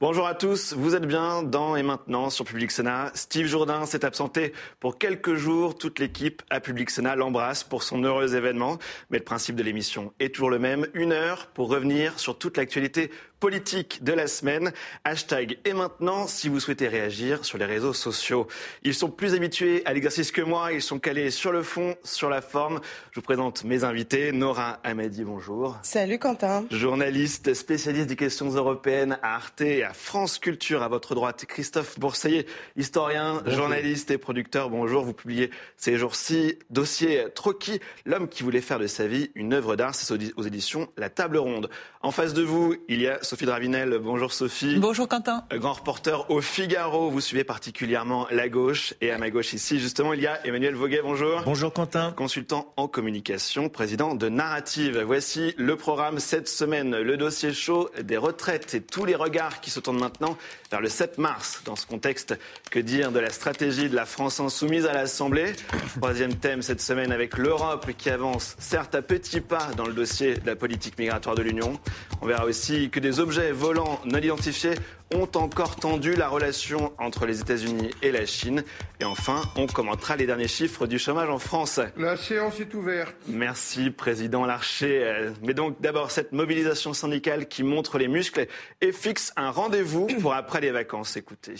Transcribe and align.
Bonjour 0.00 0.28
à 0.28 0.36
tous, 0.36 0.74
vous 0.74 0.94
êtes 0.94 1.06
bien 1.06 1.42
dans 1.42 1.74
et 1.74 1.82
maintenant 1.82 2.30
sur 2.30 2.44
Public 2.44 2.70
Sénat. 2.70 3.10
Steve 3.14 3.48
Jourdain 3.48 3.84
s'est 3.84 4.04
absenté 4.04 4.52
pour 4.78 4.96
quelques 4.96 5.34
jours. 5.34 5.76
Toute 5.76 5.98
l'équipe 5.98 6.40
à 6.50 6.60
Public 6.60 6.88
Sénat 6.88 7.16
l'embrasse 7.16 7.64
pour 7.64 7.82
son 7.82 8.04
heureux 8.04 8.36
événement. 8.36 8.78
Mais 9.10 9.18
le 9.18 9.24
principe 9.24 9.56
de 9.56 9.64
l'émission 9.64 10.12
est 10.20 10.32
toujours 10.32 10.50
le 10.50 10.60
même. 10.60 10.86
Une 10.94 11.10
heure 11.10 11.48
pour 11.48 11.68
revenir 11.68 12.20
sur 12.20 12.38
toute 12.38 12.58
l'actualité 12.58 13.10
politique 13.40 14.02
de 14.02 14.12
la 14.12 14.26
semaine. 14.26 14.72
Hashtag 15.04 15.58
et 15.64 15.72
maintenant 15.72 16.26
si 16.26 16.48
vous 16.48 16.60
souhaitez 16.60 16.88
réagir 16.88 17.44
sur 17.44 17.58
les 17.58 17.64
réseaux 17.64 17.92
sociaux. 17.92 18.46
Ils 18.82 18.94
sont 18.94 19.10
plus 19.10 19.34
habitués 19.34 19.82
à 19.84 19.92
l'exercice 19.92 20.32
que 20.32 20.42
moi. 20.42 20.72
Ils 20.72 20.82
sont 20.82 20.98
calés 20.98 21.30
sur 21.30 21.52
le 21.52 21.62
fond, 21.62 21.96
sur 22.04 22.30
la 22.30 22.40
forme. 22.40 22.80
Je 23.12 23.20
vous 23.20 23.24
présente 23.24 23.64
mes 23.64 23.84
invités. 23.84 24.32
Nora 24.32 24.78
Amadi, 24.84 25.24
bonjour. 25.24 25.76
Salut 25.82 26.18
Quentin. 26.18 26.64
Journaliste, 26.70 27.54
spécialiste 27.54 28.08
des 28.08 28.16
questions 28.16 28.50
européennes 28.50 29.18
à 29.22 29.36
Arte 29.36 29.60
et 29.60 29.84
à 29.84 29.92
France 29.92 30.38
Culture. 30.38 30.82
À 30.82 30.88
votre 30.88 31.14
droite, 31.14 31.44
Christophe 31.46 31.98
Bourseiller, 31.98 32.46
historien, 32.76 33.42
journaliste 33.46 34.10
et 34.10 34.18
producteur. 34.18 34.70
Bonjour. 34.70 35.04
Vous 35.04 35.14
publiez 35.14 35.50
ces 35.76 35.96
jours-ci 35.96 36.58
dossier 36.70 37.26
Trocky, 37.34 37.80
l'homme 38.04 38.28
qui 38.28 38.42
voulait 38.42 38.60
faire 38.60 38.78
de 38.78 38.86
sa 38.86 39.06
vie 39.06 39.30
une 39.34 39.52
œuvre 39.54 39.76
d'art. 39.76 39.94
C'est 39.94 40.12
aux 40.36 40.42
éditions 40.42 40.88
La 40.96 41.10
Table 41.10 41.38
Ronde. 41.38 41.70
En 42.00 42.10
face 42.10 42.34
de 42.34 42.42
vous, 42.42 42.76
il 42.88 43.00
y 43.00 43.08
a 43.08 43.18
Sophie 43.28 43.44
Dravinel. 43.44 43.98
Bonjour 44.02 44.32
Sophie. 44.32 44.76
Bonjour 44.78 45.06
Quentin. 45.06 45.44
Grand 45.52 45.74
reporter 45.74 46.30
au 46.30 46.40
Figaro. 46.40 47.10
Vous 47.10 47.20
suivez 47.20 47.44
particulièrement 47.44 48.26
la 48.30 48.48
gauche. 48.48 48.94
Et 49.02 49.10
à 49.10 49.18
ma 49.18 49.28
gauche 49.28 49.52
ici, 49.52 49.78
justement, 49.78 50.14
il 50.14 50.22
y 50.22 50.26
a 50.26 50.40
Emmanuel 50.46 50.74
Voguet. 50.74 51.02
Bonjour. 51.02 51.42
Bonjour 51.44 51.70
Quentin. 51.70 52.12
Consultant 52.12 52.72
en 52.78 52.88
communication, 52.88 53.68
président 53.68 54.14
de 54.14 54.30
Narrative. 54.30 55.02
Voici 55.06 55.52
le 55.58 55.76
programme 55.76 56.20
cette 56.20 56.48
semaine. 56.48 56.96
Le 56.96 57.18
dossier 57.18 57.52
chaud 57.52 57.90
des 58.02 58.16
retraites 58.16 58.72
et 58.72 58.80
tous 58.80 59.04
les 59.04 59.14
regards 59.14 59.60
qui 59.60 59.68
se 59.68 59.78
tournent 59.78 60.00
maintenant 60.00 60.38
vers 60.70 60.80
le 60.80 60.88
7 60.88 61.18
mars. 61.18 61.60
Dans 61.66 61.76
ce 61.76 61.84
contexte, 61.84 62.34
que 62.70 62.78
dire 62.78 63.12
de 63.12 63.18
la 63.18 63.28
stratégie 63.28 63.90
de 63.90 63.94
la 63.94 64.06
France 64.06 64.40
insoumise 64.40 64.86
à 64.86 64.94
l'Assemblée? 64.94 65.52
Troisième 65.98 66.34
thème 66.34 66.62
cette 66.62 66.80
semaine 66.80 67.12
avec 67.12 67.36
l'Europe 67.36 67.88
qui 67.98 68.08
avance, 68.08 68.56
certes 68.58 68.94
à 68.94 69.02
petits 69.02 69.42
pas, 69.42 69.68
dans 69.76 69.86
le 69.86 69.92
dossier 69.92 70.36
de 70.36 70.46
la 70.46 70.56
politique 70.56 70.98
migratoire 70.98 71.34
de 71.34 71.42
l'Union. 71.42 71.78
On 72.22 72.26
verra 72.26 72.46
aussi 72.46 72.88
que 72.88 73.00
des 73.00 73.17
objets 73.20 73.52
volants 73.52 74.00
non 74.04 74.18
identifiés 74.18 74.74
ont 75.14 75.28
encore 75.34 75.76
tendu 75.76 76.14
la 76.14 76.28
relation 76.28 76.92
entre 76.98 77.26
les 77.26 77.40
États-Unis 77.40 77.90
et 78.02 78.12
la 78.12 78.26
Chine. 78.26 78.62
Et 79.00 79.04
enfin, 79.04 79.42
on 79.56 79.66
commentera 79.66 80.16
les 80.16 80.26
derniers 80.26 80.48
chiffres 80.48 80.86
du 80.86 80.98
chômage 80.98 81.30
en 81.30 81.38
France. 81.38 81.80
La 81.96 82.16
séance 82.16 82.60
est 82.60 82.74
ouverte. 82.74 83.14
Merci, 83.26 83.90
Président 83.90 84.44
Larcher. 84.44 85.30
Mais 85.42 85.54
donc, 85.54 85.80
d'abord, 85.80 86.10
cette 86.10 86.32
mobilisation 86.32 86.92
syndicale 86.92 87.48
qui 87.48 87.62
montre 87.62 87.98
les 87.98 88.08
muscles 88.08 88.46
et 88.80 88.92
fixe 88.92 89.32
un 89.36 89.50
rendez-vous 89.50 90.06
pour 90.20 90.34
après 90.34 90.60
les 90.60 90.70
vacances. 90.70 91.16
Écoutez. 91.16 91.54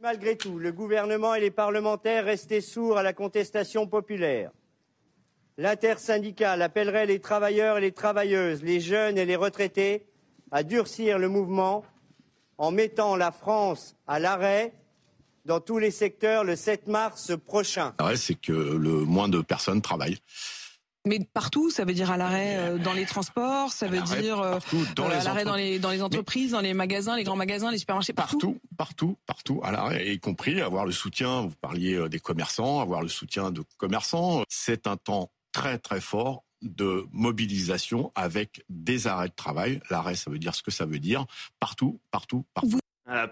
Malgré 0.00 0.36
tout, 0.36 0.58
le 0.58 0.72
gouvernement 0.72 1.34
et 1.34 1.40
les 1.40 1.50
parlementaires 1.50 2.24
restaient 2.24 2.60
sourds 2.60 2.98
à 2.98 3.02
la 3.02 3.12
contestation 3.12 3.86
populaire. 3.86 4.50
L'intersyndicale 5.58 6.60
appellerait 6.60 7.06
les 7.06 7.20
travailleurs 7.20 7.78
et 7.78 7.80
les 7.80 7.92
travailleuses, 7.92 8.62
les 8.62 8.80
jeunes 8.80 9.16
et 9.16 9.24
les 9.24 9.36
retraités 9.36 10.04
à 10.50 10.62
durcir 10.62 11.18
le 11.18 11.28
mouvement 11.28 11.84
en 12.58 12.70
mettant 12.70 13.16
la 13.16 13.32
France 13.32 13.96
à 14.06 14.18
l'arrêt 14.18 14.72
dans 15.44 15.60
tous 15.60 15.78
les 15.78 15.90
secteurs 15.90 16.44
le 16.44 16.56
7 16.56 16.88
mars 16.88 17.32
prochain. 17.44 17.94
L'arrêt, 17.98 18.16
c'est 18.16 18.34
que 18.34 18.52
le 18.52 19.04
moins 19.04 19.28
de 19.28 19.40
personnes 19.40 19.80
travaillent. 19.80 20.18
Mais 21.06 21.20
partout, 21.20 21.70
ça 21.70 21.84
veut 21.84 21.94
dire 21.94 22.10
à 22.10 22.16
l'arrêt 22.16 22.56
euh, 22.56 22.78
dans 22.78 22.92
les 22.92 23.06
transports, 23.06 23.70
ça 23.70 23.86
veut 23.86 24.00
dire 24.00 24.40
euh, 24.40 24.58
dans 24.96 25.06
à 25.06 25.22
l'arrêt 25.22 25.44
dans 25.44 25.54
les, 25.54 25.78
dans 25.78 25.90
les 25.90 26.02
entreprises, 26.02 26.50
dans 26.50 26.60
les 26.60 26.74
magasins, 26.74 27.16
les 27.16 27.22
grands 27.22 27.36
magasins, 27.36 27.70
les 27.70 27.78
supermarchés, 27.78 28.12
partout. 28.12 28.58
Partout, 28.76 29.16
partout, 29.24 29.60
à 29.62 29.70
l'arrêt, 29.70 30.12
y 30.12 30.18
compris 30.18 30.60
avoir 30.60 30.84
le 30.84 30.90
soutien, 30.90 31.42
vous 31.42 31.54
parliez 31.60 31.94
euh, 31.94 32.08
des 32.08 32.18
commerçants, 32.18 32.80
avoir 32.80 33.02
le 33.02 33.08
soutien 33.08 33.52
de 33.52 33.62
commerçants. 33.76 34.42
C'est 34.48 34.88
un 34.88 34.96
temps 34.96 35.30
très 35.52 35.78
très 35.78 36.00
fort 36.00 36.42
de 36.62 37.06
mobilisation 37.12 38.12
avec 38.14 38.64
des 38.68 39.06
arrêts 39.06 39.28
de 39.28 39.34
travail. 39.34 39.80
L'arrêt, 39.90 40.16
ça 40.16 40.30
veut 40.30 40.38
dire 40.38 40.54
ce 40.54 40.62
que 40.62 40.70
ça 40.70 40.86
veut 40.86 40.98
dire. 40.98 41.26
Partout, 41.60 42.00
partout, 42.10 42.44
partout. 42.54 42.78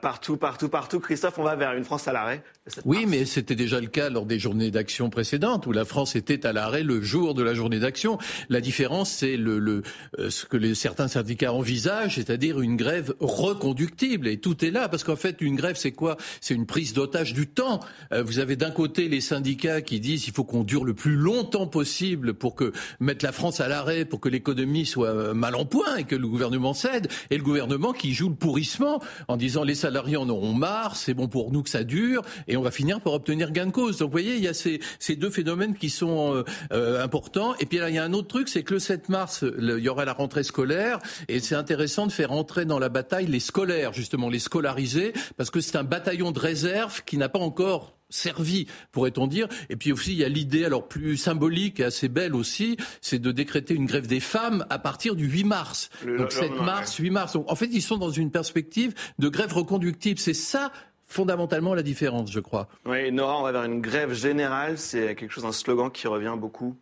Partout, 0.00 0.36
partout, 0.36 0.68
partout. 0.68 1.00
Christophe, 1.00 1.38
on 1.38 1.42
va 1.42 1.56
vers 1.56 1.72
une 1.72 1.84
France 1.84 2.06
à 2.08 2.12
l'arrêt. 2.12 2.42
Oui, 2.84 3.04
mais 3.06 3.26
c'était 3.26 3.56
déjà 3.56 3.80
le 3.80 3.88
cas 3.88 4.08
lors 4.08 4.24
des 4.24 4.38
journées 4.38 4.70
d'action 4.70 5.10
précédentes, 5.10 5.66
où 5.66 5.72
la 5.72 5.84
France 5.84 6.16
était 6.16 6.46
à 6.46 6.52
l'arrêt 6.52 6.82
le 6.82 7.02
jour 7.02 7.34
de 7.34 7.42
la 7.42 7.52
journée 7.52 7.78
d'action. 7.78 8.18
La 8.48 8.60
différence, 8.60 9.10
c'est 9.10 9.36
le, 9.36 9.58
le, 9.58 9.82
euh, 10.18 10.30
ce 10.30 10.46
que 10.46 10.56
les, 10.56 10.74
certains 10.74 11.08
syndicats 11.08 11.52
envisagent, 11.52 12.14
c'est-à-dire 12.14 12.60
une 12.60 12.76
grève 12.76 13.14
reconductible. 13.20 14.28
Et 14.28 14.38
tout 14.38 14.64
est 14.64 14.70
là, 14.70 14.88
parce 14.88 15.04
qu'en 15.04 15.16
fait, 15.16 15.40
une 15.40 15.56
grève, 15.56 15.76
c'est 15.76 15.92
quoi? 15.92 16.16
C'est 16.40 16.54
une 16.54 16.66
prise 16.66 16.94
d'otage 16.94 17.34
du 17.34 17.46
temps. 17.46 17.80
Euh, 18.12 18.22
vous 18.22 18.38
avez 18.38 18.56
d'un 18.56 18.70
côté 18.70 19.08
les 19.08 19.20
syndicats 19.20 19.82
qui 19.82 20.00
disent 20.00 20.26
il 20.26 20.32
faut 20.32 20.44
qu'on 20.44 20.64
dure 20.64 20.84
le 20.84 20.94
plus 20.94 21.16
longtemps 21.16 21.66
possible 21.66 22.34
pour 22.34 22.54
que 22.54 22.72
mettre 23.00 23.24
la 23.24 23.32
France 23.32 23.60
à 23.60 23.68
l'arrêt, 23.68 24.04
pour 24.04 24.20
que 24.20 24.28
l'économie 24.28 24.86
soit 24.86 25.08
euh, 25.08 25.34
mal 25.34 25.54
en 25.54 25.66
point 25.66 25.96
et 25.96 26.04
que 26.04 26.16
le 26.16 26.28
gouvernement 26.28 26.72
cède, 26.72 27.08
et 27.30 27.36
le 27.36 27.42
gouvernement 27.42 27.92
qui 27.92 28.14
joue 28.14 28.28
le 28.28 28.36
pourrissement 28.36 29.02
en 29.28 29.36
disant 29.36 29.63
les 29.64 29.74
salariés 29.74 30.16
en 30.16 30.28
auront 30.28 30.52
marre, 30.52 30.96
c'est 30.96 31.14
bon 31.14 31.28
pour 31.28 31.52
nous 31.52 31.62
que 31.62 31.70
ça 31.70 31.84
dure 31.84 32.22
et 32.48 32.56
on 32.56 32.62
va 32.62 32.70
finir 32.70 33.00
par 33.00 33.12
obtenir 33.14 33.50
gain 33.50 33.66
de 33.66 33.70
cause. 33.70 33.98
Donc 33.98 34.08
vous 34.08 34.12
voyez, 34.12 34.36
il 34.36 34.42
y 34.42 34.48
a 34.48 34.54
ces, 34.54 34.80
deux 35.16 35.30
phénomènes 35.30 35.74
qui 35.74 35.90
sont 35.90 36.34
euh, 36.34 36.44
euh, 36.72 37.02
importants. 37.02 37.54
Et 37.60 37.66
puis 37.66 37.78
là, 37.78 37.90
il 37.90 37.96
y 37.96 37.98
a 37.98 38.04
un 38.04 38.12
autre 38.12 38.28
truc, 38.28 38.48
c'est 38.48 38.62
que 38.62 38.74
le 38.74 38.80
7 38.80 39.08
mars, 39.08 39.44
il 39.58 39.78
y 39.78 39.88
aura 39.88 40.04
la 40.04 40.12
rentrée 40.12 40.42
scolaire, 40.42 40.98
et 41.28 41.40
c'est 41.40 41.54
intéressant 41.54 42.06
de 42.06 42.12
faire 42.12 42.32
entrer 42.32 42.64
dans 42.64 42.78
la 42.78 42.88
bataille 42.88 43.26
les 43.26 43.40
scolaires, 43.40 43.92
justement, 43.92 44.28
les 44.28 44.38
scolarisés, 44.38 45.12
parce 45.36 45.50
que 45.50 45.60
c'est 45.60 45.76
un 45.76 45.84
bataillon 45.84 46.32
de 46.32 46.38
réserve 46.38 47.02
qui 47.04 47.18
n'a 47.18 47.28
pas 47.28 47.38
encore 47.38 47.94
servi, 48.14 48.66
pourrait-on 48.92 49.26
dire. 49.26 49.48
Et 49.68 49.76
puis 49.76 49.92
aussi, 49.92 50.12
il 50.12 50.18
y 50.18 50.24
a 50.24 50.28
l'idée, 50.28 50.64
alors 50.64 50.88
plus 50.88 51.16
symbolique 51.16 51.80
et 51.80 51.84
assez 51.84 52.08
belle 52.08 52.34
aussi, 52.34 52.76
c'est 53.00 53.18
de 53.18 53.32
décréter 53.32 53.74
une 53.74 53.86
grève 53.86 54.06
des 54.06 54.20
femmes 54.20 54.64
à 54.70 54.78
partir 54.78 55.14
du 55.16 55.26
8 55.26 55.44
mars. 55.44 55.90
Donc 56.06 56.32
7 56.32 56.52
mars, 56.60 56.96
8 56.96 57.10
mars. 57.10 57.32
Donc 57.32 57.50
en 57.50 57.54
fait, 57.54 57.68
ils 57.72 57.82
sont 57.82 57.98
dans 57.98 58.10
une 58.10 58.30
perspective 58.30 58.94
de 59.18 59.28
grève 59.28 59.52
reconductible. 59.52 60.18
C'est 60.18 60.34
ça 60.34 60.72
fondamentalement 61.06 61.74
la 61.74 61.82
différence, 61.82 62.32
je 62.32 62.40
crois. 62.40 62.68
Oui, 62.86 63.12
Nora, 63.12 63.38
on 63.38 63.42
va 63.42 63.52
vers 63.52 63.64
une 63.64 63.80
grève 63.80 64.12
générale. 64.12 64.78
C'est 64.78 65.14
quelque 65.14 65.30
chose, 65.30 65.44
un 65.44 65.52
slogan 65.52 65.90
qui 65.90 66.06
revient 66.06 66.34
beaucoup 66.38 66.76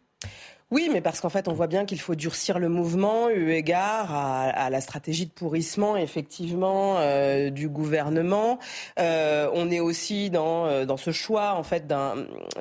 oui, 0.72 0.88
mais 0.90 1.02
parce 1.02 1.20
qu'en 1.20 1.28
fait, 1.28 1.48
on 1.48 1.52
voit 1.52 1.66
bien 1.66 1.84
qu'il 1.84 2.00
faut 2.00 2.14
durcir 2.14 2.58
le 2.58 2.70
mouvement 2.70 3.28
eu 3.28 3.50
égard 3.50 4.10
à, 4.10 4.70
la 4.70 4.80
stratégie 4.80 5.26
de 5.26 5.30
pourrissement, 5.30 5.98
effectivement, 5.98 6.96
euh, 6.96 7.50
du 7.50 7.68
gouvernement. 7.68 8.58
Euh, 8.98 9.50
on 9.52 9.70
est 9.70 9.80
aussi 9.80 10.30
dans, 10.30 10.64
euh, 10.64 10.86
dans 10.86 10.96
ce 10.96 11.10
choix, 11.10 11.56
en 11.56 11.62
fait, 11.62 11.92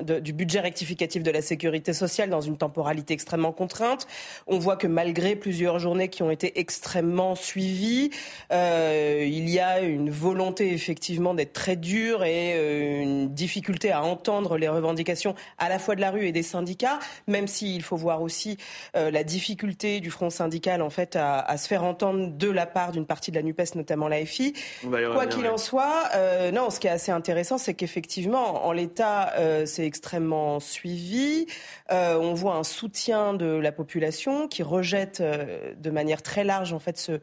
du 0.02 0.34
budget 0.34 0.60
rectificatif 0.60 1.22
de 1.22 1.30
la 1.30 1.40
sécurité 1.40 1.94
sociale 1.94 2.28
dans 2.28 2.42
une 2.42 2.58
temporalité 2.58 3.14
extrêmement 3.14 3.50
contrainte. 3.50 4.06
On 4.46 4.58
voit 4.58 4.76
que 4.76 4.86
malgré 4.86 5.34
plusieurs 5.34 5.78
journées 5.78 6.08
qui 6.08 6.22
ont 6.22 6.30
été 6.30 6.60
extrêmement 6.60 7.34
suivies, 7.34 8.10
il 8.50 9.48
y 9.48 9.58
a 9.58 9.80
une 9.80 10.10
volonté, 10.10 10.74
effectivement, 10.74 11.32
d'être 11.32 11.54
très 11.54 11.76
dur 11.76 12.24
et 12.24 13.00
une 13.00 13.32
difficulté 13.32 13.90
à 13.90 14.02
entendre 14.02 14.58
les 14.58 14.68
revendications 14.68 15.34
à 15.56 15.70
la 15.70 15.78
fois 15.78 15.94
de 15.94 16.02
la 16.02 16.10
rue 16.10 16.26
et 16.26 16.32
des 16.32 16.42
syndicats, 16.42 16.98
même 17.26 17.46
s'il 17.46 17.82
faut 17.82 18.01
voir 18.02 18.20
aussi 18.20 18.58
euh, 18.96 19.10
la 19.10 19.24
difficulté 19.24 20.00
du 20.00 20.10
front 20.10 20.28
syndical 20.28 20.82
en 20.82 20.90
fait 20.90 21.16
à, 21.16 21.56
se 21.56 21.66
faire 21.66 21.84
entendre 21.84 22.36
de 22.36 22.50
la 22.50 22.66
part 22.66 22.92
d'une 22.92 23.06
partie 23.06 23.30
de 23.30 23.36
la 23.36 23.42
Nupes, 23.42 23.74
notamment 23.74 24.08
la 24.08 24.24
FI. 24.26 24.52
Quoi 24.82 25.26
qu'il 25.26 25.46
en 25.46 25.56
soit, 25.56 26.08
euh, 26.14 26.50
non, 26.50 26.70
ce 26.70 26.80
qui 26.80 26.88
est 26.88 26.90
assez 26.90 27.12
intéressant, 27.12 27.56
c'est 27.56 27.74
qu'effectivement, 27.74 28.66
en 28.66 28.72
l'état, 28.72 29.32
euh, 29.38 29.64
c'est 29.64 29.86
extrêmement 29.86 30.60
suivi. 30.60 31.46
on 31.90 32.34
voit 32.34 32.56
un 32.56 32.64
soutien 32.64 33.34
de 33.34 33.46
la 33.46 33.72
population 33.72 34.48
qui 34.48 34.62
rejette 34.62 35.22
de 35.22 35.90
manière 35.90 36.22
très 36.22 36.44
large 36.44 36.72
en 36.72 36.78
fait 36.78 36.98
ce 36.98 37.20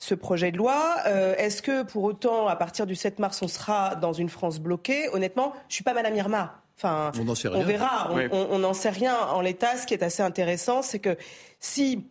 ce 0.00 0.14
projet 0.14 0.52
de 0.52 0.58
loi. 0.58 0.96
Est-ce 1.38 1.60
que 1.60 1.82
pour 1.82 2.04
autant, 2.04 2.46
à 2.46 2.54
partir 2.54 2.86
du 2.86 2.94
7 2.94 3.18
mars, 3.18 3.42
on 3.42 3.48
sera 3.48 3.96
dans 3.96 4.12
une 4.12 4.28
France 4.28 4.60
bloquée? 4.60 5.08
Honnêtement, 5.12 5.54
je 5.68 5.74
suis 5.74 5.84
pas 5.84 5.94
Madame 5.94 6.14
Irma. 6.14 6.62
Enfin, 6.80 7.10
on, 7.18 7.64
verra, 7.64 8.10
on 8.30 8.58
n'en 8.60 8.72
sait 8.72 8.90
rien. 8.90 9.16
En 9.32 9.40
l'état, 9.40 9.76
ce 9.76 9.84
qui 9.84 9.94
est 9.94 10.02
assez 10.04 10.22
intéressant, 10.22 10.80
c'est 10.82 11.00
que 11.00 11.16
si 11.58 12.04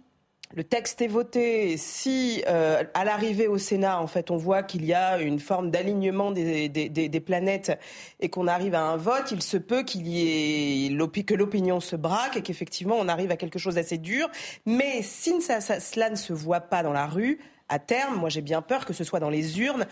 le 0.56 0.64
texte 0.64 1.02
est 1.02 1.08
voté, 1.08 1.76
si 1.78 2.44
euh, 2.48 2.84
à 2.94 3.04
l'arrivée 3.04 3.48
au 3.48 3.58
Sénat, 3.58 4.02
en 4.02 4.08
fait, 4.08 4.32
on 4.32 4.38
voit 4.38 4.64
qu'il 4.64 4.86
y 4.86 4.94
a 4.94 5.20
une 5.20 5.40
forme 5.40 5.72
d'alignement 5.72 6.32
des, 6.32 6.70
des, 6.70 7.20
planètes 7.20 7.78
et 8.20 8.30
qu'on 8.30 8.48
arrive 8.48 8.74
à 8.74 8.82
un 8.82 8.96
vote, 8.96 9.32
il 9.32 9.42
se 9.42 9.58
peut 9.58 9.84
qu'il 9.84 10.08
y 10.08 10.88
ait 10.88 11.24
que 11.26 11.34
l'opinion 11.34 11.80
se 11.80 11.96
braque 11.96 12.38
et 12.38 12.42
qu'effectivement 12.42 12.96
on 12.98 13.08
arrive 13.08 13.32
à 13.32 13.38
quelque 13.38 13.60
chose 13.60 13.76
d'assez 13.76 13.98
dur. 13.98 14.30
Mais 14.66 15.02
si 15.02 15.42
ça, 15.42 15.60
cela 15.60 16.10
ne 16.10 16.16
se 16.16 16.32
voit 16.32 16.62
pas 16.62 16.84
dans 16.84 16.94
la 16.94 17.08
rue, 17.08 17.40
à 17.70 17.80
terme, 17.80 18.16
moi 18.16 18.30
j'ai 18.30 18.42
bien 18.42 18.62
peur 18.62 18.86
que 18.86 18.94
ce 18.94 19.04
soit 19.04 19.20
dans 19.20 19.30
les 19.30 19.60
urnes 19.60 19.86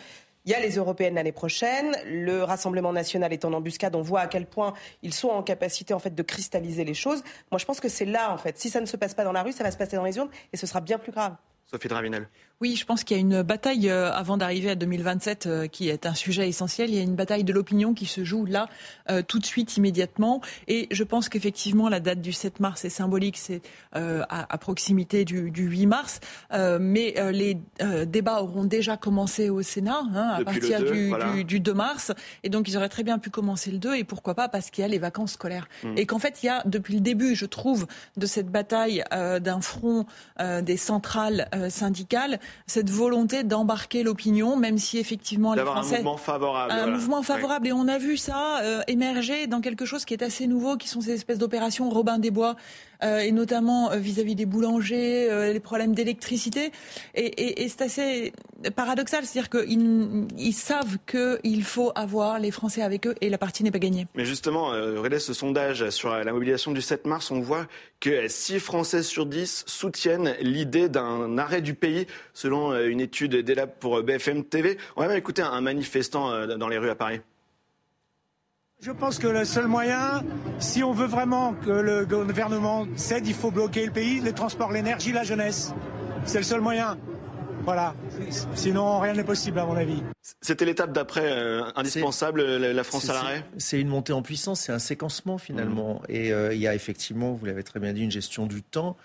il 0.46 0.52
y 0.52 0.56
a 0.56 0.60
les 0.60 0.76
européennes 0.76 1.16
l'année 1.16 1.32
prochaine. 1.32 1.96
Le 2.06 2.44
Rassemblement 2.44 2.94
national 2.94 3.34
est 3.34 3.46
en 3.46 3.54
embuscade. 3.54 3.96
On 3.96 4.02
voit 4.02 4.22
à 4.22 4.28
quel 4.28 4.46
point 4.46 4.74
ils 5.02 5.14
sont 5.14 5.30
en 5.30 5.44
capacité 5.44 5.94
en 5.94 6.00
fait 6.00 6.14
de 6.14 6.24
cristalliser 6.24 6.84
les 6.84 6.94
choses. 6.94 7.24
Moi, 7.52 7.60
je 7.60 7.66
pense 7.66 7.80
que 7.80 7.90
c'est 7.90 8.06
là 8.06 8.32
en 8.32 8.38
fait. 8.38 8.58
Si 8.58 8.70
ça 8.70 8.82
ne 8.82 8.86
se 8.86 8.98
passe 8.98 9.14
pas 9.14 9.24
dans 9.24 9.32
la 9.32 9.44
rue, 9.44 9.52
ça 9.52 9.64
va 9.64 9.72
se 9.72 9.78
passer 9.78 9.96
dans 9.96 10.04
les 10.04 10.18
urnes 10.18 10.30
et 10.54 10.58
ce 10.58 10.68
sera 10.68 10.82
bien 10.82 10.98
plus 10.98 11.12
grave. 11.12 11.36
Sophie 11.66 11.88
Dravinel. 11.88 12.28
Oui, 12.62 12.78
je 12.78 12.86
pense 12.86 13.04
qu'il 13.04 13.18
y 13.18 13.20
a 13.20 13.22
une 13.22 13.42
bataille 13.42 13.90
euh, 13.90 14.14
avant 14.14 14.38
d'arriver 14.38 14.70
à 14.70 14.76
2027 14.76 15.46
euh, 15.46 15.68
qui 15.68 15.90
est 15.90 16.06
un 16.06 16.14
sujet 16.14 16.48
essentiel. 16.48 16.90
Il 16.90 16.96
y 16.96 17.00
a 17.00 17.02
une 17.02 17.16
bataille 17.16 17.44
de 17.44 17.52
l'opinion 17.52 17.94
qui 17.94 18.06
se 18.06 18.24
joue 18.24 18.46
là 18.46 18.70
euh, 19.10 19.22
tout 19.22 19.40
de 19.40 19.46
suite, 19.46 19.76
immédiatement. 19.76 20.40
Et 20.70 20.88
je 20.90 21.04
pense 21.04 21.28
qu'effectivement, 21.28 21.90
la 21.90 22.00
date 22.00 22.22
du 22.22 22.32
7 22.32 22.62
mars 22.62 22.86
est 22.86 22.90
symbolique, 22.90 23.38
c'est 23.38 23.62
à, 23.92 24.58
proximité 24.58 25.26
du, 25.26 25.52
8 25.54 25.86
mars. 25.86 26.20
mais 26.80 27.14
les 27.32 27.58
débats 28.06 28.42
auront 28.42 28.64
déjà 28.64 28.98
commencé 28.98 29.50
au 29.50 29.62
Sénat 29.62 30.04
hein, 30.14 30.36
à 30.38 30.44
partir 30.44 30.80
du, 30.84 31.60
2 31.60 31.74
mars. 31.74 32.14
Et 32.44 32.50
donc, 32.50 32.68
ils 32.68 32.78
auraient 32.78 32.90
très 32.90 33.04
bien 33.04 33.20
pu 33.20 33.30
commencer 33.30 33.72
le 33.72 33.78
2. 33.78 33.96
Et 33.96 34.04
pourquoi 34.04 34.34
pas 34.34 34.48
Parce 34.48 34.70
qu'il 34.70 34.82
y 34.82 34.86
a 34.86 34.88
les 34.88 35.00
vacances 35.00 35.34
scolaires. 35.34 35.68
Hmm. 35.84 35.98
Et 35.98 36.06
qu'en 36.06 36.20
fait, 36.20 36.42
il 36.44 36.48
y 36.48 36.50
a, 36.50 36.64
depuis 36.66 36.96
le 36.96 37.02
début, 37.02 37.36
je 37.36 37.46
trouve, 37.46 37.86
de 38.18 38.26
cette 38.26 38.50
bataille 38.50 39.04
d'un 39.12 39.62
front 39.62 40.06
des 40.40 40.78
centrales 40.78 41.48
syndicales, 41.70 42.40
cette 42.68 42.90
volonté 42.90 43.44
d'embarquer 43.44 44.04
l'opinion, 44.04 44.58
même 44.58 44.78
si 44.78 44.98
effectivement 44.98 45.54
les 45.54 45.62
Français... 45.62 45.96
un 45.96 45.98
mouvement 45.98 46.18
favorable. 46.18 46.72
Un 46.72 46.88
mouvement 46.88 47.24
favorable. 47.24 47.68
Et 47.68 47.74
on 47.74 47.88
a 47.88 47.98
vu 47.98 48.18
ça 48.18 48.60
euh, 48.62 48.82
émerger 48.88 49.48
dans 49.48 49.62
quelque 49.62 49.86
chose 49.86 50.06
qui 50.06 50.14
est 50.14 50.24
assez 50.24 50.48
nouveau, 50.48 50.78
qui 50.78 50.88
sont 50.88 51.02
ces 51.02 51.12
espèces 51.12 51.38
d'opérations 51.38 51.90
Robin 51.90 52.20
des 52.20 52.32
Bois, 52.32 52.56
euh, 53.04 53.20
et 53.20 53.32
notamment 53.32 53.92
euh, 53.92 53.98
vis-à-vis 53.98 54.36
des 54.36 54.46
boulangers, 54.46 55.30
les 55.54 55.60
problèmes 55.60 55.94
d'électricité. 55.96 56.72
Et, 57.16 57.68
c'est 57.68 57.82
assez 57.82 58.34
paradoxal, 58.76 59.26
c'est-à-dire 59.26 59.50
qu'ils 59.50 60.28
ils 60.38 60.54
savent 60.54 60.98
qu'il 61.08 61.64
faut 61.64 61.92
avoir 61.96 62.40
les 62.40 62.52
Français 62.52 62.82
avec 62.82 63.08
eux, 63.08 63.16
et 63.22 63.30
la 63.30 63.38
partie 63.38 63.64
n'est 63.64 63.72
pas 63.72 63.80
gagnée. 63.80 64.08
Mais 64.16 64.26
justement, 64.26 64.74
euh, 64.74 65.20
ce 65.20 65.34
sondage 65.34 65.90
sur 65.90 66.10
la 66.10 66.34
mobilisation 66.34 66.72
du 66.72 66.82
7 66.82 67.06
mars, 67.06 67.32
on 67.32 67.40
voit 67.40 67.68
que 68.00 68.28
6 68.28 68.60
Français 68.60 69.04
sur 69.04 69.26
10 69.26 69.64
soutiennent 69.68 70.36
l'idée 70.42 70.90
d'un 70.90 71.38
arrêt 71.38 71.62
du 71.62 71.74
pays, 71.74 72.08
selon 72.34 72.72
euh, 72.72 72.88
une 72.88 73.02
étude 73.02 73.36
d'ELAB 73.36 73.72
pour 73.80 73.98
euh, 73.98 74.02
BFM 74.04 74.44
TV. 74.44 74.78
On 74.96 75.02
va 75.02 75.08
même 75.08 75.18
écouter 75.18 75.42
un 75.42 75.62
manifestant 75.62 76.32
euh, 76.32 76.58
dans 76.58 76.68
les 76.68 76.78
rues 76.78 76.90
à 76.90 76.96
Paris. 76.96 77.22
Je 78.86 78.92
pense 78.92 79.18
que 79.18 79.26
le 79.26 79.46
seul 79.46 79.66
moyen, 79.66 80.24
si 80.60 80.84
on 80.84 80.92
veut 80.92 81.08
vraiment 81.08 81.56
que 81.56 81.72
le 81.72 82.06
gouvernement 82.06 82.86
cède, 82.96 83.26
il 83.26 83.34
faut 83.34 83.50
bloquer 83.50 83.84
le 83.84 83.92
pays, 83.92 84.22
les 84.22 84.32
transports, 84.32 84.72
l'énergie, 84.72 85.12
la 85.12 85.24
jeunesse. 85.24 85.74
C'est 86.26 86.38
le 86.38 86.44
seul 86.44 86.62
moyen. 86.62 86.96
Voilà. 87.64 87.96
Sinon, 88.54 89.00
rien 89.00 89.14
n'est 89.14 89.24
possible, 89.24 89.58
à 89.58 89.66
mon 89.66 89.76
avis. 89.76 90.04
C'était 90.40 90.66
l'étape 90.66 90.92
d'après 90.92 91.32
euh, 91.32 91.64
indispensable, 91.76 92.44
la 92.44 92.84
France 92.84 93.10
à 93.10 93.14
l'arrêt 93.14 93.44
C'est 93.58 93.82
une 93.82 93.88
montée 93.88 94.14
en 94.14 94.22
puissance, 94.22 94.60
c'est 94.60 94.72
un 94.72 94.78
séquencement 94.78 95.40
finalement. 95.40 95.96
Mmh. 95.96 96.12
Et 96.12 96.32
euh, 96.32 96.54
il 96.54 96.60
y 96.60 96.68
a 96.68 96.76
effectivement, 96.76 97.34
vous 97.34 97.48
l'avez 97.48 97.64
très 97.64 97.80
bien 97.80 97.92
dit, 97.92 98.04
une 98.04 98.12
gestion 98.12 98.46
du 98.46 98.62
temps 98.62 98.98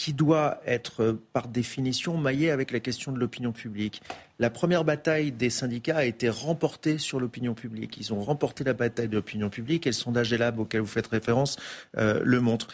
qui 0.00 0.14
doit 0.14 0.62
être 0.64 1.18
par 1.34 1.46
définition 1.46 2.16
maillée 2.16 2.50
avec 2.50 2.70
la 2.70 2.80
question 2.80 3.12
de 3.12 3.18
l'opinion 3.18 3.52
publique. 3.52 4.00
La 4.38 4.48
première 4.48 4.82
bataille 4.82 5.30
des 5.30 5.50
syndicats 5.50 5.98
a 5.98 6.04
été 6.06 6.30
remportée 6.30 6.96
sur 6.96 7.20
l'opinion 7.20 7.52
publique. 7.52 7.98
Ils 7.98 8.14
ont 8.14 8.22
remporté 8.22 8.64
la 8.64 8.72
bataille 8.72 9.08
de 9.08 9.16
l'opinion 9.16 9.50
publique 9.50 9.86
et 9.86 9.90
le 9.90 9.94
sondage 9.94 10.32
Elab 10.32 10.58
auquel 10.58 10.80
vous 10.80 10.86
faites 10.86 11.08
référence 11.08 11.58
euh, 11.98 12.22
le 12.24 12.40
montre. 12.40 12.68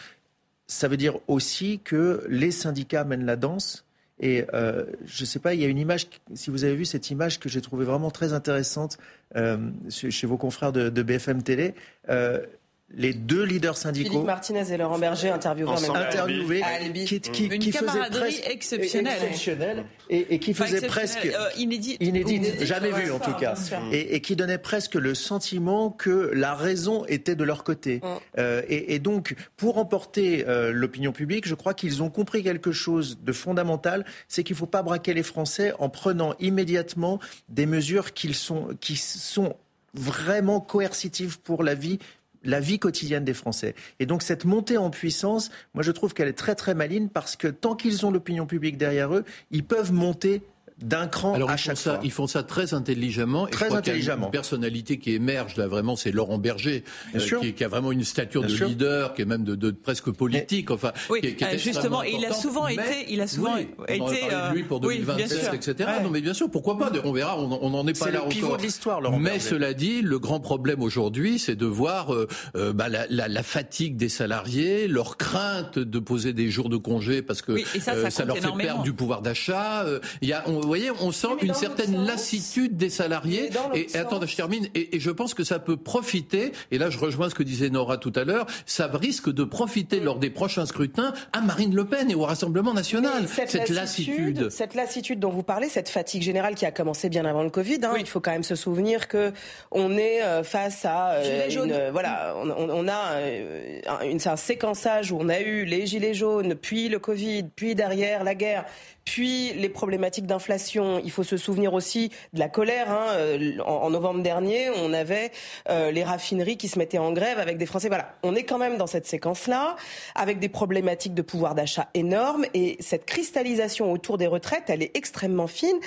Ça 0.67 0.87
veut 0.87 0.95
dire 0.95 1.15
aussi 1.27 1.81
que 1.83 2.25
les 2.29 2.51
syndicats 2.51 3.03
mènent 3.03 3.25
la 3.25 3.35
danse 3.35 3.83
et 4.19 4.45
euh, 4.53 4.85
je 5.05 5.23
ne 5.23 5.25
sais 5.25 5.39
pas, 5.39 5.53
il 5.53 5.61
y 5.61 5.65
a 5.65 5.67
une 5.67 5.77
image, 5.77 6.07
si 6.33 6.49
vous 6.49 6.63
avez 6.63 6.75
vu 6.75 6.85
cette 6.85 7.11
image 7.11 7.39
que 7.39 7.49
j'ai 7.49 7.61
trouvée 7.61 7.85
vraiment 7.85 8.09
très 8.09 8.33
intéressante 8.33 8.97
euh, 9.35 9.69
chez 9.89 10.25
vos 10.25 10.37
confrères 10.37 10.71
de, 10.71 10.89
BFM 10.89 11.43
Télé. 11.43 11.75
Euh, 12.09 12.43
les 12.93 13.13
deux 13.13 13.43
leaders 13.43 13.75
syndicaux. 13.75 14.09
Philippe 14.09 14.25
Martinez 14.25 14.71
et 14.71 14.77
Laurent 14.77 14.97
Berger 14.97 15.29
interviewés 15.29 16.63
qui, 17.05 17.19
qui, 17.19 17.45
Une 17.47 17.59
qui 17.59 17.71
camaraderie 17.71 18.39
exceptionnelle, 18.45 19.17
exceptionnelle 19.23 19.85
et, 20.09 20.35
et, 20.35 20.39
qui 20.39 20.53
faisait 20.53 20.87
presque 20.87 21.25
euh, 21.25 21.49
inédite, 21.57 21.97
inédite, 22.01 22.63
jamais 22.63 22.91
vu 22.91 23.11
en 23.11 23.19
tout 23.19 23.33
cas, 23.33 23.55
et, 23.91 24.15
et, 24.15 24.21
qui 24.21 24.37
donnait 24.37 24.57
presque 24.57 24.95
le 24.95 25.15
sentiment 25.15 25.89
que 25.89 26.31
la 26.33 26.55
raison 26.55 27.03
était 27.07 27.35
de 27.35 27.43
leur 27.43 27.65
côté. 27.65 27.97
Mm. 27.97 28.07
Euh, 28.37 28.61
et, 28.69 28.99
donc, 28.99 29.35
pour 29.57 29.77
emporter 29.77 30.47
euh, 30.47 30.71
l'opinion 30.71 31.11
publique, 31.11 31.47
je 31.47 31.55
crois 31.55 31.73
qu'ils 31.73 32.01
ont 32.01 32.09
compris 32.09 32.41
quelque 32.41 32.71
chose 32.71 33.19
de 33.21 33.33
fondamental, 33.33 34.05
c'est 34.29 34.43
qu'il 34.43 34.55
ne 34.55 34.59
faut 34.59 34.65
pas 34.65 34.81
braquer 34.81 35.13
les 35.13 35.23
Français 35.23 35.73
en 35.79 35.89
prenant 35.89 36.35
immédiatement 36.39 37.19
des 37.49 37.65
mesures 37.65 38.13
qui 38.13 38.33
sont, 38.33 38.69
qui 38.79 38.95
sont 38.95 39.55
vraiment 39.93 40.61
coercitives 40.61 41.39
pour 41.39 41.63
la 41.63 41.75
vie 41.75 41.99
la 42.47 42.59
vie 42.59 42.79
quotidienne 42.79 43.23
des 43.23 43.35
Français. 43.35 43.75
Et 43.99 44.07
donc 44.07 44.23
cette 44.23 44.45
montée 44.45 44.77
en 44.77 44.89
puissance, 44.89 45.51
moi 45.75 45.83
je 45.83 45.91
trouve 45.91 46.15
qu'elle 46.15 46.27
est 46.27 46.33
très 46.33 46.55
très 46.55 46.73
maligne 46.73 47.09
parce 47.09 47.35
que 47.35 47.47
tant 47.47 47.75
qu'ils 47.75 48.05
ont 48.05 48.11
l'opinion 48.11 48.47
publique 48.47 48.77
derrière 48.77 49.13
eux, 49.13 49.25
ils 49.51 49.63
peuvent 49.63 49.93
monter 49.93 50.41
d'un 50.81 51.07
cran 51.07 51.33
Alors, 51.33 51.49
à 51.49 51.55
ils 51.55 51.57
chaque 51.57 51.77
font 51.77 51.83
ça, 51.83 51.99
Ils 52.03 52.11
font 52.11 52.27
ça 52.27 52.43
très 52.43 52.73
intelligemment. 52.73 53.47
Très 53.47 53.73
intelligemment. 53.73 54.27
une 54.27 54.31
personnalité 54.31 54.99
qui 54.99 55.13
émerge 55.13 55.55
là 55.57 55.67
vraiment, 55.67 55.95
c'est 55.95 56.11
Laurent 56.11 56.37
Berger, 56.37 56.83
euh, 57.15 57.19
qui, 57.41 57.53
qui, 57.53 57.63
a 57.63 57.67
vraiment 57.67 57.91
une 57.91 58.03
stature 58.03 58.43
de 58.43 58.53
leader, 58.53 59.13
qui 59.13 59.23
est 59.23 59.25
même 59.25 59.43
de, 59.43 59.55
de 59.55 59.71
presque 59.71 60.11
politique. 60.11 60.69
enfin, 60.69 60.91
oui, 61.09 61.21
qui, 61.21 61.35
qui 61.35 61.45
euh, 61.45 61.57
justement, 61.57 62.03
il 62.03 62.23
a 62.25 62.33
souvent 62.33 62.67
été, 62.67 63.05
il 63.09 63.21
a 63.21 63.27
souvent 63.27 63.57
été. 63.57 63.73
On 63.99 64.53
lui 64.53 64.63
pour 64.63 64.79
2027, 64.79 65.53
etc. 65.53 65.89
Non, 66.03 66.09
mais 66.09 66.21
bien 66.21 66.33
sûr, 66.33 66.49
pourquoi 66.49 66.77
pas 66.77 66.91
On 67.03 67.11
verra. 67.11 67.37
On 67.39 67.69
n'en 67.69 67.87
est 67.87 67.97
pas 67.97 68.11
là 68.11 68.19
encore. 68.19 68.31
C'est 68.31 68.39
le 68.39 68.45
pivot 68.45 68.57
de 68.57 68.61
l'histoire, 68.61 69.01
Laurent 69.01 69.19
Mais 69.19 69.39
cela 69.39 69.73
dit, 69.73 70.01
le 70.01 70.19
grand 70.19 70.39
problème 70.39 70.81
aujourd'hui, 70.81 71.39
c'est 71.39 71.55
de 71.55 71.65
voir 71.65 72.13
euh, 72.13 72.27
euh, 72.55 72.73
bah, 72.73 72.89
la, 72.89 73.05
la, 73.09 73.27
la, 73.27 73.43
fatigue 73.43 73.97
des 73.97 74.09
salariés, 74.09 74.87
leur 74.87 75.17
crainte 75.17 75.79
de 75.79 75.99
poser 75.99 76.33
des 76.33 76.49
jours 76.49 76.69
de 76.69 76.77
congé 76.77 77.21
parce 77.21 77.41
que 77.41 77.57
ça, 77.79 77.95
ça, 77.95 78.09
ça, 78.09 78.25
leur 78.25 78.37
fait 78.37 78.51
perdre 78.57 78.83
du 78.83 78.93
pouvoir 78.93 79.21
d'achat. 79.21 79.85
Il 80.21 80.29
y 80.29 80.33
a, 80.33 80.43
on, 80.47 80.66
vous 80.67 80.71
voyez, 80.73 80.91
on 80.99 81.13
sent 81.13 81.29
une 81.41 81.53
certaine 81.53 82.05
lassitude 82.05 82.75
des 82.75 82.89
salariés. 82.89 83.49
Et, 83.73 83.87
et 83.93 83.97
attends, 83.97 84.19
je 84.25 84.35
termine. 84.35 84.67
Et, 84.75 84.97
et, 84.97 84.99
je 84.99 85.11
pense 85.11 85.33
que 85.33 85.45
ça 85.45 85.59
peut 85.59 85.77
profiter. 85.77 86.51
Et 86.71 86.77
là, 86.77 86.89
je 86.89 86.97
rejoins 86.97 87.29
ce 87.29 87.35
que 87.35 87.43
disait 87.43 87.69
Nora 87.69 87.97
tout 87.97 88.11
à 88.15 88.25
l'heure. 88.25 88.45
Ça 88.65 88.89
risque 88.93 89.31
de 89.31 89.45
profiter 89.45 90.01
lors 90.01 90.19
des 90.19 90.29
prochains 90.29 90.65
scrutins 90.65 91.13
à 91.31 91.39
Marine 91.39 91.73
Le 91.73 91.85
Pen 91.85 92.11
et 92.11 92.15
au 92.15 92.23
Rassemblement 92.23 92.73
national. 92.73 93.29
Cette, 93.29 93.69
lassitude, 93.69 94.49
cette 94.49 94.75
lassitude 94.75 95.21
dont 95.21 95.29
vous 95.29 95.41
parlez, 95.41 95.69
cette 95.69 95.87
fatigue 95.87 96.21
générale 96.21 96.55
qui 96.55 96.65
a 96.65 96.71
commencé 96.71 97.07
bien 97.07 97.23
avant 97.23 97.43
le 97.43 97.49
Covid. 97.49 97.79
Hein, 97.83 97.93
Il 97.97 98.07
faut 98.07 98.19
quand 98.19 98.31
même 98.31 98.43
se 98.43 98.55
souvenir 98.55 99.07
que 99.07 99.31
on 99.71 99.97
est 99.97 100.21
euh, 100.21 100.43
face 100.43 100.83
à 100.83 101.11
euh, 101.11 101.49
une, 101.49 101.91
voilà, 101.93 102.35
on, 102.35 102.49
on 102.49 102.87
a 102.89 103.13
euh, 103.13 103.79
une, 104.03 104.19
un 104.25 104.35
séquençage 104.35 105.13
où 105.13 105.17
on 105.17 105.29
a 105.29 105.39
eu 105.39 105.63
les 105.63 105.85
gilets 105.85 106.13
jaunes, 106.13 106.55
puis 106.55 106.89
le 106.89 106.99
Covid, 106.99 107.45
puis 107.55 107.73
derrière 107.73 108.25
la 108.25 108.35
guerre, 108.35 108.65
puis 109.07 109.53
les 109.53 109.69
problématiques 109.69 110.27
d'inflation. 110.27 110.99
Il 111.01 111.11
faut 111.11 111.23
se 111.23 111.37
souvenir 111.37 111.73
aussi 111.73 112.11
de 112.33 112.39
la 112.39 112.49
colère. 112.49 112.91
Hein. 112.91 113.05
Euh, 113.11 113.57
en, 113.65 113.89
novembre 113.89 114.21
dernier, 114.21 114.69
on 114.69 114.91
avait 114.91 115.31
euh, 115.69 115.91
les 115.91 116.03
raffineries 116.03 116.57
qui 116.57 116.67
se 116.67 116.77
mettaient 116.77 116.97
en 116.97 117.13
grève 117.13 117.39
avec 117.39 117.57
des 117.57 117.65
Français. 117.65 117.87
Voilà, 117.87 118.15
on 118.21 118.35
est 118.35 118.43
quand 118.43 118.57
même 118.57 118.75
dans 118.75 118.85
cette 118.85 119.07
séquence-là, 119.07 119.77
avec 120.13 120.39
des 120.39 120.49
problématiques 120.49 121.13
de 121.13 121.21
pouvoir 121.21 121.55
d'achat 121.55 121.87
énormes. 121.93 122.45
Et 122.53 122.75
cette 122.81 123.05
cristallisation 123.05 123.93
autour 123.93 124.17
des 124.17 124.27
retraites, 124.27 124.65
elle 124.67 124.83
est 124.83 124.91
extrêmement 124.97 125.47
fine. 125.47 125.77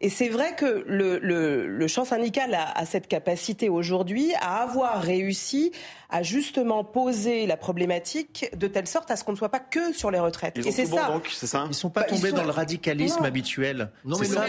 Et 0.00 0.08
c'est 0.08 0.28
vrai 0.28 0.54
que 0.54 0.84
le, 0.86 1.18
le, 1.18 1.66
le 1.66 1.88
champ 1.88 2.04
syndical 2.04 2.54
a, 2.54 2.70
a 2.78 2.86
cette 2.86 3.08
capacité 3.08 3.68
aujourd'hui 3.68 4.32
à 4.40 4.62
avoir 4.62 5.02
réussi 5.02 5.72
à 6.10 6.22
justement 6.22 6.84
poser 6.84 7.46
la 7.46 7.56
problématique 7.56 8.48
de 8.56 8.66
telle 8.66 8.86
sorte 8.86 9.10
à 9.10 9.16
ce 9.16 9.24
qu'on 9.24 9.32
ne 9.32 9.36
soit 9.36 9.50
pas 9.50 9.60
que 9.60 9.92
sur 9.92 10.10
les 10.10 10.18
retraites. 10.18 10.54
Ils 10.56 10.66
et 10.66 10.70
c'est 10.70 10.86
ça. 10.86 11.20
Ils 11.68 11.74
sont 11.74 11.90
pas 11.90 12.02
bah, 12.02 12.06
tombés 12.06 12.32
dans 12.32 12.44
le 12.44 12.50
radicalisme 12.68 13.24
habituel. 13.24 13.90
Non, 14.04 14.18
mais 14.18 14.26
c'est 14.26 14.34
ça, 14.34 14.44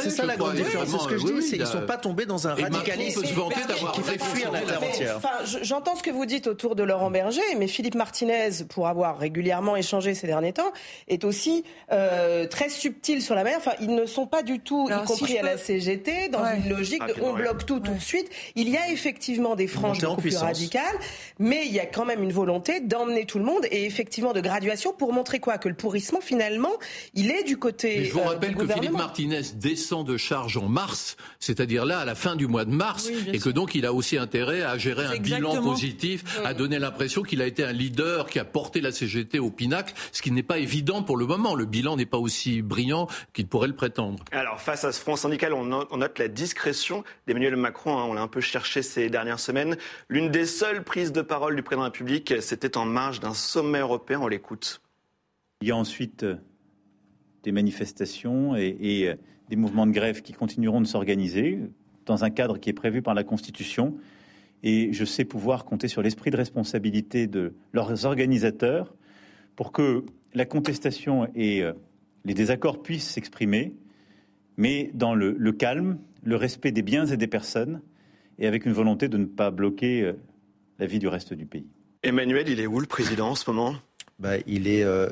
c'est 0.00 0.10
ça, 0.10 0.24
la 0.24 0.36
grande 0.36 0.54
différence. 0.54 0.88
C'est 0.88 0.98
ce 0.98 1.08
que 1.08 1.18
je 1.18 1.26
dis, 1.26 1.42
c'est 1.42 1.56
qu'ils 1.56 1.66
sont 1.66 1.86
pas 1.86 1.96
tombés 1.96 2.26
dans 2.26 2.46
un 2.48 2.54
radicalisme 2.54 3.22
qui 3.22 4.02
fait 4.02 4.22
fuir 4.22 4.52
la 4.52 4.60
terre 4.60 4.82
entière. 4.82 5.20
J'entends 5.62 5.96
ce 5.96 6.02
que 6.02 6.10
vous 6.10 6.26
dites 6.26 6.46
autour 6.46 6.76
de 6.76 6.82
Laurent 6.82 7.10
Berger, 7.10 7.40
mais 7.58 7.66
Philippe 7.66 7.94
Martinez, 7.94 8.50
pour 8.68 8.88
avoir 8.88 9.18
régulièrement 9.18 9.76
échangé 9.76 10.14
ces 10.14 10.26
derniers 10.26 10.52
temps, 10.52 10.72
est 11.08 11.24
aussi 11.24 11.64
euh, 11.92 12.46
très 12.46 12.68
subtil 12.68 13.22
sur 13.22 13.34
la 13.34 13.44
mer. 13.44 13.54
Enfin, 13.58 13.72
ils 13.80 13.94
ne 13.94 14.06
sont 14.06 14.26
pas 14.26 14.42
du 14.42 14.60
tout, 14.60 14.88
y 14.88 15.04
compris 15.04 15.38
à 15.38 15.42
la 15.42 15.58
CGT, 15.58 16.28
dans 16.28 16.44
une 16.44 16.68
logique 16.68 17.04
de 17.06 17.14
on 17.22 17.32
bloque 17.32 17.66
tout 17.66 17.80
tout 17.80 17.94
de 17.94 18.00
suite. 18.00 18.30
Il 18.54 18.68
y 18.68 18.76
a 18.76 18.90
effectivement 18.90 19.56
des 19.56 19.66
franges 19.66 20.00
beaucoup 20.00 20.20
plus 20.20 20.36
radical, 20.36 20.82
mais 21.38 21.66
il 21.66 21.72
y 21.72 21.80
a 21.80 21.86
quand 21.86 22.04
même 22.04 22.22
une 22.22 22.32
volonté 22.32 22.80
d'emmener 22.80 23.24
tout 23.24 23.38
le 23.38 23.44
monde 23.44 23.66
et 23.70 23.84
effectivement 23.84 24.32
de 24.32 24.40
graduation 24.40 24.92
pour 24.92 25.12
montrer 25.12 25.40
quoi? 25.40 25.58
Que 25.58 25.68
le 25.68 25.74
pourrissement, 25.74 26.20
finalement, 26.20 26.72
il 27.14 27.30
est 27.30 27.44
du 27.44 27.56
côté. 27.56 28.04
je 28.04 28.12
vous 28.12 28.20
euh, 28.20 28.24
rappelle 28.24 28.54
que 28.54 28.66
Philippe 28.66 28.92
Martinez 28.92 29.42
descend 29.54 30.06
de 30.06 30.16
charge 30.16 30.56
en 30.56 30.68
mars, 30.68 31.16
c'est-à-dire 31.38 31.84
là, 31.84 32.00
à 32.00 32.04
la 32.04 32.14
fin 32.14 32.36
du 32.36 32.46
mois 32.46 32.64
de 32.64 32.70
mars, 32.70 33.10
et 33.32 33.38
que 33.38 33.50
donc 33.50 33.74
il 33.74 33.86
a 33.86 33.92
aussi 33.92 34.18
intérêt 34.18 34.62
à 34.62 34.78
gérer 34.78 35.04
un 35.04 35.18
bilan 35.18 35.62
positif, 35.62 36.24
à 36.44 36.54
donner 36.54 36.78
l'impression 36.78 37.22
qu'il 37.22 37.42
a 37.42 37.46
été 37.46 37.64
un 37.64 37.72
leader 37.72 38.28
qui 38.28 38.38
a 38.38 38.44
porté 38.44 38.80
la 38.80 38.92
CGT 38.92 39.38
au 39.38 39.50
pinacle, 39.50 39.94
ce 40.12 40.22
qui 40.22 40.30
n'est 40.30 40.42
pas 40.42 40.58
évident 40.58 41.02
pour 41.02 41.16
le 41.16 41.26
moment. 41.26 41.54
Le 41.54 41.64
bilan 41.64 41.96
n'est 41.96 42.06
pas 42.06 42.18
aussi 42.18 42.62
brillant 42.62 43.08
qu'il 43.32 43.46
pourrait 43.46 43.68
le 43.68 43.76
prétendre. 43.76 44.24
Alors, 44.32 44.60
face 44.60 44.84
à 44.84 44.92
ce 44.92 45.00
front 45.00 45.16
syndical, 45.16 45.52
on 45.52 45.64
note, 45.64 46.18
la 46.18 46.28
discrétion 46.28 47.04
d'Emmanuel 47.26 47.56
Macron. 47.56 47.98
Hein, 47.98 48.04
on 48.08 48.14
l'a 48.14 48.22
un 48.22 48.28
peu 48.28 48.40
cherché 48.40 48.82
ces 48.82 49.10
dernières 49.10 49.40
semaines. 49.40 49.76
L'une 50.08 50.30
des 50.30 50.46
seule 50.46 50.82
prise 50.82 51.12
de 51.12 51.22
parole 51.22 51.56
du 51.56 51.62
président 51.62 51.82
de 51.82 51.86
la 51.86 51.92
République, 51.92 52.34
c'était 52.40 52.76
en 52.76 52.84
marge 52.84 53.20
d'un 53.20 53.34
sommet 53.34 53.80
européen. 53.80 54.20
On 54.20 54.28
l'écoute. 54.28 54.80
Il 55.60 55.68
y 55.68 55.70
a 55.70 55.76
ensuite 55.76 56.22
euh, 56.22 56.36
des 57.48 57.52
manifestations 57.52 58.54
et, 58.56 59.16
des 59.48 59.56
mouvements 59.56 59.86
de 59.86 59.92
grève 59.92 60.20
qui 60.20 60.34
continueront 60.34 60.82
de 60.82 60.86
s'organiser 60.86 61.58
dans 62.04 62.24
un 62.24 62.28
cadre 62.28 62.58
qui 62.58 62.68
est 62.68 62.74
prévu 62.74 63.00
par 63.00 63.14
la 63.14 63.24
Constitution. 63.24 63.96
Et 64.62 64.92
je 64.92 65.06
sais 65.06 65.24
pouvoir 65.24 65.64
compter 65.64 65.88
sur 65.88 66.02
l'esprit 66.02 66.30
de 66.30 66.36
responsabilité 66.36 67.26
de 67.26 67.54
leurs 67.72 68.04
organisateurs 68.04 68.94
pour 69.56 69.72
que 69.72 70.04
la 70.34 70.44
contestation 70.44 71.26
et 71.34 71.62
euh, 71.62 71.72
les 72.26 72.34
désaccords 72.34 72.82
puissent 72.82 73.08
s'exprimer, 73.08 73.72
mais 74.58 74.90
dans 74.92 75.14
le, 75.14 75.52
calme, 75.52 75.98
le 76.22 76.36
respect 76.36 76.70
des 76.70 76.82
biens 76.82 77.06
et 77.06 77.16
des 77.16 77.28
personnes, 77.28 77.80
et 78.38 78.46
avec 78.46 78.66
une 78.66 78.72
volonté 78.72 79.08
de 79.08 79.16
ne 79.16 79.24
pas 79.24 79.50
bloquer 79.50 80.02
euh, 80.02 80.12
la 80.78 80.84
vie 80.84 80.98
du 80.98 81.08
reste 81.08 81.32
du 81.32 81.46
pays. 81.46 81.66
Emmanuel, 82.02 82.46
il 82.50 82.60
est 82.60 82.66
où 82.66 82.78
le 82.78 82.86
président 82.86 83.30
en 83.30 83.34
ce 83.34 83.50
moment? 83.50 83.74
Bah, 84.18 84.34
Il 84.46 84.68
est 84.68 84.82
euh, 84.82 85.08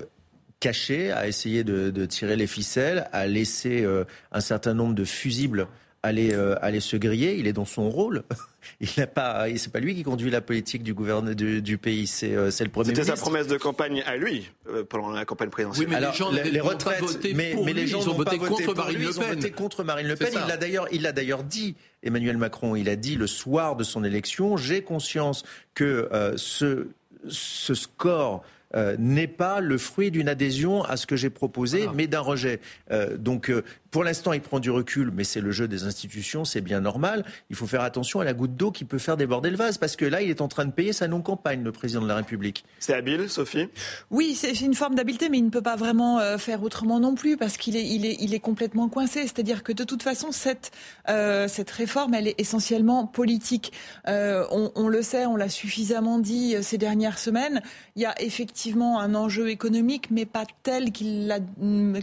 caché, 0.61 1.13
à 1.13 1.29
essayer 1.29 1.65
de, 1.65 2.07
tirer 2.07 2.37
les 2.37 2.47
ficelles, 2.47 3.09
à 3.13 3.27
laisser 3.27 3.87
un 4.33 4.41
certain 4.41 4.75
nombre 4.75 4.95
de 4.95 5.05
fusibles 5.05 5.69
aller, 6.03 6.35
aller 6.63 6.81
se 6.81 6.97
griller. 6.97 7.37
Il 7.39 7.47
est 7.47 7.53
dans 7.53 7.65
son 7.65 7.91
rôle. 7.91 8.23
il 8.81 8.89
n'a 8.97 9.07
pas, 9.07 9.47
c'est 9.57 9.73
pas 9.73 9.81
lui 9.81 9.95
qui 9.95 10.03
conduit 10.03 10.31
la 10.31 10.41
politique 10.41 10.83
du 10.83 10.95
gouvernement 10.95 11.35
du, 11.35 11.79
pays, 11.79 12.07
c'est, 12.07 12.35
euh, 12.35 12.51
c'est 12.51 12.65
le 12.65 12.71
premier 12.71 12.89
ministre. 12.89 13.05
C'était 13.05 13.17
sa 13.17 13.23
promesse 13.23 13.47
de 13.47 13.57
campagne 13.57 14.03
à 14.07 14.17
lui 14.17 14.51
euh, 14.69 14.85
pendant 14.85 15.11
la 15.11 15.25
campagne 15.25 15.51
présidentielle. 15.51 15.89
Oui, 15.89 15.95
mais 15.95 16.01
les 16.01 16.13
gens 16.13 16.31
les, 16.31 16.61
retraites, 16.61 17.03
mais, 17.35 17.55
mais 17.65 17.73
les 17.73 17.87
gens 17.87 18.07
ont 18.07 18.15
voté 18.15 18.39
contre 18.39 18.75
Marine 18.75 18.99
Le 18.99 19.05
Pen. 19.05 19.13
Ils 19.17 19.21
ont 19.21 19.35
voté 19.35 19.51
contre 19.51 19.85
Marine 19.85 20.09
Le 20.09 20.17
Pen. 20.17 20.29
Il 20.33 20.49
l'a 20.49 20.57
d'ailleurs, 20.57 20.87
il 20.93 21.03
l'a 21.03 21.13
d'ailleurs 21.13 21.45
dit. 21.45 21.75
Emmanuel 22.03 22.37
Macron, 22.37 22.77
il 22.77 22.89
a 22.89 22.97
dit 22.97 23.17
le 23.17 23.27
soir 23.27 23.75
de 23.75 23.83
son 23.83 24.05
élection, 24.05 24.57
j'ai 24.57 24.83
conscience 24.83 25.45
que 25.75 26.09
euh, 26.13 26.35
ce, 26.37 26.89
ce 27.29 27.75
score 27.75 28.45
n'est 28.99 29.29
pas 29.29 29.61
le 29.61 29.79
fruit 29.79 30.11
d'une 30.11 30.29
adhésion 30.29 30.83
à 30.85 30.97
ce 30.97 31.07
que 31.07 31.17
j'ai 31.17 31.31
proposé, 31.31 31.89
mais 31.95 32.07
d'un 32.07 32.21
rejet. 32.21 32.61
donc 33.19 33.51
pour 33.97 34.05
l'instant, 34.05 34.35
il 34.35 34.43
prend 34.43 34.61
du 34.61 34.71
recul, 34.71 35.11
mais 35.11 35.25
c'est 35.25 35.41
le 35.41 35.53
jeu 35.53 35.69
des 35.69 35.85
institutions, 35.85 36.45
c'est 36.45 36.61
bien 36.61 36.83
normal. 36.83 37.25
Il 37.49 37.57
faut 37.57 37.67
faire 37.67 37.81
attention 37.81 38.21
à 38.21 38.25
la 38.25 38.35
goutte 38.35 38.55
d'eau 38.55 38.71
qui 38.71 38.85
peut 38.85 38.99
faire 38.99 39.17
déborder 39.17 39.49
le 39.49 39.57
vase, 39.57 39.79
parce 39.79 39.97
que 39.97 40.05
là, 40.05 40.21
il 40.21 40.29
est 40.29 40.43
en 40.43 40.49
train 40.49 40.67
de 40.67 40.71
payer 40.71 40.93
sa 40.93 41.09
non-campagne, 41.09 41.65
le 41.65 41.73
président 41.73 42.03
de 42.03 42.07
la 42.07 42.17
République. 42.17 42.67
C'est 42.79 42.93
habile, 42.93 43.31
Sophie? 43.31 43.69
Oui, 44.11 44.35
c'est 44.35 44.61
une 44.61 44.75
forme 44.75 44.97
d'habileté, 44.97 45.31
mais 45.31 45.39
il 45.39 45.47
ne 45.47 45.49
peut 45.49 45.63
pas 45.63 45.77
vraiment 45.77 46.21
euh, 46.21 46.37
faire 46.37 46.63
autrement 46.63 47.01
non 47.01 47.15
plus, 47.15 47.39
parce 47.39 47.57
qu'il 47.57 47.75
est, 47.75 47.87
il 47.87 48.05
est, 48.05 48.19
il 48.21 48.35
est 48.35 48.39
complètement 48.39 48.91
coincé. 48.91 49.23
C'est-à-dire 49.23 49.63
que 49.63 49.73
de 49.73 49.83
toute 49.83 50.03
façon, 50.03 50.31
cette, 50.31 50.73
euh, 51.09 51.49
cette 51.49 51.71
réforme, 51.71 52.13
elle 52.13 52.29
est 52.29 52.39
essentiellement 52.39 53.07
politique. 53.07 53.73
Euh, 54.09 54.45
on, 54.51 54.73
on, 54.75 54.89
le 54.89 55.01
sait, 55.01 55.25
on 55.25 55.37
l'a 55.37 55.49
suffisamment 55.49 56.19
dit 56.19 56.55
ces 56.61 56.77
dernières 56.77 57.19
semaines. 57.19 57.63
Il 57.95 58.03
y 58.03 58.07
a 58.07 58.15
effectivement 58.21 59.01
un 59.01 59.15
enjeu 59.15 59.49
économique, 59.49 60.11
mais 60.11 60.27
pas 60.27 60.45
tel 60.65 60.93
qu'il 60.93 61.35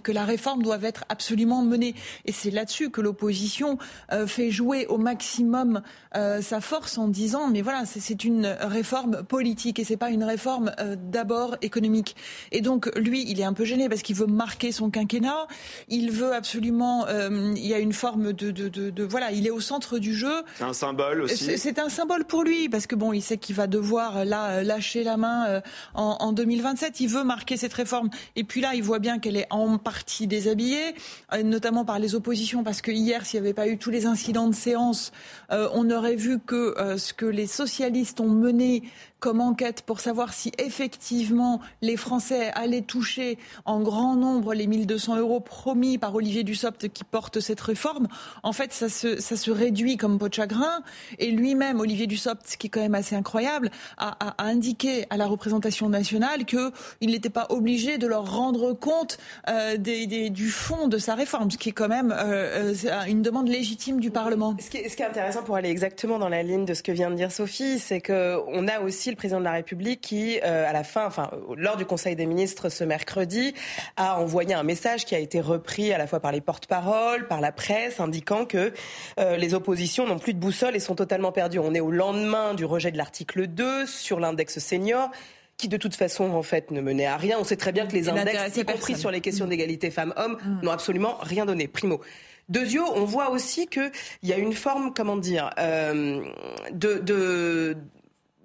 que 0.02 0.12
la 0.12 0.26
réforme 0.26 0.64
doit 0.64 0.80
être 0.82 1.06
absolument 1.08 1.62
menée 1.62 1.83
et 2.26 2.32
c'est 2.32 2.52
là-dessus 2.52 2.90
que 2.90 3.02
l'opposition 3.02 3.78
euh, 4.12 4.28
fait 4.28 4.52
jouer 4.52 4.86
au 4.88 4.98
maximum 4.98 5.82
euh, 6.16 6.42
sa 6.42 6.62
force 6.62 6.98
en 6.98 7.08
disant 7.08 7.50
mais 7.50 7.62
voilà, 7.62 7.84
c'est 7.86 8.24
une 8.24 8.46
réforme 8.60 9.24
politique 9.24 9.80
et 9.80 9.84
c'est 9.84 9.98
pas 9.98 10.10
une 10.10 10.24
réforme 10.24 10.72
euh, 10.80 10.96
d'abord 10.98 11.58
économique. 11.62 12.16
Et 12.52 12.62
donc 12.62 12.92
lui, 12.96 13.26
il 13.30 13.40
est 13.40 13.44
un 13.44 13.54
peu 13.54 13.66
gêné 13.66 13.90
parce 13.90 14.02
qu'il 14.02 14.16
veut 14.16 14.28
marquer 14.28 14.72
son 14.72 14.90
quinquennat. 14.90 15.48
Il 15.90 16.12
veut 16.12 16.34
absolument. 16.34 17.06
il 17.08 17.66
y 17.66 17.74
a 17.74 17.80
une 17.80 17.94
forme 17.94 18.34
de, 18.34 18.52
de, 18.52 18.70
de, 18.70 19.04
voilà, 19.04 19.32
il 19.32 19.48
est 19.48 19.52
au 19.52 19.60
centre 19.60 20.00
du 20.00 20.14
jeu. 20.14 20.44
C'est 20.56 20.64
un 20.64 20.74
symbole 20.74 21.22
aussi. 21.22 21.58
C'est 21.58 21.80
un 21.80 21.90
symbole 21.90 22.26
pour 22.26 22.44
lui 22.44 22.70
parce 22.70 22.88
que 22.88 22.96
bon, 22.96 23.14
il 23.14 23.22
sait 23.22 23.38
qu'il 23.38 23.56
va 23.56 23.68
devoir 23.68 24.26
là 24.26 24.64
lâcher 24.64 25.04
la 25.04 25.18
main 25.18 25.62
en, 25.94 26.18
en 26.20 26.32
2027. 26.32 27.00
Il 27.00 27.08
veut 27.08 27.24
marquer 27.24 27.58
cette 27.58 27.74
réforme. 27.74 28.10
Et 28.36 28.44
puis 28.44 28.62
là, 28.62 28.76
il 28.76 28.84
voit 28.84 29.00
bien 29.00 29.20
qu'elle 29.20 29.38
est 29.38 29.48
en 29.50 29.78
partie 29.78 30.28
déshabillée, 30.28 30.96
notamment 31.44 31.63
par 31.72 32.00
les 32.00 32.16
oppositions, 32.16 32.64
parce 32.64 32.82
que 32.82 32.92
hier, 32.92 33.26
s'il 33.26 33.40
n'y 33.40 33.48
avait 33.48 33.54
pas 33.54 33.68
eu 33.68 33.78
tous 33.78 33.90
les 33.90 34.06
incidents 34.06 34.50
de 34.50 34.56
séance, 34.56 35.12
euh, 35.52 35.70
on 35.74 35.90
aurait 35.90 36.16
vu 36.16 36.40
que 36.40 36.78
euh, 36.78 36.98
ce 36.98 37.14
que 37.14 37.26
les 37.26 37.48
socialistes 37.48 38.20
ont 38.20 38.30
mené 38.30 38.84
comme 39.24 39.40
enquête 39.40 39.84
pour 39.84 40.02
savoir 40.02 40.34
si 40.34 40.52
effectivement 40.58 41.62
les 41.82 41.96
Français 41.96 42.52
allaient 42.56 42.82
toucher 42.82 43.38
en 43.64 43.80
grand 43.80 44.18
nombre 44.18 44.54
les 44.54 44.68
1200 44.68 45.16
euros 45.16 45.40
promis 45.40 45.98
par 45.98 46.14
Olivier 46.14 46.44
Dussopt 46.44 46.90
qui 46.90 47.06
porte 47.06 47.40
cette 47.40 47.62
réforme, 47.62 48.10
en 48.44 48.52
fait, 48.52 48.74
ça 48.74 48.90
se, 48.90 49.22
ça 49.22 49.38
se 49.38 49.50
réduit 49.50 49.96
comme 49.96 50.20
peau 50.20 50.28
de 50.28 50.34
chagrin. 50.34 50.84
Et 51.20 51.32
lui-même, 51.32 51.80
Olivier 51.80 52.06
Dussopt, 52.06 52.46
ce 52.46 52.58
qui 52.58 52.68
est 52.68 52.70
quand 52.70 52.82
même 52.82 52.96
assez 52.96 53.16
incroyable, 53.16 53.72
a, 53.98 54.36
indiqué 54.44 55.06
à 55.10 55.16
la 55.16 55.26
représentation 55.26 55.88
nationale 55.88 56.44
qu'il 56.44 57.10
n'était 57.10 57.30
pas 57.30 57.48
obligé 57.50 57.98
de 57.98 58.08
leur 58.08 58.30
rendre 58.30 58.74
compte 58.74 59.20
euh, 59.48 59.78
du 59.78 60.50
fond 60.50 60.90
de 60.90 60.98
sa 60.98 61.16
réforme, 61.16 61.50
ce 61.50 61.58
qui 61.58 61.70
est 61.70 61.74
quand 61.74 61.88
même 61.88 62.12
euh, 62.12 62.74
euh 62.84 63.04
une 63.08 63.22
demande 63.22 63.48
légitime 63.48 64.02
du 64.02 64.12
Parlement. 64.12 64.58
Ce 64.60 64.70
qui, 64.70 64.90
ce 64.90 64.98
qui 64.98 65.02
est 65.02 65.06
intéressant 65.06 65.44
pour 65.44 65.56
aller 65.56 65.70
exactement 65.70 66.20
dans 66.20 66.28
la 66.28 66.44
ligne 66.44 66.66
de 66.66 66.74
ce 66.74 66.84
que 66.84 66.92
vient 66.92 67.10
de 67.10 67.16
dire 67.16 67.32
Sophie, 67.32 67.80
c'est 67.80 68.02
qu'on 68.02 68.68
a 68.68 68.82
aussi 68.82 69.13
le 69.14 69.18
président 69.18 69.40
de 69.40 69.46
la 69.46 69.52
République 69.52 70.02
qui, 70.02 70.40
euh, 70.44 70.68
à 70.68 70.74
la 70.74 70.84
fin, 70.84 71.06
enfin, 71.06 71.32
lors 71.56 71.78
du 71.78 71.86
Conseil 71.86 72.16
des 72.16 72.26
ministres 72.26 72.70
ce 72.70 72.84
mercredi, 72.84 73.54
a 73.96 74.20
envoyé 74.20 74.54
un 74.54 74.64
message 74.64 75.06
qui 75.06 75.16
a 75.16 75.20
été 75.20 75.40
repris 75.40 75.94
à 75.94 75.98
la 75.98 76.08
fois 76.08 76.20
par 76.20 76.32
les 76.32 76.42
porte-paroles, 76.42 77.28
par 77.28 77.42
la 77.42 77.52
presse, 77.52 78.00
indiquant 78.00 78.46
que 78.46 78.74
euh, 79.20 79.38
les 79.38 79.54
oppositions 79.54 80.06
n'ont 80.06 80.20
plus 80.20 80.34
de 80.34 80.40
boussole 80.40 80.76
et 80.76 80.80
sont 80.80 80.96
totalement 80.96 81.32
perdues. 81.32 81.60
On 81.60 81.74
est 81.74 81.80
au 81.80 81.92
lendemain 81.92 82.54
du 82.54 82.66
rejet 82.66 82.92
de 82.92 82.98
l'article 82.98 83.48
2 83.48 83.86
sur 83.86 84.20
l'index 84.20 84.60
senior 84.60 85.10
qui 85.56 85.68
de 85.68 85.78
toute 85.78 85.96
façon 85.96 86.32
en 86.32 86.42
fait 86.42 86.72
ne 86.72 86.82
menait 86.82 87.06
à 87.06 87.16
rien. 87.16 87.38
On 87.40 87.44
sait 87.44 87.56
très 87.56 87.72
bien 87.72 87.86
que 87.86 87.94
les 87.94 88.10
index, 88.10 88.58
y 88.58 88.66
compris 88.66 88.96
sur 88.96 89.12
les 89.12 89.22
questions 89.22 89.46
d'égalité 89.46 89.92
femmes-hommes, 89.92 90.38
mm. 90.44 90.66
n'ont 90.66 90.72
absolument 90.72 91.18
rien 91.22 91.46
donné. 91.46 91.68
Primo. 91.68 92.02
Deuxièmement, 92.50 92.92
on 92.96 93.06
voit 93.06 93.30
aussi 93.30 93.68
qu'il 93.68 93.92
y 94.24 94.34
a 94.34 94.38
une 94.38 94.54
forme, 94.54 94.94
comment 94.94 95.16
dire, 95.16 95.52
euh, 95.60 96.22
de, 96.72 97.00
de 97.00 97.78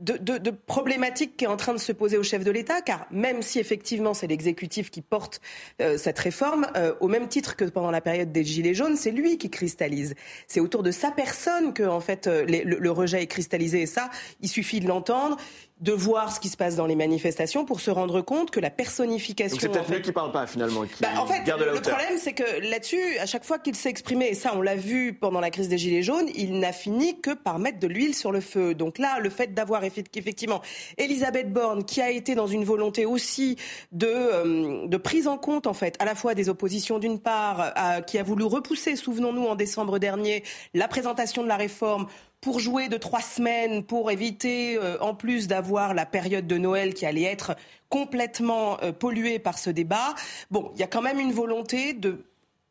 de, 0.00 0.16
de, 0.16 0.38
de, 0.38 0.50
problématique 0.50 1.36
qui 1.36 1.44
est 1.44 1.48
en 1.48 1.56
train 1.56 1.72
de 1.72 1.78
se 1.78 1.92
poser 1.92 2.16
au 2.18 2.22
chef 2.22 2.44
de 2.44 2.50
l'État, 2.50 2.80
car 2.80 3.06
même 3.10 3.42
si 3.42 3.58
effectivement 3.58 4.14
c'est 4.14 4.26
l'exécutif 4.26 4.90
qui 4.90 5.02
porte 5.02 5.40
euh, 5.80 5.98
cette 5.98 6.18
réforme, 6.18 6.66
euh, 6.76 6.94
au 7.00 7.08
même 7.08 7.28
titre 7.28 7.56
que 7.56 7.64
pendant 7.64 7.90
la 7.90 8.00
période 8.00 8.32
des 8.32 8.44
Gilets 8.44 8.74
jaunes, 8.74 8.96
c'est 8.96 9.10
lui 9.10 9.38
qui 9.38 9.50
cristallise. 9.50 10.14
C'est 10.46 10.60
autour 10.60 10.82
de 10.82 10.90
sa 10.90 11.10
personne 11.10 11.72
que 11.72 11.82
en 11.82 12.00
fait 12.00 12.26
euh, 12.26 12.44
le, 12.44 12.78
le, 12.78 12.90
rejet 12.90 13.22
est 13.22 13.26
cristallisé, 13.26 13.82
et 13.82 13.86
ça, 13.86 14.10
il 14.40 14.48
suffit 14.48 14.80
de 14.80 14.88
l'entendre 14.88 15.36
de 15.80 15.92
voir 15.92 16.34
ce 16.34 16.40
qui 16.40 16.48
se 16.48 16.56
passe 16.56 16.76
dans 16.76 16.86
les 16.86 16.96
manifestations 16.96 17.64
pour 17.64 17.80
se 17.80 17.90
rendre 17.90 18.20
compte 18.20 18.50
que 18.50 18.60
la 18.60 18.70
personnification. 18.70 19.56
Donc 19.56 19.60
c'est 19.60 19.68
peut-être 19.68 19.90
lui 19.90 20.02
qui 20.02 20.12
parle 20.12 20.32
pas 20.32 20.46
finalement. 20.46 20.82
Qui 20.82 21.00
bah, 21.00 21.08
en 21.18 21.26
fait, 21.26 21.44
garde 21.44 21.62
le 21.62 21.80
problème 21.80 22.18
c'est 22.18 22.32
que 22.32 22.68
là-dessus, 22.68 23.18
à 23.18 23.26
chaque 23.26 23.44
fois 23.44 23.58
qu'il 23.58 23.76
s'est 23.76 23.88
exprimé, 23.88 24.26
et 24.26 24.34
ça 24.34 24.52
on 24.54 24.62
l'a 24.62 24.76
vu 24.76 25.14
pendant 25.14 25.40
la 25.40 25.50
crise 25.50 25.68
des 25.68 25.78
gilets 25.78 26.02
jaunes, 26.02 26.28
il 26.34 26.58
n'a 26.58 26.72
fini 26.72 27.20
que 27.20 27.32
par 27.32 27.58
mettre 27.58 27.78
de 27.78 27.86
l'huile 27.86 28.14
sur 28.14 28.32
le 28.32 28.40
feu. 28.40 28.74
Donc 28.74 28.98
là, 28.98 29.20
le 29.20 29.30
fait 29.30 29.54
d'avoir 29.54 29.84
effectivement 29.84 30.62
Elisabeth 30.96 31.52
Borne 31.52 31.84
qui 31.84 32.00
a 32.00 32.10
été 32.10 32.34
dans 32.34 32.46
une 32.46 32.64
volonté 32.64 33.06
aussi 33.06 33.56
de 33.92 34.08
euh, 34.08 34.86
de 34.86 34.96
prise 34.96 35.28
en 35.28 35.38
compte 35.38 35.66
en 35.66 35.74
fait 35.74 35.96
à 36.00 36.04
la 36.04 36.14
fois 36.14 36.34
des 36.34 36.48
oppositions 36.48 36.98
d'une 36.98 37.18
part, 37.18 37.72
qui 38.06 38.18
a 38.18 38.22
voulu 38.22 38.44
repousser, 38.44 38.96
souvenons-nous 38.96 39.46
en 39.46 39.54
décembre 39.54 39.98
dernier, 39.98 40.42
la 40.74 40.88
présentation 40.88 41.42
de 41.42 41.48
la 41.48 41.56
réforme 41.56 42.06
pour 42.40 42.60
jouer 42.60 42.88
de 42.88 42.96
trois 42.96 43.20
semaines, 43.20 43.82
pour 43.82 44.10
éviter, 44.10 44.76
euh, 44.76 44.96
en 45.00 45.14
plus 45.14 45.48
d'avoir 45.48 45.94
la 45.94 46.06
période 46.06 46.46
de 46.46 46.58
Noël 46.58 46.94
qui 46.94 47.06
allait 47.06 47.22
être 47.22 47.56
complètement 47.88 48.80
euh, 48.82 48.92
polluée 48.92 49.38
par 49.38 49.58
ce 49.58 49.70
débat. 49.70 50.14
Bon, 50.50 50.70
il 50.74 50.80
y 50.80 50.82
a 50.82 50.86
quand 50.86 51.02
même 51.02 51.18
une 51.18 51.32
volonté 51.32 51.94
de 51.94 52.24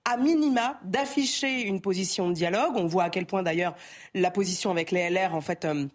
à 0.05 0.15
minima 0.15 0.79
d'afficher 0.85 1.63
une 1.63 1.81
position 1.81 2.29
de 2.29 2.33
dialogue. 2.33 2.73
On 2.75 2.85
voit 2.85 3.03
à 3.03 3.09
quel 3.09 3.25
point 3.25 3.43
d'ailleurs 3.43 3.75
la 4.13 4.31
position 4.31 4.71
avec 4.71 4.91
les 4.91 5.09
LR 5.09 5.35
en 5.35 5.41
fait 5.41 5.65
euh, 5.65 5.85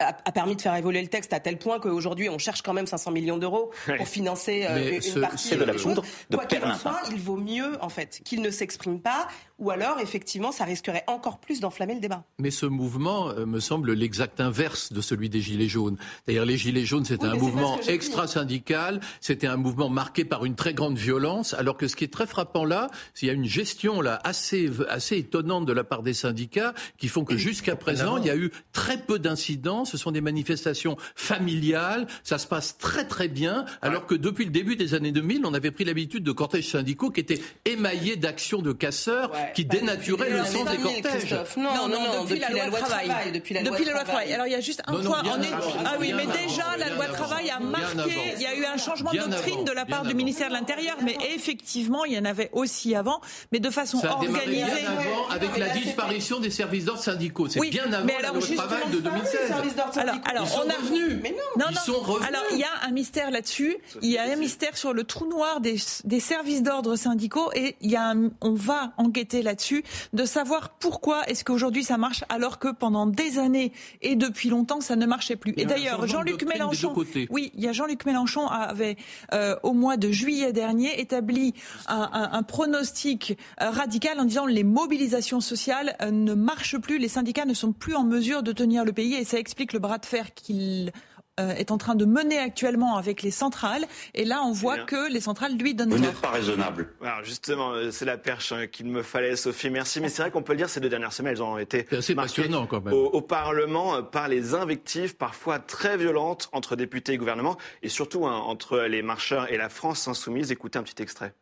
a, 0.00 0.12
permis 0.32 0.54
de 0.54 0.62
faire 0.62 0.76
évoluer 0.76 1.02
le 1.02 1.08
texte 1.08 1.32
à 1.32 1.40
tel 1.40 1.58
point 1.58 1.80
qu'aujourd'hui 1.80 2.28
on 2.28 2.38
cherche 2.38 2.62
quand 2.62 2.72
même 2.72 2.86
500 2.86 3.10
millions 3.10 3.38
d'euros 3.38 3.72
pour 3.96 4.06
financer 4.06 4.64
une 4.64 5.20
partie 5.20 5.56
de 5.56 5.64
la 5.64 5.74
poudre 5.74 6.02
de 6.30 6.36
Quoi 6.36 6.46
qu'il 6.46 6.64
en 6.64 6.74
soit, 6.74 7.00
il 7.10 7.20
vaut 7.20 7.36
mieux 7.36 7.76
en 7.82 7.88
fait 7.88 8.20
qu'il 8.24 8.40
ne 8.42 8.50
s'exprime 8.50 9.00
pas 9.00 9.26
ou 9.58 9.70
alors 9.70 9.98
effectivement 9.98 10.52
ça 10.52 10.64
risquerait 10.64 11.02
encore 11.08 11.38
plus 11.38 11.60
d'enflammer 11.60 11.94
le 11.94 12.00
débat. 12.00 12.24
Mais 12.38 12.50
ce 12.50 12.66
mouvement 12.66 13.30
euh, 13.30 13.44
me 13.44 13.58
semble 13.58 13.92
l'exact 13.92 14.40
inverse 14.40 14.92
de 14.92 15.00
celui 15.00 15.28
des 15.28 15.40
Gilets 15.40 15.68
jaunes. 15.68 15.96
D'ailleurs, 16.26 16.44
les 16.44 16.56
Gilets 16.56 16.84
jaunes, 16.84 17.04
c'était 17.04 17.26
un 17.26 17.34
mouvement 17.34 17.80
extra-syndical, 17.88 19.00
c'était 19.20 19.46
un 19.46 19.56
mouvement 19.56 19.88
marqué 19.88 20.24
par 20.24 20.44
une 20.44 20.54
très 20.54 20.74
grande 20.74 20.96
violence, 20.96 21.54
alors 21.54 21.76
que 21.76 21.88
ce 21.88 21.96
qui 21.96 22.04
est 22.04 22.12
très 22.12 22.26
frappant 22.26 22.64
là, 22.64 22.88
c'est 23.14 23.20
qu'il 23.20 23.28
y 23.28 23.30
a 23.32 23.34
une 23.34 23.44
gestion 23.44 24.00
là 24.00 24.20
assez, 24.22 24.70
assez 24.88 25.18
étonnante 25.18 25.66
de 25.66 25.72
la 25.72 25.82
part 25.82 26.02
des 26.02 26.14
syndicats 26.14 26.74
qui 26.98 27.08
font 27.08 27.24
que 27.24 27.36
jusqu'à 27.36 27.74
présent, 27.74 28.16
il 28.16 28.26
y 28.26 28.30
a 28.30 28.36
eu 28.36 28.52
très 28.72 28.98
peu 28.98 29.18
d'incidents 29.18 29.84
ce 29.88 29.98
sont 29.98 30.12
des 30.12 30.20
manifestations 30.20 30.96
familiales, 31.14 32.06
ça 32.22 32.38
se 32.38 32.46
passe 32.46 32.76
très 32.78 33.06
très 33.06 33.28
bien, 33.28 33.64
alors 33.82 34.06
que 34.06 34.14
depuis 34.14 34.44
le 34.44 34.50
début 34.50 34.76
des 34.76 34.94
années 34.94 35.12
2000, 35.12 35.44
on 35.44 35.54
avait 35.54 35.70
pris 35.70 35.84
l'habitude 35.84 36.24
de 36.24 36.32
cortèges 36.32 36.68
syndicaux 36.68 37.10
qui 37.10 37.20
étaient 37.20 37.40
émaillés 37.64 38.16
d'actions 38.16 38.62
de 38.62 38.72
casseurs 38.72 39.32
qui 39.54 39.64
bah, 39.64 39.76
dénaturaient 39.78 40.30
le 40.30 40.44
sens 40.44 40.70
des 40.70 40.76
cortèges. 40.78 41.34
Non, 41.56 41.88
non, 41.88 41.88
non, 41.88 42.24
depuis, 42.24 42.38
la, 42.38 42.66
loi 42.66 42.78
travail. 42.78 43.32
Depuis 43.32 43.54
la 43.54 43.62
loi 43.62 44.04
travail. 44.04 44.32
Alors 44.32 44.46
il 44.46 44.52
y 44.52 44.56
a 44.56 44.60
juste 44.60 44.82
un 44.86 44.94
point. 44.94 45.22
Ah 45.84 45.96
oui, 45.98 46.12
mais 46.14 46.26
déjà 46.26 46.76
la 46.78 46.90
loi 46.90 47.06
travail 47.06 47.50
a 47.50 47.60
marqué, 47.60 48.34
il 48.36 48.42
y 48.42 48.46
a 48.46 48.54
eu 48.54 48.64
un 48.64 48.76
changement 48.76 49.12
de 49.12 49.18
doctrine 49.18 49.64
de 49.64 49.72
la 49.72 49.84
part 49.84 50.04
du 50.04 50.14
ministère 50.14 50.48
de 50.48 50.54
l'Intérieur, 50.54 50.96
mais 51.02 51.16
effectivement, 51.34 52.04
il 52.04 52.14
y 52.14 52.18
en 52.18 52.24
avait 52.24 52.50
aussi 52.52 52.94
avant, 52.94 53.20
mais 53.52 53.60
de 53.60 53.70
façon 53.70 53.98
organisée. 54.04 54.46
Bien 54.48 54.66
avant, 54.66 55.28
avec 55.30 55.56
la 55.56 55.68
disparition 55.70 56.40
des 56.40 56.50
services 56.50 56.84
d'ordre 56.84 57.02
syndicaux. 57.02 57.48
C'est 57.48 57.60
bien 57.68 57.92
avant 57.92 58.06
la 58.22 58.32
loi 58.32 58.40
travail 58.40 58.90
de 58.92 58.98
2016. 58.98 59.52
Alors, 59.78 60.16
alors 60.24 60.44
ils 60.44 60.48
sont 60.48 60.60
on 60.66 60.70
a 60.70 60.74
revenus. 60.74 61.18
Mais 61.22 61.30
non, 61.56 61.66
ils 61.70 61.76
sont 61.78 61.98
revenus. 62.00 62.28
Alors 62.28 62.44
il 62.52 62.58
y 62.58 62.64
a 62.64 62.86
un 62.86 62.90
mystère 62.90 63.30
là-dessus. 63.30 63.76
Il 64.02 64.10
y 64.10 64.18
a 64.18 64.24
un 64.24 64.36
mystère 64.36 64.76
sur 64.76 64.92
le 64.92 65.04
trou 65.04 65.26
noir 65.26 65.60
des, 65.60 65.76
des 66.04 66.20
services 66.20 66.62
d'ordre 66.62 66.96
syndicaux 66.96 67.50
et 67.54 67.76
il 67.80 67.90
y 67.90 67.96
a 67.96 68.14
on 68.40 68.54
va 68.54 68.92
enquêter 68.96 69.42
là-dessus 69.42 69.84
de 70.12 70.24
savoir 70.24 70.70
pourquoi 70.70 71.24
est-ce 71.28 71.44
qu'aujourd'hui 71.44 71.84
ça 71.84 71.98
marche 71.98 72.24
alors 72.28 72.58
que 72.58 72.68
pendant 72.68 73.06
des 73.06 73.38
années 73.38 73.72
et 74.02 74.16
depuis 74.16 74.48
longtemps 74.48 74.80
ça 74.80 74.96
ne 74.96 75.06
marchait 75.06 75.36
plus. 75.36 75.54
Et 75.56 75.64
d'ailleurs, 75.64 76.06
Jean-Luc 76.06 76.44
Mélenchon, 76.44 76.94
oui, 77.30 77.52
il 77.54 77.62
y 77.62 77.68
a 77.68 77.72
Jean-Luc 77.72 78.04
Mélenchon 78.06 78.46
avait 78.46 78.96
euh, 79.32 79.56
au 79.62 79.72
mois 79.72 79.96
de 79.96 80.10
juillet 80.10 80.52
dernier 80.52 81.00
établi 81.00 81.54
un, 81.86 82.08
un, 82.12 82.30
un 82.32 82.42
pronostic 82.42 83.36
euh, 83.60 83.70
radical 83.70 84.18
en 84.20 84.24
disant 84.24 84.46
les 84.46 84.64
mobilisations 84.64 85.40
sociales 85.40 85.96
euh, 86.02 86.10
ne 86.10 86.34
marchent 86.34 86.78
plus, 86.78 86.98
les 86.98 87.08
syndicats 87.08 87.44
ne 87.44 87.54
sont 87.54 87.72
plus 87.72 87.94
en 87.94 88.04
mesure 88.04 88.42
de 88.42 88.52
tenir 88.52 88.84
le 88.84 88.92
pays 88.92 89.14
et 89.14 89.24
ça 89.24 89.38
explique 89.38 89.67
le 89.72 89.78
bras 89.78 89.98
de 89.98 90.06
fer 90.06 90.34
qu'il 90.34 90.92
euh, 91.38 91.50
est 91.54 91.70
en 91.70 91.78
train 91.78 91.94
de 91.94 92.04
mener 92.04 92.38
actuellement 92.38 92.96
avec 92.96 93.22
les 93.22 93.30
centrales. 93.30 93.84
Et 94.14 94.24
là, 94.24 94.42
on 94.44 94.52
voit 94.52 94.78
que 94.78 95.10
les 95.10 95.20
centrales 95.20 95.56
lui 95.56 95.74
donnent. 95.74 95.90
Vous 95.90 95.98
n'êtes 95.98 96.20
pas 96.20 96.30
raisonnable. 96.30 96.88
Alors 97.00 97.22
justement, 97.22 97.72
euh, 97.72 97.90
c'est 97.92 98.04
la 98.04 98.18
perche 98.18 98.50
hein, 98.50 98.66
qu'il 98.66 98.86
me 98.86 99.02
fallait, 99.02 99.36
Sophie. 99.36 99.70
Merci. 99.70 100.00
Mais 100.00 100.08
c'est 100.08 100.22
vrai 100.22 100.30
qu'on 100.32 100.42
peut 100.42 100.52
le 100.52 100.58
dire, 100.58 100.68
ces 100.68 100.80
deux 100.80 100.88
dernières 100.88 101.12
semaines, 101.12 101.34
elles 101.34 101.42
ont 101.42 101.58
été 101.58 101.86
assez 101.92 102.14
passionnant 102.14 102.66
quand 102.66 102.84
même. 102.84 102.92
Au, 102.92 103.20
Parlement 103.20 103.96
euh, 103.96 104.02
par 104.02 104.26
les 104.26 104.54
invectives 104.54 105.16
parfois 105.16 105.58
très 105.58 105.96
violentes 105.96 106.48
entre 106.52 106.74
députés 106.74 107.12
et 107.12 107.18
gouvernement, 107.18 107.56
et 107.82 107.88
surtout 107.88 108.26
hein, 108.26 108.36
entre 108.36 108.80
les 108.80 109.02
marcheurs 109.02 109.52
et 109.52 109.58
la 109.58 109.68
France 109.68 110.08
insoumise. 110.08 110.50
Écoutez 110.50 110.78
un 110.78 110.82
petit 110.82 111.02
extrait 111.02 111.34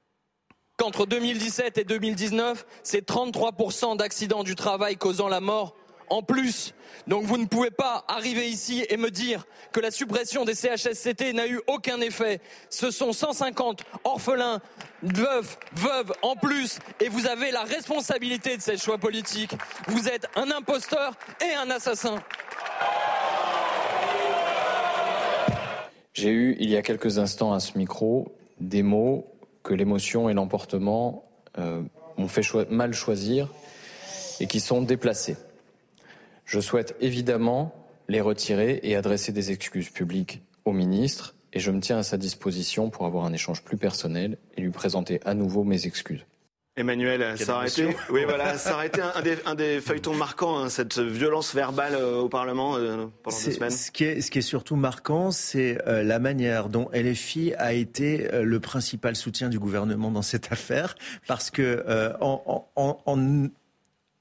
qu'entre 0.77 1.07
2017 1.07 1.79
et 1.79 1.85
2019, 1.85 2.67
c'est 2.83 3.09
33% 3.09 3.97
d'accidents 3.97 4.45
du 4.45 4.55
travail 4.55 4.97
causant 4.97 5.29
la 5.29 5.41
mort 5.41 5.75
en 6.11 6.23
plus. 6.23 6.75
Donc 7.07 7.25
vous 7.25 7.37
ne 7.37 7.47
pouvez 7.47 7.71
pas 7.71 8.05
arriver 8.09 8.49
ici 8.49 8.85
et 8.89 8.97
me 8.97 9.11
dire 9.11 9.47
que 9.73 9.81
la 9.81 9.91
suppression 9.91 10.45
des 10.45 10.55
CHSCT 10.55 11.33
n'a 11.33 11.47
eu 11.47 11.61
aucun 11.67 12.01
effet. 12.01 12.41
Ce 12.71 12.91
sont 12.91 13.13
150 13.13 13.83
orphelins, 14.05 14.61
veuves, 15.03 15.57
veuves 15.75 16.13
en 16.23 16.37
plus 16.37 16.79
et 17.01 17.09
vous 17.09 17.27
avez 17.27 17.51
la 17.51 17.63
responsabilité 17.63 18.57
de 18.57 18.63
ces 18.63 18.77
choix 18.77 18.99
politiques. 18.99 19.53
Vous 19.89 20.09
êtes 20.09 20.29
un 20.37 20.51
imposteur 20.51 21.15
et 21.41 21.55
un 21.55 21.71
assassin. 21.71 22.17
J'ai 26.13 26.31
eu 26.31 26.57
il 26.59 26.71
y 26.71 26.77
a 26.77 26.83
quelques 26.83 27.19
instants 27.19 27.53
à 27.53 27.61
ce 27.61 27.77
micro 27.77 28.35
des 28.59 28.83
mots 28.83 29.27
que 29.63 29.75
l'émotion 29.75 30.31
et 30.31 30.35
l'emportement 30.35 31.29
euh, 31.59 31.83
m'ont 32.17 32.29
fait 32.29 32.43
mal 32.71 32.95
choisir 32.95 33.53
et 34.41 34.47
qui 34.47 34.61
sont 34.61 34.83
déplacés. 34.83 35.37
Je 36.47 36.61
souhaite 36.61 36.95
évidemment 37.01 37.75
les 38.09 38.21
retirer 38.21 38.79
et 38.85 38.95
adresser 38.95 39.33
des 39.33 39.51
excuses 39.51 39.91
publiques 39.91 40.43
au 40.65 40.73
ministre 40.73 41.35
et 41.53 41.59
je 41.59 41.71
me 41.73 41.81
tiens 41.81 41.99
à 41.99 42.03
sa 42.05 42.17
disposition 42.17 42.89
pour 42.89 43.05
avoir 43.05 43.25
un 43.25 43.33
échange 43.33 43.63
plus 43.63 43.77
personnel 43.77 44.39
et 44.57 44.61
lui 44.61 44.71
présenter 44.71 45.21
à 45.25 45.35
nouveau 45.35 45.65
mes 45.65 45.87
excuses. 45.87 46.25
Emmanuel, 46.79 47.39
ça 47.39 47.57
aurait, 47.57 47.69
été, 47.69 47.97
oui, 48.11 48.25
voilà, 48.25 48.59
ça 48.59 48.75
aurait 48.75 48.89
été 48.89 49.01
un 49.01 49.23
des, 49.23 49.39
un 49.47 49.55
des 49.55 49.81
feuilletons 49.81 50.15
marquants, 50.15 50.59
hein, 50.59 50.69
cette 50.69 50.99
violence 50.99 51.55
verbale 51.55 51.95
euh, 51.95 52.19
au 52.19 52.29
Parlement 52.29 52.77
euh, 52.77 53.07
pendant 53.23 53.37
deux 53.45 53.53
semaines. 53.53 53.71
Ce 53.71 53.91
qui 53.91 54.05
est, 54.05 54.21
ce 54.21 54.31
qui 54.31 54.41
est 54.41 54.43
surtout 54.43 54.77
marquant, 54.77 55.31
c'est 55.31 55.79
euh, 55.89 56.03
la 56.03 56.19
manière 56.19 56.69
dont 56.69 56.91
LFI 56.93 57.55
a 57.55 57.73
été 57.73 58.29
le 58.31 58.61
principal 58.61 59.17
soutien 59.17 59.49
du 59.49 59.59
gouvernement 59.59 60.11
dans 60.11 60.21
cette 60.21 60.53
affaire, 60.53 60.97
parce 61.27 61.51
que 61.51 61.83
en, 62.21 62.69
en, 62.77 63.03
en 63.07 63.49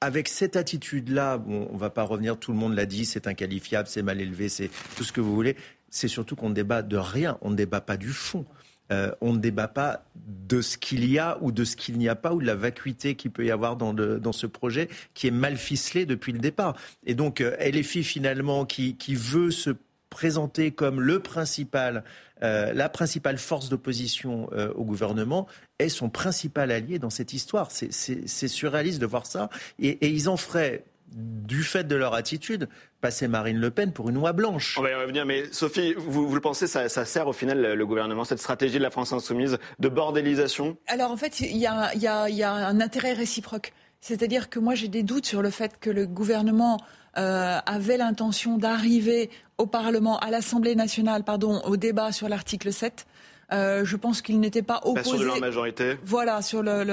avec 0.05 0.27
cette 0.27 0.55
attitude-là, 0.55 1.43
on 1.47 1.73
ne 1.73 1.79
va 1.79 1.89
pas 1.89 2.03
revenir, 2.03 2.37
tout 2.37 2.51
le 2.51 2.57
monde 2.57 2.75
l'a 2.75 2.85
dit, 2.85 3.05
c'est 3.05 3.25
inqualifiable, 3.25 3.87
c'est 3.87 4.03
mal 4.03 4.21
élevé, 4.21 4.49
c'est 4.49 4.69
tout 4.95 5.03
ce 5.03 5.11
que 5.11 5.19
vous 5.19 5.33
voulez. 5.33 5.55
C'est 5.89 6.07
surtout 6.07 6.35
qu'on 6.35 6.49
ne 6.49 6.53
débat 6.53 6.83
de 6.83 6.95
rien, 6.95 7.39
on 7.41 7.49
ne 7.49 7.55
débat 7.55 7.81
pas 7.81 7.97
du 7.97 8.09
fond. 8.09 8.45
Euh, 8.91 9.11
on 9.19 9.33
ne 9.33 9.39
débat 9.39 9.67
pas 9.67 10.05
de 10.15 10.61
ce 10.61 10.77
qu'il 10.77 11.09
y 11.09 11.17
a 11.17 11.39
ou 11.41 11.51
de 11.51 11.63
ce 11.63 11.75
qu'il 11.75 11.97
n'y 11.97 12.07
a 12.07 12.13
pas 12.13 12.35
ou 12.35 12.41
de 12.41 12.45
la 12.45 12.53
vacuité 12.53 13.15
qu'il 13.15 13.31
peut 13.31 13.43
y 13.43 13.49
avoir 13.49 13.77
dans, 13.77 13.95
dans, 13.95 14.31
ce 14.31 14.45
projet 14.45 14.89
qui 15.15 15.25
est 15.25 15.31
mal 15.31 15.57
ficelé 15.57 16.05
depuis 16.05 16.31
le 16.31 16.37
départ. 16.37 16.75
Et 17.07 17.15
donc, 17.15 17.41
euh, 17.41 17.55
LFI 17.57 18.03
finalement 18.03 18.63
qui, 18.63 18.95
qui 18.95 19.15
veut 19.15 19.49
se 19.49 19.71
présenter 20.11 20.69
comme 20.69 21.01
le 21.01 21.19
principal, 21.19 22.03
euh, 22.43 22.73
la 22.73 22.89
principale 22.89 23.37
force 23.37 23.69
d'opposition 23.69 24.49
euh, 24.53 24.71
au 24.75 24.83
gouvernement 24.83 25.47
est 25.79 25.89
son 25.89 26.09
principal 26.09 26.71
allié 26.71 26.99
dans 26.99 27.09
cette 27.09 27.33
histoire. 27.33 27.69
C'est 27.71 28.47
surréaliste 28.47 28.99
de 28.99 29.05
voir 29.05 29.25
ça. 29.25 29.49
Et, 29.79 30.07
ils 30.09 30.29
en 30.29 30.37
feraient, 30.37 30.83
du 31.07 31.63
fait 31.63 31.85
de 31.85 31.95
leur 31.95 32.13
attitude, 32.13 32.67
passer 32.99 33.27
Marine 33.27 33.57
Le 33.57 33.71
Pen 33.71 33.93
pour 33.93 34.09
une 34.09 34.17
oie 34.17 34.33
blanche. 34.33 34.77
On 34.77 34.83
va 34.83 34.91
y 34.91 34.95
revenir, 34.95 35.25
mais 35.25 35.43
Sophie, 35.51 35.93
vous, 35.97 36.33
le 36.33 36.41
pensez, 36.41 36.67
ça, 36.67 36.87
sert 36.87 37.27
au 37.27 37.33
final 37.33 37.73
le 37.73 37.85
gouvernement, 37.85 38.25
cette 38.25 38.39
stratégie 38.39 38.77
de 38.77 38.83
la 38.83 38.91
France 38.91 39.13
insoumise 39.13 39.57
de 39.79 39.89
bordélisation? 39.89 40.77
Alors 40.87 41.11
en 41.11 41.17
fait, 41.17 41.39
il 41.39 41.57
y 41.57 41.65
a 41.67 42.53
un 42.53 42.81
intérêt 42.81 43.13
réciproque. 43.13 43.73
C'est-à-dire 44.01 44.49
que 44.49 44.59
moi 44.59 44.75
j'ai 44.75 44.87
des 44.87 45.01
doutes 45.01 45.25
sur 45.25 45.41
le 45.41 45.49
fait 45.49 45.79
que 45.79 45.89
le 45.89 46.05
gouvernement 46.05 46.79
euh, 47.17 47.57
avait 47.65 47.97
l'intention 47.97 48.57
d'arriver 48.57 49.31
au 49.57 49.65
Parlement, 49.65 50.17
à 50.19 50.29
l'Assemblée 50.29 50.75
nationale, 50.75 51.23
pardon, 51.23 51.61
au 51.65 51.77
débat 51.77 52.11
sur 52.11 52.29
l'article 52.29 52.73
7. 52.73 53.05
Euh, 53.53 53.85
je 53.85 53.95
pense 53.95 54.21
qu'il 54.21 54.39
n'était 54.39 54.63
pas 54.63 54.81
opposé. 54.83 55.09
sur 55.09 55.19
de 55.19 55.23
leur 55.25 55.39
majorité. 55.39 55.97
Voilà, 56.03 56.41
sur 56.41 56.63
l'âge 56.63 56.87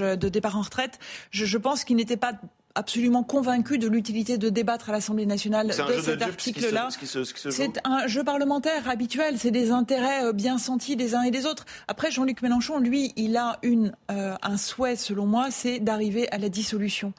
de 0.00 0.28
départ 0.28 0.56
en 0.56 0.62
retraite. 0.62 0.98
Je, 1.30 1.44
je 1.44 1.58
pense 1.58 1.84
qu'il 1.84 1.96
n'était 1.96 2.16
pas 2.16 2.32
absolument 2.78 3.24
convaincu 3.24 3.76
de 3.78 3.88
l'utilité 3.88 4.38
de 4.38 4.48
débattre 4.50 4.90
à 4.90 4.92
l'Assemblée 4.92 5.26
nationale 5.26 5.66
de 5.66 5.72
cet 6.00 6.22
article-là. 6.22 6.88
C'est 7.50 7.80
un 7.84 8.06
jeu 8.06 8.22
parlementaire 8.22 8.88
habituel, 8.88 9.36
c'est 9.36 9.50
des 9.50 9.72
intérêts 9.72 10.24
euh, 10.24 10.32
bien 10.32 10.58
sentis 10.58 10.94
des 10.94 11.14
uns 11.14 11.22
et 11.22 11.30
des 11.30 11.44
autres. 11.44 11.64
Après, 11.88 12.10
Jean-Luc 12.10 12.40
Mélenchon, 12.40 12.78
lui, 12.78 13.12
il 13.16 13.36
a 13.36 13.58
une, 13.62 13.92
euh, 14.10 14.36
un 14.42 14.56
souhait, 14.56 14.96
selon 14.96 15.26
moi, 15.26 15.48
c'est 15.50 15.80
d'arriver 15.80 16.30
à 16.30 16.38
la 16.38 16.48
dissolution. 16.48 17.12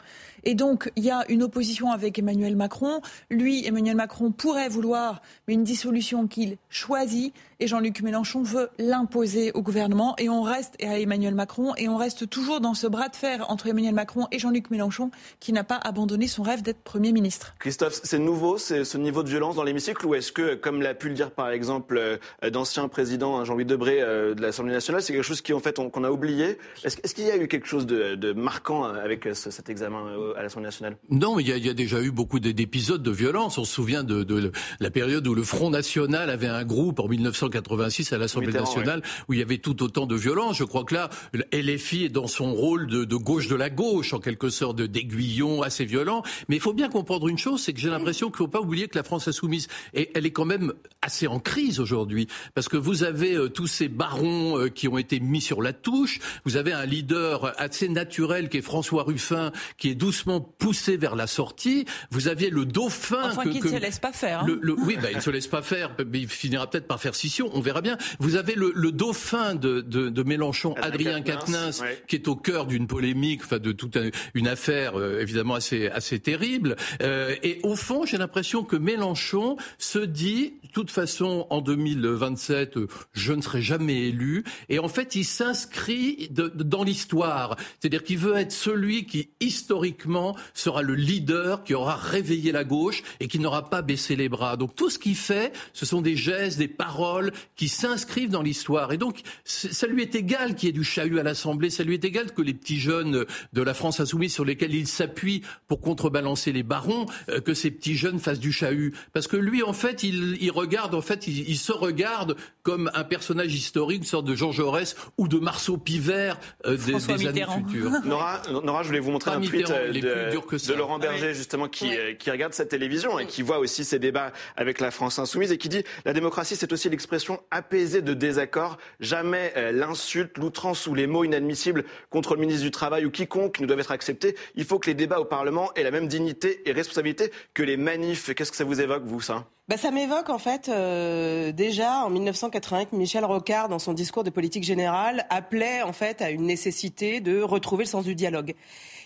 Et 0.44 0.56
donc, 0.56 0.92
il 0.96 1.04
y 1.04 1.12
a 1.12 1.24
une 1.30 1.44
opposition 1.44 1.92
avec 1.92 2.20
Emmanuel 2.20 2.56
Macron. 2.56 3.02
Lui, 3.30 3.66
Emmanuel 3.66 3.96
Macron 3.96 4.32
pourrait 4.32 4.70
vouloir 4.70 5.22
une 5.48 5.64
dissolution 5.64 6.28
qu'il 6.28 6.58
choisit 6.70 7.34
et 7.60 7.68
Jean-Luc 7.68 8.02
Mélenchon 8.02 8.42
veut 8.42 8.70
l'imposer 8.78 9.52
au 9.54 9.62
gouvernement 9.62 10.16
et 10.18 10.30
on 10.30 10.42
reste 10.42 10.76
à 10.82 10.98
Emmanuel 11.00 11.36
Macron 11.36 11.74
et 11.76 11.90
on 11.90 11.98
reste 11.98 12.30
toujours 12.30 12.62
dans 12.62 12.74
ce 12.74 12.88
bras 12.88 13.10
de 13.10 13.16
fer 13.16 13.46
entre 13.50 13.68
Emmanuel 13.68 13.94
Macron 13.94 14.28
et 14.32 14.40
Jean-Luc 14.40 14.72
Mélenchon 14.72 15.12
qui 15.40 15.52
n'a 15.52 15.64
pas 15.64 15.80
abandonné 15.84 16.28
son 16.28 16.44
rêve 16.44 16.62
d'être 16.62 16.80
Premier 16.80 17.12
ministre. 17.12 17.54
Christophe, 17.60 18.00
c'est 18.04 18.20
nouveau 18.20 18.58
ce 18.58 18.98
niveau 18.98 19.24
de 19.24 19.30
violence 19.30 19.56
dans 19.56 19.64
l'hémicycle 19.64 20.06
ou 20.06 20.16
est-ce 20.16 20.32
que, 20.32 20.56
comme 20.56 20.82
l'a 20.82 20.94
pu 20.94 21.10
le 21.10 21.16
dire 21.16 21.32
par 21.32 21.50
exemple 21.50 21.98
euh, 21.98 22.50
d'ancien 22.50 22.88
président 22.88 23.38
hein, 23.38 23.44
Jean-Louis 23.44 23.66
Debré 23.66 24.02
euh, 24.02 24.34
de 24.34 24.42
l'Assemblée 24.42 24.74
nationale, 24.74 25.02
c'est 25.02 25.14
quelque 25.14 25.24
chose 25.24 25.42
qui 25.42 25.54
en 25.54 25.60
fait 25.60 25.76
qu'on 25.76 26.04
a 26.04 26.12
oublié? 26.12 26.58
Est-ce 26.84 27.14
qu'il 27.14 27.26
y 27.26 27.32
a 27.32 27.38
eu 27.38 27.48
quelque 27.48 27.68
chose 27.68 27.86
de, 27.86 28.34
marquant 28.34 28.86
euh, 28.86 29.04
avec 29.04 29.28
cet 29.34 29.70
examen 29.70 30.06
à 30.38 30.44
l'Assemblée 30.44 30.68
nationale 30.68 30.98
Non, 31.10 31.36
mais 31.36 31.44
il 31.44 31.66
y, 31.66 31.70
a, 31.70 31.74
déjà 31.74 32.02
eu 32.02 32.12
beaucoup 32.12 32.40
d'épisodes 32.40 33.02
de 33.02 33.12
violence. 33.12 33.58
On 33.58 33.64
se 33.64 33.74
souvient 33.74 34.04
de, 34.04 34.24
de, 34.24 34.52
la 34.80 34.92
période 34.92 35.26
où 35.28 35.34
le 35.34 35.44
Front 35.44 35.70
National 35.70 36.30
avait 36.30 36.48
un 36.48 36.64
groupe 36.64 37.00
en 37.00 37.08
1900 37.08 37.40
1986 37.50 38.14
à 38.14 38.18
l'Assemblée 38.18 38.54
nationale 38.54 39.02
où 39.28 39.34
il 39.34 39.40
y 39.40 39.42
avait 39.42 39.58
tout 39.58 39.84
autant 39.84 40.06
de 40.06 40.16
violence. 40.16 40.58
Je 40.58 40.64
crois 40.64 40.84
que 40.84 40.96
là, 40.96 41.10
LFI 41.54 42.06
est 42.06 42.10
dans 42.10 42.28
son 42.28 42.54
rôle 42.54 42.88
de, 42.88 43.06
de 43.06 43.16
gauche 43.16 43.48
de 43.48 43.56
la 43.56 43.70
gauche, 43.70 44.14
en 44.14 44.20
quelque 44.20 44.50
sorte 44.50 44.82
d'aiguillon 44.82 45.62
assez 45.62 45.86
violent. 45.86 46.24
Mais 46.48 46.56
il 46.56 46.62
faut 46.62 46.74
bien 46.74 46.90
comprendre 46.90 47.28
une 47.28 47.38
chose, 47.38 47.62
c'est 47.62 47.74
que 47.74 47.80
j'ai 47.80 47.90
l'impression 47.90 48.28
qu'il 48.28 48.36
ne 48.36 48.38
faut 48.38 48.48
pas 48.48 48.62
oublier 48.62 48.88
que 48.88 48.98
la 48.98 49.04
France 49.04 49.28
insoumise, 49.28 49.68
et 49.94 50.10
elle 50.16 50.26
est 50.26 50.32
quand 50.32 50.46
même 50.46 50.74
assez 51.02 51.28
en 51.28 51.40
crise 51.40 51.80
aujourd'hui, 51.80 52.28
parce 52.56 52.68
que 52.68 52.78
vous 52.78 53.04
avez 53.04 53.36
euh, 53.36 53.50
tous 53.50 53.68
ces 53.68 53.88
barons 53.88 54.58
euh, 54.58 54.70
qui 54.70 54.88
ont 54.88 54.98
été 54.98 55.20
mis 55.20 55.42
sur 55.42 55.62
la 55.62 55.74
touche, 55.74 56.20
vous 56.46 56.58
avez 56.58 56.74
un 56.74 56.86
leader 56.86 57.54
assez 57.60 57.90
naturel 57.90 58.50
qui 58.50 58.58
est 58.58 58.62
François 58.62 59.04
Ruffin, 59.04 59.52
qui 59.78 59.90
est 59.90 59.96
12 59.96 60.19
doucement 60.20 60.42
poussé 60.42 60.98
vers 60.98 61.16
la 61.16 61.28
sortie. 61.28 61.86
Vous 62.12 62.28
aviez 62.28 62.50
le 62.50 62.66
dauphin. 62.66 63.30
Enfin, 63.32 63.44
que, 63.44 63.50
qui 63.50 63.62
ne 63.62 63.70
se 63.70 63.76
laisse 63.76 64.00
pas 64.00 64.12
faire. 64.12 64.42
Hein. 64.42 64.58
Le, 64.62 64.74
oui, 64.74 64.98
bah, 65.02 65.10
il 65.12 65.18
ne 65.18 65.22
se 65.22 65.30
laisse 65.30 65.48
pas 65.48 65.62
faire, 65.62 65.96
mais 66.12 66.20
il 66.20 66.28
finira 66.28 66.70
peut-être 66.70 66.88
par 66.88 67.00
faire 67.00 67.16
scission, 67.16 67.50
on 67.54 67.62
verra 67.62 67.82
bien. 67.82 67.98
Vous 68.20 68.36
avez 68.36 68.56
le, 68.56 68.74
le 68.76 68.92
dauphin 68.92 69.56
de, 69.56 69.80
de, 69.82 70.10
de 70.10 70.24
Mélenchon, 70.24 70.76
Adrien 70.82 71.22
Quatennens, 71.22 71.84
qui 72.08 72.18
est 72.18 72.28
au 72.28 72.36
cœur 72.36 72.66
d'une 72.66 72.88
polémique, 72.88 73.42
enfin 73.46 73.60
de 73.60 73.72
toute 73.72 73.98
une 74.34 74.48
affaire 74.48 75.00
euh, 75.00 75.22
évidemment 75.22 75.56
assez, 75.56 75.88
assez 75.88 76.20
terrible. 76.20 76.76
Euh, 77.02 77.36
et 77.42 77.60
au 77.64 77.76
fond, 77.76 78.06
j'ai 78.06 78.18
l'impression 78.18 78.64
que 78.64 78.76
Mélenchon 78.76 79.56
se 79.78 80.00
dit, 80.00 80.56
de 80.64 80.72
toute 80.74 80.92
façon, 80.92 81.48
en 81.50 81.62
2027, 81.62 82.78
euh, 82.78 82.88
je 83.14 83.34
ne 83.34 83.42
serai 83.42 83.62
jamais 83.62 84.08
élu. 84.08 84.44
Et 84.68 84.80
en 84.80 84.90
fait, 84.90 85.16
il 85.16 85.26
s'inscrit 85.26 86.30
dans 86.30 86.84
l'histoire. 86.84 87.56
C'est-à-dire 87.80 88.04
qu'il 88.04 88.18
veut 88.18 88.36
être 88.36 88.52
celui 88.52 89.06
qui, 89.06 89.30
historiquement, 89.40 90.09
sera 90.54 90.82
le 90.82 90.96
leader, 90.96 91.64
qui 91.64 91.74
aura 91.74 91.96
réveillé 91.96 92.52
la 92.52 92.64
gauche 92.64 93.04
et 93.20 93.28
qui 93.28 93.40
n'aura 93.40 93.70
pas 93.70 93.82
baissé 93.82 94.16
les 94.16 94.30
bras. 94.30 94.58
Donc 94.58 94.76
tout 94.76 94.90
ce 94.90 95.00
qu'il 95.00 95.16
fait, 95.16 95.54
ce 95.74 95.86
sont 95.86 96.02
des 96.02 96.16
gestes, 96.16 96.58
des 96.58 96.68
paroles 96.68 97.32
qui 97.56 97.70
s'inscrivent 97.70 98.30
dans 98.30 98.42
l'histoire. 98.42 98.92
Et 98.92 98.98
donc, 98.98 99.22
ça 99.44 99.88
lui 99.88 100.02
est 100.02 100.16
égal 100.16 100.56
qu'il 100.56 100.68
y 100.68 100.70
ait 100.70 100.74
du 100.74 100.84
chahut 100.84 101.20
à 101.20 101.24
l'Assemblée, 101.24 101.70
ça 101.70 101.84
lui 101.84 101.94
est 101.94 102.06
égal 102.06 102.34
que 102.34 102.42
les 102.42 102.54
petits 102.54 102.80
jeunes 102.80 103.26
de 103.54 103.62
la 103.62 103.74
France 103.74 104.00
insoumise 104.00 104.34
sur 104.34 104.46
lesquels 104.46 104.74
il 104.74 104.88
s'appuie 104.88 105.42
pour 105.68 105.82
contrebalancer 105.82 106.52
les 106.52 106.64
barons, 106.64 107.06
euh, 107.30 107.42
que 107.42 107.54
ces 107.54 107.72
petits 107.72 107.96
jeunes 107.96 108.20
fassent 108.20 108.40
du 108.40 108.52
chahut. 108.52 108.94
Parce 109.14 109.28
que 109.28 109.38
lui, 109.38 109.64
en 109.64 109.74
fait, 109.74 110.04
il, 110.04 110.38
il 110.42 110.52
regarde, 110.52 110.96
en 110.96 111.02
fait, 111.02 111.28
il, 111.28 111.50
il, 111.50 111.58
se 111.58 111.72
regarde 111.72 112.36
comme 112.64 112.90
un 112.94 113.04
personnage 113.04 113.54
historique, 113.54 114.00
une 114.00 114.08
sorte 114.08 114.26
de 114.26 114.36
Jean 114.36 114.52
Jaurès 114.52 114.96
ou 115.18 115.28
de 115.28 115.38
Marceau 115.38 115.78
Pivert 115.78 116.40
euh, 116.66 116.78
des, 116.78 116.94
des 116.94 117.28
années 117.28 117.46
futures. 117.46 117.92
Nora, 118.06 118.42
Nora, 118.52 118.84
je 118.84 118.88
voulais 118.88 119.00
vous 119.00 119.12
montrer 119.12 119.32
Pas 119.32 119.38
un 119.38 119.42
tweet 119.42 119.70
euh, 120.04 120.32
de, 120.32 120.68
de, 120.68 120.74
Laurent 120.74 121.00
Berger, 121.00 121.28
ah 121.28 121.30
oui. 121.30 121.36
justement, 121.36 121.68
qui, 121.68 121.90
ouais. 121.90 122.18
qui 122.18 122.32
regarde 122.32 122.54
cette 122.54 122.70
télévision 122.70 123.20
et 123.20 123.26
qui 123.26 123.42
voit 123.42 123.60
aussi 123.60 123.84
ces 123.84 124.00
débats 124.00 124.32
avec 124.56 124.80
la 124.80 124.92
France 124.92 125.20
insoumise 125.20 125.52
et 125.52 125.58
qui 125.58 125.70
dit 125.70 125.84
la 126.06 126.14
démocratie, 126.14 126.56
c'est 126.56 126.72
aussi 126.74 126.90
l'expression 126.90 127.42
apaisée 127.52 128.02
de 128.02 128.14
désaccords. 128.14 128.78
Jamais 129.00 129.54
euh, 129.58 129.72
l'insulte, 129.72 130.38
l'outrance 130.38 130.88
ou 130.88 130.96
les 130.96 131.08
mots 131.08 131.24
inadmissibles 131.24 131.84
contre 132.10 132.36
le 132.36 132.42
ministre 132.42 132.64
du 132.64 132.72
Travail 132.72 133.06
ou 133.06 133.12
quiconque 133.12 133.60
ne 133.60 133.66
doivent 133.66 133.80
être 133.80 133.92
acceptés. 133.92 134.36
Il 134.56 134.66
faut 134.66 134.80
que 134.80 134.88
les 134.88 134.96
débats 134.96 135.20
au 135.20 135.26
Parlement 135.26 135.72
aient 135.76 135.84
la 135.84 135.92
même 135.92 136.08
dignité 136.08 136.62
et 136.66 136.72
responsabilité 136.72 137.32
que 137.54 137.64
les 137.64 137.78
manifs. 137.78 138.34
Qu'est-ce 138.34 138.52
que 138.52 138.58
ça 138.58 138.64
vous 138.64 138.82
évoque, 138.82 139.04
vous, 139.06 139.22
ça? 139.22 139.46
Bah, 139.70 139.78
ça 139.78 139.92
m'évoque 139.92 140.32
en 140.32 140.40
fait 140.40 140.68
euh, 140.68 141.52
déjà 141.52 142.04
en 142.04 142.10
1980 142.10 142.86
Michel 142.94 143.24
Rocard 143.24 143.70
dans 143.70 143.78
son 143.78 143.94
discours 143.94 144.24
de 144.24 144.32
politique 144.32 144.64
générale 144.64 145.28
appelait 145.30 145.84
en 145.84 145.94
fait 145.94 146.24
à 146.24 146.32
une 146.32 146.48
nécessité 146.48 147.20
de 147.20 147.40
retrouver 147.44 147.84
le 147.84 147.90
sens 147.90 148.04
du 148.04 148.16
dialogue. 148.16 148.56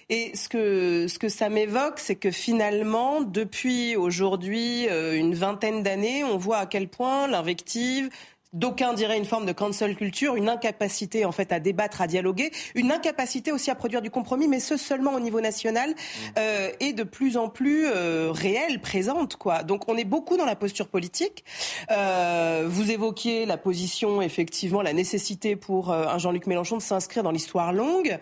Et 0.09 0.35
ce 0.35 0.49
que, 0.49 1.07
ce 1.07 1.19
que 1.19 1.29
ça 1.29 1.49
m'évoque, 1.49 1.99
c'est 1.99 2.15
que 2.15 2.31
finalement, 2.31 3.21
depuis 3.21 3.95
aujourd'hui 3.95 4.87
euh, 4.89 5.17
une 5.17 5.35
vingtaine 5.35 5.83
d'années, 5.83 6.23
on 6.23 6.37
voit 6.37 6.57
à 6.57 6.65
quel 6.65 6.87
point 6.87 7.27
l'invective, 7.27 8.09
d'aucuns 8.53 8.93
diraient 8.93 9.17
une 9.17 9.25
forme 9.25 9.45
de 9.45 9.51
cancel 9.51 9.95
culture, 9.95 10.35
une 10.35 10.47
incapacité 10.47 11.25
en 11.25 11.31
fait 11.31 11.51
à 11.51 11.59
débattre, 11.59 12.01
à 12.01 12.07
dialoguer, 12.07 12.51
une 12.75 12.91
incapacité 12.91 13.51
aussi 13.51 13.71
à 13.71 13.75
produire 13.75 14.01
du 14.01 14.11
compromis, 14.11 14.47
mais 14.47 14.59
ce 14.59 14.77
seulement 14.77 15.13
au 15.13 15.19
niveau 15.19 15.41
national, 15.41 15.89
mmh. 15.89 15.93
euh, 16.37 16.69
est 16.79 16.93
de 16.93 17.03
plus 17.03 17.35
en 17.35 17.49
plus 17.49 17.87
euh, 17.87 18.31
réelle, 18.31 18.79
présente. 18.79 19.35
Quoi. 19.35 19.63
Donc 19.63 19.89
on 19.89 19.97
est 19.97 20.05
beaucoup 20.05 20.37
dans 20.37 20.45
la 20.45 20.55
posture 20.55 20.87
politique. 20.87 21.43
Euh, 21.91 22.65
vous 22.67 22.91
évoquiez 22.91 23.45
la 23.45 23.57
position, 23.57 24.21
effectivement, 24.21 24.81
la 24.81 24.93
nécessité 24.93 25.55
pour 25.55 25.91
un 25.91 26.17
Jean-Luc 26.17 26.47
Mélenchon 26.47 26.77
de 26.77 26.81
s'inscrire 26.81 27.23
dans 27.23 27.31
l'histoire 27.31 27.73
longue. 27.73 28.19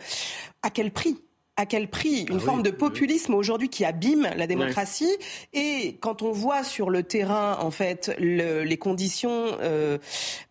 À 0.64 0.70
quel 0.70 0.92
prix? 0.92 1.18
À 1.62 1.66
quel 1.66 1.88
prix 1.88 2.26
Une 2.30 2.38
ah 2.38 2.40
forme 2.40 2.58
oui, 2.58 2.64
de 2.64 2.72
populisme 2.72 3.34
oui. 3.34 3.40
aujourd'hui 3.40 3.70
qui 3.70 3.86
abîme 3.86 4.28
la 4.36 4.48
démocratie. 4.48 5.16
Oui. 5.54 5.60
Et 5.62 5.98
quand 6.02 6.24
on 6.24 6.32
voit 6.32 6.64
sur 6.64 6.90
le 6.90 7.04
terrain, 7.04 7.58
en 7.62 7.72
fait, 7.72 8.14
le, 8.20 8.64
les 8.64 8.78
conditions 8.78 9.46
euh, 9.62 10.00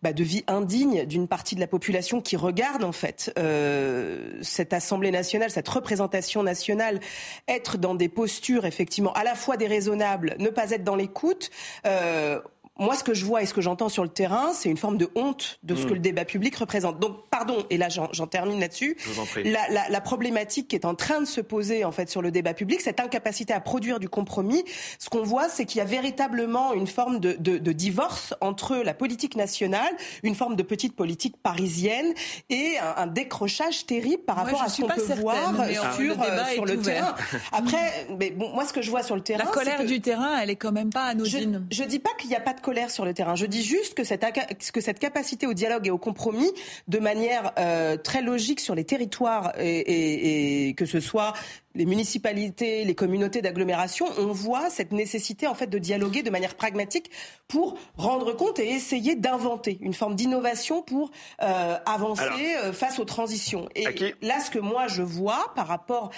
bah, 0.01 0.13
de 0.13 0.23
vie 0.23 0.43
indignes 0.47 1.05
d'une 1.05 1.27
partie 1.27 1.55
de 1.55 1.59
la 1.59 1.67
population 1.67 2.21
qui 2.21 2.37
regarde, 2.37 2.83
en 2.83 2.93
fait, 2.93 3.33
euh, 3.37 4.31
cette 4.41 4.71
Assemblée 4.71 5.11
nationale, 5.11 5.51
cette 5.51 5.67
représentation 5.67 6.43
nationale, 6.43 7.01
être 7.49 7.77
dans 7.77 7.93
des 7.93 8.07
postures, 8.07 8.65
effectivement, 8.65 9.11
à 9.13 9.25
la 9.25 9.35
fois 9.35 9.57
déraisonnables, 9.57 10.35
ne 10.39 10.49
pas 10.49 10.71
être 10.71 10.85
dans 10.85 10.95
l'écoute. 10.95 11.51
Euh, 11.85 12.39
moi, 12.81 12.95
ce 12.95 13.03
que 13.03 13.13
je 13.13 13.23
vois 13.25 13.43
et 13.43 13.45
ce 13.45 13.53
que 13.53 13.61
j'entends 13.61 13.89
sur 13.89 14.01
le 14.01 14.09
terrain, 14.09 14.53
c'est 14.53 14.67
une 14.67 14.77
forme 14.77 14.97
de 14.97 15.07
honte 15.15 15.59
de 15.61 15.75
ce 15.75 15.83
mmh. 15.83 15.87
que 15.87 15.93
le 15.93 15.99
débat 15.99 16.25
public 16.25 16.55
représente. 16.55 16.99
Donc, 16.99 17.29
pardon, 17.29 17.63
et 17.69 17.77
là, 17.77 17.89
j'en 17.89 18.27
termine 18.27 18.59
là-dessus. 18.59 18.97
La, 19.45 19.59
la, 19.69 19.87
la, 19.87 20.01
problématique 20.01 20.69
qui 20.69 20.75
est 20.75 20.85
en 20.85 20.95
train 20.95 21.21
de 21.21 21.25
se 21.25 21.41
poser 21.41 21.85
en 21.85 21.91
fait 21.91 22.09
sur 22.09 22.23
le 22.23 22.31
débat 22.31 22.55
public, 22.55 22.81
cette 22.81 22.99
incapacité 22.99 23.53
à 23.53 23.59
produire 23.59 23.99
du 23.99 24.09
compromis, 24.09 24.63
ce 24.97 25.09
qu'on 25.09 25.21
voit, 25.21 25.47
c'est 25.47 25.65
qu'il 25.65 25.77
y 25.77 25.81
a 25.81 25.85
véritablement 25.85 26.73
une 26.73 26.87
forme 26.87 27.19
de, 27.19 27.33
de, 27.33 27.59
de, 27.59 27.71
divorce 27.71 28.33
entre 28.41 28.77
la 28.77 28.95
politique 28.95 29.35
nationale, 29.35 29.93
une 30.23 30.33
forme 30.33 30.55
de 30.55 30.63
petite 30.63 30.95
politique 30.95 31.37
parisienne 31.37 32.13
et 32.49 32.79
un, 32.79 33.03
un 33.03 33.07
décrochage 33.07 33.85
terrible 33.85 34.23
par 34.23 34.37
rapport 34.37 34.53
moi, 34.53 34.63
à 34.65 34.69
ce 34.69 34.81
qu'on 34.81 34.87
peut 34.87 34.95
certaine, 34.95 35.19
voir 35.19 35.37
sur, 35.37 36.01
le, 36.01 36.11
euh, 36.11 36.45
sur 36.55 36.65
le 36.65 36.79
terrain. 36.79 37.15
Après, 37.51 38.07
mais 38.19 38.31
bon, 38.31 38.49
moi, 38.53 38.65
ce 38.65 38.73
que 38.73 38.81
je 38.81 38.89
vois 38.89 39.03
sur 39.03 39.15
le 39.15 39.21
terrain, 39.21 39.45
la 39.45 39.51
colère 39.51 39.77
que 39.77 39.83
du 39.83 40.01
terrain, 40.01 40.39
elle 40.39 40.49
est 40.49 40.55
quand 40.55 40.71
même 40.71 40.89
pas 40.89 41.03
anodine. 41.03 41.67
Je, 41.69 41.83
je 41.83 41.87
dis 41.87 41.99
pas 41.99 42.09
qu'il 42.17 42.29
n'y 42.29 42.35
a 42.35 42.41
pas 42.41 42.53
de 42.53 42.59
colère 42.59 42.70
sur 42.87 43.05
le 43.05 43.13
terrain. 43.13 43.35
Je 43.35 43.45
dis 43.45 43.63
juste 43.63 43.93
que 43.93 44.03
cette, 44.03 44.25
que 44.73 44.81
cette 44.81 44.99
capacité 44.99 45.47
au 45.47 45.53
dialogue 45.53 45.87
et 45.87 45.91
au 45.91 45.97
compromis, 45.97 46.51
de 46.87 46.99
manière 46.99 47.51
euh, 47.57 47.97
très 47.97 48.21
logique 48.21 48.59
sur 48.59 48.75
les 48.75 48.83
territoires, 48.83 49.53
et, 49.59 49.79
et, 49.79 50.67
et, 50.69 50.73
que 50.73 50.85
ce 50.85 50.99
soit 50.99 51.33
les 51.75 51.85
municipalités, 51.85 52.83
les 52.83 52.95
communautés 52.95 53.41
d'agglomération, 53.41 54.05
on 54.17 54.27
voit 54.27 54.69
cette 54.69 54.91
nécessité 54.91 55.47
en 55.47 55.55
fait 55.55 55.67
de 55.67 55.77
dialoguer 55.77 56.21
de 56.23 56.29
manière 56.29 56.55
pragmatique 56.55 57.09
pour 57.47 57.77
rendre 57.95 58.33
compte 58.33 58.59
et 58.59 58.69
essayer 58.69 59.15
d'inventer 59.15 59.77
une 59.81 59.93
forme 59.93 60.15
d'innovation 60.15 60.81
pour 60.81 61.11
euh, 61.41 61.77
avancer 61.85 62.23
Alors, 62.23 62.39
euh, 62.65 62.73
face 62.73 62.99
aux 62.99 63.05
transitions. 63.05 63.69
Et 63.75 63.85
là, 64.21 64.39
ce 64.39 64.51
que 64.51 64.59
moi 64.59 64.87
je 64.87 65.01
vois 65.01 65.53
par 65.55 65.67
rapport 65.67 66.11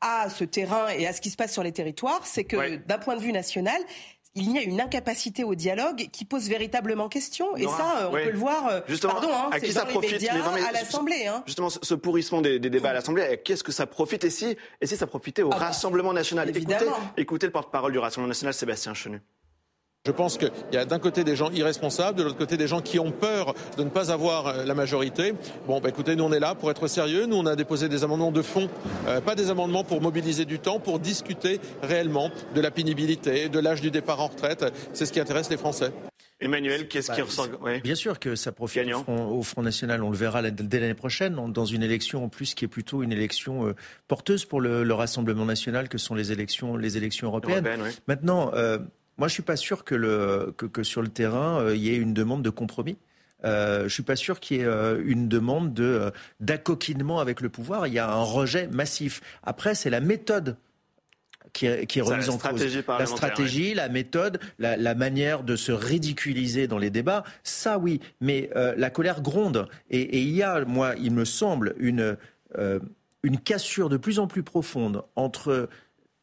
à 0.00 0.30
ce 0.30 0.44
terrain 0.44 0.88
et 0.88 1.06
à 1.06 1.12
ce 1.12 1.20
qui 1.20 1.30
se 1.30 1.36
passe 1.36 1.52
sur 1.52 1.62
les 1.62 1.72
territoires, 1.72 2.26
c'est 2.26 2.44
que 2.44 2.56
ouais. 2.56 2.78
d'un 2.86 2.98
point 2.98 3.16
de 3.16 3.20
vue 3.20 3.32
national, 3.32 3.80
il 4.34 4.52
y 4.52 4.58
a 4.58 4.62
une 4.62 4.80
incapacité 4.80 5.44
au 5.44 5.54
dialogue 5.54 6.08
qui 6.12 6.24
pose 6.24 6.48
véritablement 6.48 7.08
question. 7.08 7.56
Et 7.56 7.64
Nora, 7.64 7.76
ça, 7.76 8.08
on 8.08 8.14
oui. 8.14 8.24
peut 8.24 8.30
le 8.30 8.38
voir. 8.38 8.68
Euh, 8.68 8.80
justement, 8.86 9.14
pardon, 9.14 9.30
hein, 9.32 9.48
à 9.50 9.60
qui 9.60 9.72
ça 9.72 9.84
profite 9.84 10.12
médias, 10.12 10.34
mais 10.34 10.40
non, 10.40 10.52
mais 10.54 10.62
à 10.62 10.72
l'Assemblée. 10.72 11.26
Hein. 11.26 11.42
Justement, 11.46 11.70
ce 11.70 11.94
pourrissement 11.94 12.40
des, 12.40 12.58
des 12.58 12.70
débats 12.70 12.90
à 12.90 12.94
l'Assemblée, 12.94 13.40
qu'est-ce 13.44 13.64
que 13.64 13.72
ça 13.72 13.86
profite 13.86 14.24
et 14.24 14.30
si, 14.30 14.56
et 14.80 14.86
si 14.86 14.96
ça 14.96 15.06
profitait 15.06 15.42
au 15.42 15.50
ah 15.52 15.58
bah, 15.58 15.66
Rassemblement 15.66 16.12
national? 16.12 16.48
Écoutez, 16.48 16.76
écoutez, 17.16 17.46
le 17.46 17.52
porte-parole 17.52 17.92
du 17.92 17.98
Rassemblement 17.98 18.28
national, 18.28 18.54
Sébastien 18.54 18.94
Chenu. 18.94 19.20
Je 20.06 20.12
pense 20.12 20.38
qu'il 20.38 20.50
y 20.72 20.78
a 20.78 20.86
d'un 20.86 20.98
côté 20.98 21.24
des 21.24 21.36
gens 21.36 21.50
irresponsables, 21.50 22.16
de 22.16 22.22
l'autre 22.22 22.38
côté 22.38 22.56
des 22.56 22.66
gens 22.66 22.80
qui 22.80 22.98
ont 22.98 23.10
peur 23.10 23.52
de 23.76 23.84
ne 23.84 23.90
pas 23.90 24.10
avoir 24.10 24.46
euh, 24.46 24.64
la 24.64 24.72
majorité. 24.72 25.34
Bon, 25.66 25.78
bah, 25.78 25.90
écoutez, 25.90 26.16
nous 26.16 26.24
on 26.24 26.32
est 26.32 26.40
là 26.40 26.54
pour 26.54 26.70
être 26.70 26.88
sérieux. 26.88 27.26
Nous 27.26 27.36
on 27.36 27.44
a 27.44 27.54
déposé 27.54 27.90
des 27.90 28.02
amendements 28.02 28.32
de 28.32 28.40
fond, 28.40 28.70
euh, 29.08 29.20
pas 29.20 29.34
des 29.34 29.50
amendements 29.50 29.84
pour 29.84 30.00
mobiliser 30.00 30.46
du 30.46 30.58
temps, 30.58 30.80
pour 30.80 31.00
discuter 31.00 31.60
réellement 31.82 32.30
de 32.54 32.62
la 32.62 32.70
pénibilité, 32.70 33.50
de 33.50 33.58
l'âge 33.58 33.82
du 33.82 33.90
départ 33.90 34.22
en 34.22 34.28
retraite. 34.28 34.64
C'est 34.94 35.04
ce 35.04 35.12
qui 35.12 35.20
intéresse 35.20 35.50
les 35.50 35.58
Français. 35.58 35.92
Emmanuel, 36.40 36.88
qu'est-ce 36.88 37.12
qui 37.12 37.20
ressort 37.20 37.48
ouais. 37.60 37.82
Bien 37.82 37.94
sûr 37.94 38.18
que 38.18 38.36
ça 38.36 38.52
profite 38.52 38.90
au 38.94 39.02
front, 39.02 39.28
au 39.28 39.42
front, 39.42 39.62
National. 39.62 40.02
On 40.02 40.08
le 40.08 40.16
verra 40.16 40.40
dès 40.50 40.80
l'année 40.80 40.94
prochaine, 40.94 41.36
dans 41.52 41.66
une 41.66 41.82
élection 41.82 42.24
en 42.24 42.30
plus 42.30 42.54
qui 42.54 42.64
est 42.64 42.68
plutôt 42.68 43.02
une 43.02 43.12
élection 43.12 43.66
euh, 43.66 43.74
porteuse 44.08 44.46
pour 44.46 44.62
le, 44.62 44.82
le, 44.82 44.94
Rassemblement 44.94 45.44
national, 45.44 45.90
que 45.90 45.98
sont 45.98 46.14
les 46.14 46.32
élections, 46.32 46.78
les 46.78 46.96
élections 46.96 47.26
européennes. 47.26 47.66
Européenne, 47.66 47.82
ouais. 47.82 47.92
Maintenant. 48.06 48.52
Euh, 48.54 48.78
moi, 49.20 49.28
je 49.28 49.34
suis 49.34 49.42
pas 49.42 49.56
sûr 49.56 49.84
que, 49.84 49.94
le, 49.94 50.52
que, 50.56 50.66
que 50.66 50.82
sur 50.82 51.02
le 51.02 51.08
terrain, 51.08 51.60
euh, 51.60 51.76
il 51.76 51.82
y 51.82 51.90
ait 51.90 51.96
une 51.96 52.14
demande 52.14 52.42
de 52.42 52.50
compromis. 52.50 52.96
Euh, 53.44 53.84
je 53.84 53.94
suis 53.94 54.02
pas 54.02 54.16
sûr 54.16 54.40
qu'il 54.40 54.56
y 54.56 54.60
ait 54.60 54.64
euh, 54.64 55.00
une 55.04 55.28
demande 55.28 55.72
de 55.72 55.84
euh, 55.84 56.10
d'accoquinement 56.40 57.20
avec 57.20 57.42
le 57.42 57.50
pouvoir. 57.50 57.86
Il 57.86 57.92
y 57.92 57.98
a 57.98 58.10
un 58.10 58.22
rejet 58.22 58.66
massif. 58.68 59.20
Après, 59.42 59.74
c'est 59.74 59.90
la 59.90 60.00
méthode 60.00 60.56
qui 61.52 61.66
est, 61.66 61.86
qui 61.86 61.98
est 61.98 62.02
remise 62.02 62.30
en 62.30 62.38
cause. 62.38 62.82
La 62.88 63.06
stratégie, 63.06 63.68
ouais. 63.70 63.74
la 63.74 63.90
méthode, 63.90 64.40
la, 64.58 64.76
la, 64.76 64.94
manière 64.94 65.42
de 65.42 65.56
se 65.56 65.72
ridiculiser 65.72 66.66
dans 66.66 66.78
les 66.78 66.90
débats, 66.90 67.24
ça 67.42 67.78
oui. 67.78 68.00
Mais 68.20 68.50
euh, 68.56 68.74
la 68.76 68.88
colère 68.88 69.20
gronde. 69.20 69.68
Et, 69.90 70.00
et, 70.00 70.20
il 70.22 70.34
y 70.34 70.42
a, 70.42 70.64
moi, 70.64 70.94
il 70.98 71.12
me 71.12 71.26
semble, 71.26 71.74
une, 71.78 72.16
euh, 72.58 72.80
une 73.22 73.38
cassure 73.38 73.88
de 73.88 73.96
plus 73.96 74.18
en 74.18 74.26
plus 74.26 74.42
profonde 74.42 75.02
entre 75.16 75.68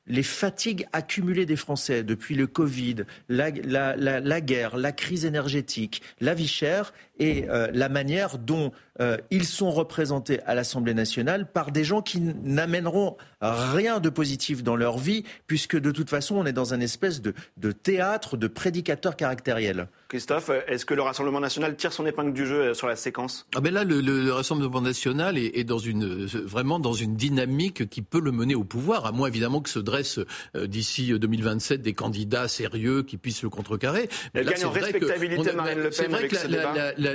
les 0.07 0.23
fatigues 0.23 0.87
accumulées 0.93 1.45
des 1.45 1.55
Français 1.55 2.03
depuis 2.03 2.35
le 2.35 2.47
Covid, 2.47 3.05
la, 3.29 3.51
guerre, 3.51 4.77
la 4.77 4.91
crise 4.91 5.25
énergétique, 5.25 6.01
la 6.21 6.33
vie 6.33 6.47
chère 6.47 6.93
et 7.19 7.45
euh, 7.49 7.67
la 7.73 7.89
manière 7.89 8.37
dont 8.37 8.71
euh, 8.99 9.17
ils 9.31 9.45
sont 9.45 9.71
représentés 9.71 10.41
à 10.43 10.55
l'Assemblée 10.55 10.93
nationale 10.93 11.51
par 11.51 11.71
des 11.71 11.83
gens 11.83 12.01
qui 12.01 12.19
n'amèneront 12.19 13.17
rien 13.41 13.99
de 13.99 14.09
positif 14.09 14.63
dans 14.63 14.75
leur 14.75 14.97
vie, 14.97 15.23
puisque 15.45 15.77
de 15.77 15.91
toute 15.91 16.09
façon, 16.09 16.35
on 16.35 16.45
est 16.45 16.53
dans 16.53 16.73
un 16.73 16.79
espèce 16.79 17.21
de, 17.21 17.33
de 17.57 17.71
théâtre 17.71 18.37
de 18.37 18.47
prédicateurs 18.47 19.15
caractériels. 19.15 19.87
Christophe, 20.09 20.49
est-ce 20.67 20.85
que 20.85 20.93
le 20.93 21.01
Rassemblement 21.01 21.39
national 21.39 21.75
tire 21.75 21.93
son 21.93 22.05
épingle 22.05 22.33
du 22.33 22.45
jeu 22.45 22.61
euh, 22.61 22.73
sur 22.73 22.87
la 22.87 22.95
séquence? 22.95 23.45
Ah 23.55 23.61
ben 23.61 23.73
Là, 23.73 23.83
le, 23.83 24.01
le, 24.01 24.31
Rassemblement 24.31 24.81
national 24.81 25.37
est, 25.37 25.57
est, 25.57 25.63
dans 25.63 25.77
une, 25.77 26.25
vraiment 26.25 26.79
dans 26.79 26.93
une 26.93 27.15
dynamique 27.15 27.89
qui 27.89 28.01
peut 28.01 28.21
le 28.21 28.31
mener 28.31 28.55
au 28.55 28.63
pouvoir, 28.63 29.05
à 29.05 29.11
moins 29.11 29.27
évidemment 29.27 29.61
que 29.61 29.69
se 29.69 29.79
dressent 29.79 30.19
d'ici 30.55 31.17
2027 31.17 31.81
des 31.81 31.93
candidats 31.93 32.47
sérieux 32.47 33.03
qui 33.03 33.17
puissent 33.17 33.43
le 33.43 33.49
contrecarrer. 33.49 34.09
Elle 34.33 34.45
gagne 34.45 34.65
en 34.65 34.71
respectabilité, 34.71 35.51
Marine 35.53 35.77
Le 35.77 35.83
Pen. 35.83 35.91
C'est 35.91 36.07
vrai 36.07 36.27
que 36.27 36.35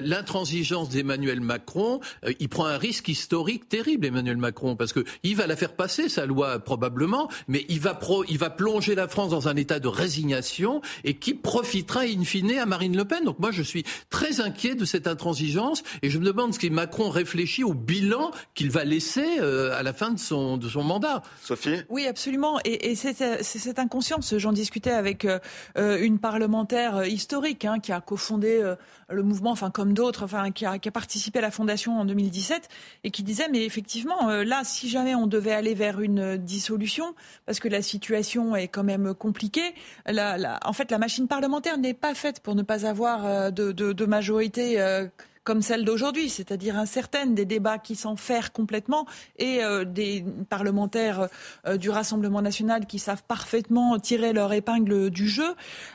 l'intransigeance 0.01 0.89
d'Emmanuel 0.89 1.41
Macron, 1.41 2.01
euh, 2.25 2.33
il 2.41 2.49
prend 2.49 2.67
un 2.67 2.79
risque 2.79 3.09
historique 3.09 3.69
terrible, 3.69 4.07
Emmanuel 4.07 4.37
Macron, 4.37 4.77
parce 4.77 4.93
que 4.93 5.05
il 5.23 5.37
va 5.37 5.47
la 5.47 5.57
faire 5.57 5.75
passer 5.75 6.09
sa 6.09 6.27
loi 6.27 6.59
probablement, 6.59 7.29
mais 7.49 7.65
il 7.69 7.81
va 7.81 7.95
pro, 7.95 8.25
il 8.29 8.39
va 8.39 8.51
plonger 8.51 8.95
la 8.95 9.09
France 9.09 9.31
dans 9.31 9.49
un 9.49 9.57
état 9.57 9.81
de 9.81 9.89
résignation 9.89 10.81
et 11.05 11.15
qui 11.15 11.35
profitera 11.35 12.01
in 12.01 12.25
fine 12.25 12.59
à 12.59 12.67
Marine 12.67 12.97
Le 12.97 13.05
Pen. 13.05 13.25
Donc 13.25 13.39
moi, 13.39 13.51
je 13.51 13.63
suis 13.63 13.85
très 14.11 14.41
inquiet 14.41 14.75
de 14.75 14.85
cette 14.85 15.07
intransigeance 15.07 15.83
et 16.03 16.11
je 16.11 16.19
me 16.19 16.25
demande 16.25 16.55
ce 16.55 16.59
que 16.59 16.69
Macron 16.69 17.11
réfléchit 17.11 17.65
au 17.65 17.75
bilan 17.75 18.31
qu'il 18.55 18.71
va 18.71 18.85
laisser 18.85 19.39
euh, 19.41 19.79
à 19.79 19.83
la 19.83 19.93
fin 19.93 20.11
de 20.11 20.19
son 20.19 20.57
de 20.57 20.69
son 20.69 20.83
mandat. 20.83 21.23
Sophie? 21.43 21.83
Oui, 21.89 22.07
absolument. 22.07 22.59
Et, 22.65 22.91
et 22.91 22.95
c'est 22.95 23.43
cette 23.43 23.79
inconscience. 23.79 24.35
J'en 24.37 24.53
discutais 24.53 24.91
avec 24.91 25.25
euh, 25.25 25.39
une 25.77 26.19
parlementaire 26.19 27.07
historique 27.07 27.65
hein, 27.65 27.79
qui 27.79 27.93
a 27.93 28.01
cofondé 28.01 28.75
le 29.09 29.23
mouvement, 29.23 29.51
enfin 29.51 29.71
comme 29.83 29.95
d'autres, 29.95 30.23
enfin 30.23 30.53
qui 30.53 30.65
a, 30.65 30.79
participé 30.93 31.41
à 31.41 31.43
la 31.43 31.51
fondation 31.51 31.99
en 31.99 32.05
2017 32.05 32.69
et 33.03 33.11
qui 33.11 33.25
disait 33.25 33.49
mais 33.51 33.65
effectivement 33.65 34.31
euh, 34.31 34.45
là 34.45 34.61
si 34.63 34.89
jamais 34.89 35.17
on 35.17 35.27
devait 35.27 35.51
aller 35.51 35.75
vers 35.75 36.01
une 36.01 36.37
dissolution 36.37 37.17
parce 37.47 37.59
que 37.59 37.67
la 37.67 37.83
situation 37.83 38.55
est 38.55 38.69
quand 38.69 38.85
même 38.85 39.13
compliquée, 39.13 39.75
la, 40.07 40.61
en 40.65 40.73
fait 40.73 40.93
la 40.93 40.99
machine 40.99 41.27
parlementaire 41.27 41.79
n'est 41.79 41.95
pas 41.95 42.15
faite 42.15 42.39
pour 42.39 42.55
ne 42.55 42.63
pas 42.63 42.87
avoir 42.87 43.27
euh, 43.27 43.51
de, 43.51 43.73
de, 43.73 44.07
majorité. 44.07 44.81
Euh, 44.81 45.09
comme 45.45 45.63
celle 45.63 45.85
d'aujourd'hui, 45.85 46.29
c'est-à-dire 46.29 46.77
incertaine, 46.77 47.35
des 47.35 47.45
débats 47.45 47.79
qui 47.79 47.97
s'enferrent 47.97 48.53
complètement 48.53 49.07
et 49.39 49.63
euh, 49.63 49.85
des 49.85 50.25
parlementaires 50.49 51.29
euh, 51.67 51.77
du 51.77 51.91
Rassemblement 51.91 52.43
national 52.43 52.87
qui 52.87 52.99
savent 52.99 53.23
parfaitement 53.25 53.99
tirer 53.99 54.33
leur 54.33 54.53
épingle 54.53 55.11
du 55.11 55.29
jeu. 55.29 55.55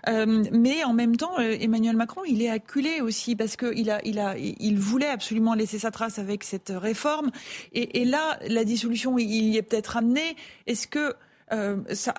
Euh, 0.10 0.44
mais 0.52 0.84
en 0.84 0.94
même 0.94 1.16
temps, 1.16 1.38
Emmanuel 1.38 1.96
Macron, 1.96 2.22
il 2.26 2.42
est 2.42 2.50
acculé 2.50 3.02
aussi 3.02 3.36
parce 3.36 3.56
qu'il 3.56 3.90
a, 3.90 4.02
il 4.04 4.20
a, 4.20 4.38
il 4.38 4.78
voulait 4.78 5.10
absolument 5.10 5.54
laisser 5.54 5.80
sa 5.80 5.92
trace 5.92 6.20
avec 6.20 6.44
cette 6.44 6.72
réforme. 6.76 7.32
Et, 7.74 8.02
et 8.02 8.06
là, 8.06 8.40
la 8.48 8.64
dissolution, 8.64 9.18
il 9.18 9.28
y 9.28 9.58
est 9.58 9.62
peut-être 9.62 9.98
amené. 9.98 10.36
Est-ce 10.66 10.88
que 10.88 11.16
ça, 11.94 12.14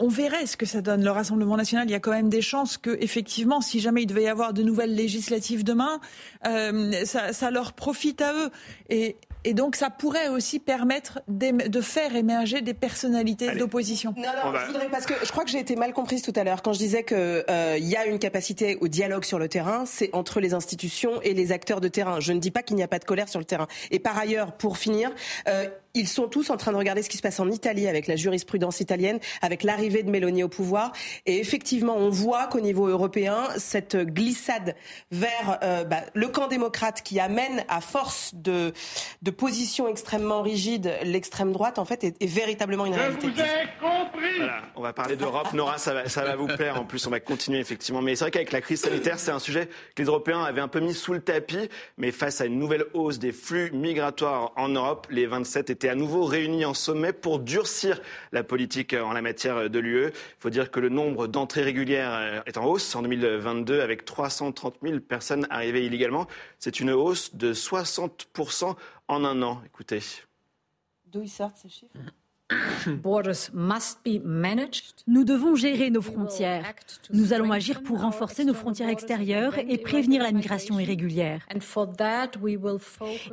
on 0.00 0.08
verrait 0.08 0.46
ce 0.46 0.56
que 0.56 0.66
ça 0.66 0.80
donne. 0.80 1.04
Le 1.04 1.10
Rassemblement 1.10 1.56
national, 1.56 1.86
il 1.88 1.92
y 1.92 1.94
a 1.94 2.00
quand 2.00 2.10
même 2.10 2.30
des 2.30 2.42
chances 2.42 2.78
que, 2.78 2.96
effectivement, 3.00 3.60
si 3.60 3.80
jamais 3.80 4.02
il 4.02 4.06
devait 4.06 4.24
y 4.24 4.28
avoir 4.28 4.52
de 4.52 4.62
nouvelles 4.62 4.94
législatives 4.94 5.62
demain, 5.62 6.00
euh, 6.46 7.04
ça, 7.04 7.32
ça, 7.32 7.50
leur 7.50 7.74
profite 7.74 8.22
à 8.22 8.32
eux. 8.32 8.50
Et, 8.88 9.16
et 9.44 9.54
donc, 9.54 9.76
ça 9.76 9.90
pourrait 9.90 10.28
aussi 10.28 10.58
permettre 10.58 11.20
de 11.28 11.80
faire 11.80 12.14
émerger 12.14 12.60
des 12.60 12.74
personnalités 12.74 13.54
d'opposition. 13.54 14.14
Non, 14.16 14.22
non, 14.22 14.58
je 14.58 14.66
voudrais, 14.66 14.88
parce 14.88 15.06
que 15.06 15.14
je 15.22 15.30
crois 15.30 15.44
que 15.44 15.50
j'ai 15.50 15.58
été 15.60 15.76
mal 15.76 15.92
comprise 15.92 16.22
tout 16.22 16.32
à 16.36 16.44
l'heure 16.44 16.62
quand 16.62 16.72
je 16.72 16.78
disais 16.78 17.04
qu'il 17.04 17.16
euh, 17.18 17.78
y 17.78 17.96
a 17.96 18.06
une 18.06 18.18
capacité 18.18 18.76
au 18.80 18.88
dialogue 18.88 19.24
sur 19.24 19.38
le 19.38 19.48
terrain, 19.48 19.84
c'est 19.86 20.10
entre 20.12 20.40
les 20.40 20.52
institutions 20.52 21.22
et 21.22 21.32
les 21.32 21.52
acteurs 21.52 21.80
de 21.80 21.88
terrain. 21.88 22.20
Je 22.20 22.32
ne 22.32 22.38
dis 22.38 22.50
pas 22.50 22.62
qu'il 22.62 22.76
n'y 22.76 22.82
a 22.82 22.88
pas 22.88 22.98
de 22.98 23.04
colère 23.04 23.28
sur 23.28 23.38
le 23.38 23.46
terrain. 23.46 23.66
Et 23.90 23.98
par 23.98 24.18
ailleurs, 24.18 24.52
pour 24.52 24.76
finir, 24.76 25.10
euh, 25.48 25.68
ils 25.94 26.08
sont 26.08 26.28
tous 26.28 26.50
en 26.50 26.56
train 26.56 26.72
de 26.72 26.76
regarder 26.76 27.02
ce 27.02 27.08
qui 27.08 27.16
se 27.16 27.22
passe 27.22 27.40
en 27.40 27.50
Italie 27.50 27.88
avec 27.88 28.06
la 28.06 28.16
jurisprudence 28.16 28.80
italienne, 28.80 29.18
avec 29.42 29.62
l'arrivée 29.62 30.02
de 30.02 30.10
Mélanie 30.10 30.42
au 30.42 30.48
pouvoir. 30.48 30.92
Et 31.26 31.38
effectivement, 31.38 31.96
on 31.96 32.10
voit 32.10 32.46
qu'au 32.46 32.60
niveau 32.60 32.86
européen, 32.86 33.48
cette 33.56 33.96
glissade 33.96 34.76
vers 35.10 35.58
euh, 35.62 35.84
bah, 35.84 36.02
le 36.14 36.28
camp 36.28 36.48
démocrate 36.48 37.02
qui 37.02 37.20
amène 37.20 37.64
à 37.68 37.80
force 37.80 38.34
de, 38.34 38.72
de 39.22 39.30
positions 39.30 39.88
extrêmement 39.88 40.42
rigides 40.42 40.92
l'extrême 41.04 41.52
droite, 41.52 41.78
en 41.78 41.84
fait, 41.84 42.04
est, 42.04 42.22
est 42.22 42.26
véritablement 42.26 42.86
une 42.86 42.94
réalité. 42.94 43.28
Je 43.28 43.32
vous 43.32 43.40
ai 43.40 43.68
compris 43.80 44.20
voilà, 44.36 44.62
on 44.76 44.82
va 44.82 44.92
parler 44.92 45.16
d'Europe. 45.16 45.52
Nora, 45.52 45.78
ça 45.78 45.94
va, 45.94 46.08
ça 46.08 46.24
va 46.24 46.36
vous 46.36 46.46
plaire. 46.46 46.80
En 46.80 46.84
plus, 46.84 47.06
on 47.06 47.10
va 47.10 47.20
continuer 47.20 47.58
effectivement. 47.58 48.02
Mais 48.02 48.16
c'est 48.16 48.24
vrai 48.24 48.30
qu'avec 48.30 48.52
la 48.52 48.60
crise 48.60 48.80
sanitaire, 48.80 49.18
c'est 49.18 49.30
un 49.30 49.38
sujet 49.38 49.68
que 49.94 50.02
les 50.02 50.06
Européens 50.06 50.42
avaient 50.42 50.60
un 50.60 50.68
peu 50.68 50.80
mis 50.80 50.94
sous 50.94 51.12
le 51.12 51.20
tapis. 51.20 51.68
Mais 51.98 52.10
face 52.10 52.40
à 52.40 52.46
une 52.46 52.58
nouvelle 52.58 52.84
hausse 52.94 53.18
des 53.18 53.32
flux 53.32 53.70
migratoires 53.72 54.52
en 54.56 54.68
Europe, 54.68 55.06
les 55.10 55.26
27 55.26 55.70
étaient 55.70 55.79
à 55.88 55.94
nouveau 55.94 56.24
réunis 56.24 56.64
en 56.64 56.74
sommet 56.74 57.12
pour 57.12 57.38
durcir 57.38 58.00
la 58.32 58.44
politique 58.44 58.94
en 58.94 59.12
la 59.12 59.22
matière 59.22 59.70
de 59.70 59.78
l'UE. 59.78 60.08
Il 60.08 60.40
faut 60.40 60.50
dire 60.50 60.70
que 60.70 60.80
le 60.80 60.88
nombre 60.88 61.26
d'entrées 61.26 61.62
régulières 61.62 62.42
est 62.46 62.58
en 62.58 62.66
hausse 62.66 62.94
en 62.94 63.02
2022 63.02 63.80
avec 63.80 64.04
330 64.04 64.76
000 64.82 65.00
personnes 65.00 65.46
arrivées 65.50 65.86
illégalement. 65.86 66.26
C'est 66.58 66.80
une 66.80 66.90
hausse 66.90 67.34
de 67.34 67.52
60 67.52 68.28
en 69.08 69.24
un 69.24 69.42
an. 69.42 69.62
Écoutez. 69.66 70.00
D'où 71.06 71.22
ils 71.22 71.28
sortent 71.28 71.56
ces 71.56 71.68
chiffres 71.68 71.96
nous 75.06 75.24
devons 75.24 75.54
gérer 75.54 75.90
nos 75.90 76.02
frontières. 76.02 76.74
Nous 77.12 77.32
allons 77.32 77.52
agir 77.52 77.82
pour 77.82 78.00
renforcer 78.00 78.44
nos 78.44 78.54
frontières 78.54 78.88
extérieures 78.88 79.58
et 79.58 79.78
prévenir 79.78 80.22
la 80.22 80.32
migration 80.32 80.80
irrégulière. 80.80 81.46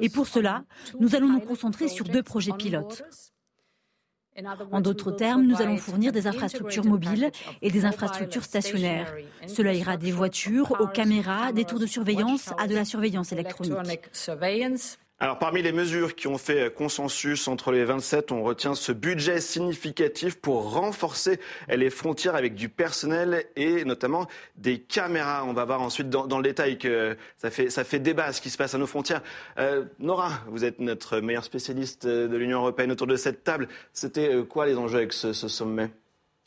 Et 0.02 0.10
pour 0.10 0.28
cela, 0.28 0.64
nous 1.00 1.16
allons 1.16 1.30
nous 1.30 1.40
concentrer 1.40 1.88
sur 1.88 2.06
deux 2.06 2.24
projets 2.24 2.54
pilotes. 2.54 3.04
En 4.72 4.82
d'autres 4.82 5.12
termes, 5.12 5.44
nous 5.44 5.62
allons 5.62 5.78
fournir 5.78 6.12
des 6.12 6.28
infrastructures 6.28 6.86
mobiles 6.86 7.32
et 7.64 7.72
des 7.72 7.86
infrastructures 7.86 8.44
stationnaires. 8.44 9.12
Cela 9.48 9.74
ira 9.74 9.98
des 9.98 10.12
voitures 10.12 10.80
aux 10.80 10.88
caméras, 10.88 11.52
des 11.54 11.66
tours 11.66 11.80
de 11.80 11.88
surveillance 11.88 12.54
à 12.60 12.68
de 12.68 12.76
la 12.76 12.86
surveillance 12.86 13.32
électronique. 13.32 14.02
Alors 15.20 15.40
parmi 15.40 15.64
les 15.64 15.72
mesures 15.72 16.14
qui 16.14 16.28
ont 16.28 16.38
fait 16.38 16.72
consensus 16.72 17.48
entre 17.48 17.72
les 17.72 17.84
27, 17.84 18.32
on 18.32 18.44
retient 18.44 18.76
ce 18.76 18.92
budget 18.92 19.42
significatif 19.42 20.40
pour 20.40 20.74
renforcer 20.74 21.40
les 21.70 21.90
frontières 21.90 22.36
avec 22.36 22.54
du 22.54 22.70
personnel 22.70 23.46
et 23.56 23.84
notamment 23.84 24.28
des 24.58 24.78
caméras. 24.78 25.44
On 25.44 25.54
va 25.54 25.66
voir 25.66 25.82
ensuite 25.82 26.12
dans, 26.12 26.38
le 26.38 26.44
détail 26.44 26.78
que 26.78 27.18
ça 27.38 27.50
fait, 27.50 27.72
ça 27.72 27.84
fait 27.84 27.98
débat 27.98 28.32
ce 28.32 28.42
qui 28.42 28.52
se 28.52 28.58
passe 28.58 28.76
à 28.76 28.78
nos 28.78 28.86
frontières. 28.86 29.24
Euh, 29.58 29.86
Nora, 29.98 30.30
vous 30.50 30.64
êtes 30.64 30.78
notre 30.78 31.20
meilleure 31.20 31.44
spécialiste 31.44 32.06
de 32.06 32.38
l'Union 32.38 32.60
européenne 32.60 32.92
autour 32.92 33.08
de 33.08 33.16
cette 33.16 33.44
table. 33.44 33.70
C'était 33.94 34.32
euh, 34.32 34.44
quoi 34.44 34.68
les 34.68 34.78
enjeux 34.78 34.98
avec 34.98 35.14
ce, 35.14 35.34
ce 35.34 35.48
sommet? 35.48 35.90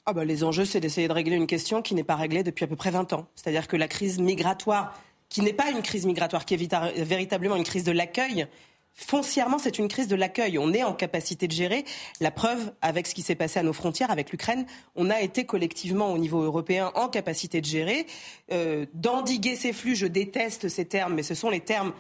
Ah 0.06 0.12
bah, 0.12 0.24
Les 0.24 0.44
enjeux, 0.44 0.64
c'est 0.64 0.78
d'essayer 0.78 1.09
de 1.09 1.12
régler 1.12 1.35
une 1.35 1.48
question 1.48 1.83
qui 1.83 1.96
n'est 1.96 2.04
pas 2.04 2.14
réglée 2.14 2.44
depuis 2.44 2.64
à 2.64 2.68
peu 2.68 2.76
près 2.76 2.92
20 2.92 3.14
ans. 3.14 3.26
C'est-à-dire 3.35 3.66
que 3.66 3.76
la 3.76 3.88
crise 3.88 4.20
migratoire 4.20 4.94
qui 5.30 5.40
n'est 5.40 5.54
pas 5.54 5.70
une 5.70 5.80
crise 5.80 6.04
migratoire, 6.04 6.44
qui 6.44 6.54
est 6.54 7.02
véritablement 7.02 7.56
une 7.56 7.64
crise 7.64 7.84
de 7.84 7.92
l'accueil. 7.92 8.46
Foncièrement, 8.92 9.58
c'est 9.58 9.78
une 9.78 9.88
crise 9.88 10.08
de 10.08 10.16
l'accueil. 10.16 10.58
On 10.58 10.74
est 10.74 10.82
en 10.82 10.92
capacité 10.92 11.46
de 11.46 11.52
gérer. 11.52 11.84
La 12.20 12.30
preuve, 12.30 12.72
avec 12.82 13.06
ce 13.06 13.14
qui 13.14 13.22
s'est 13.22 13.36
passé 13.36 13.58
à 13.58 13.62
nos 13.62 13.72
frontières, 13.72 14.10
avec 14.10 14.30
l'Ukraine, 14.30 14.66
on 14.96 15.08
a 15.08 15.22
été 15.22 15.46
collectivement 15.46 16.12
au 16.12 16.18
niveau 16.18 16.42
européen 16.42 16.92
en 16.96 17.08
capacité 17.08 17.60
de 17.60 17.66
gérer, 17.66 18.06
euh, 18.52 18.84
d'endiguer 18.92 19.56
ces 19.56 19.72
flux. 19.72 19.94
Je 19.94 20.06
déteste 20.06 20.68
ces 20.68 20.84
termes, 20.84 21.14
mais 21.14 21.22
ce 21.22 21.34
sont 21.34 21.48
les 21.48 21.60
termes 21.60 21.92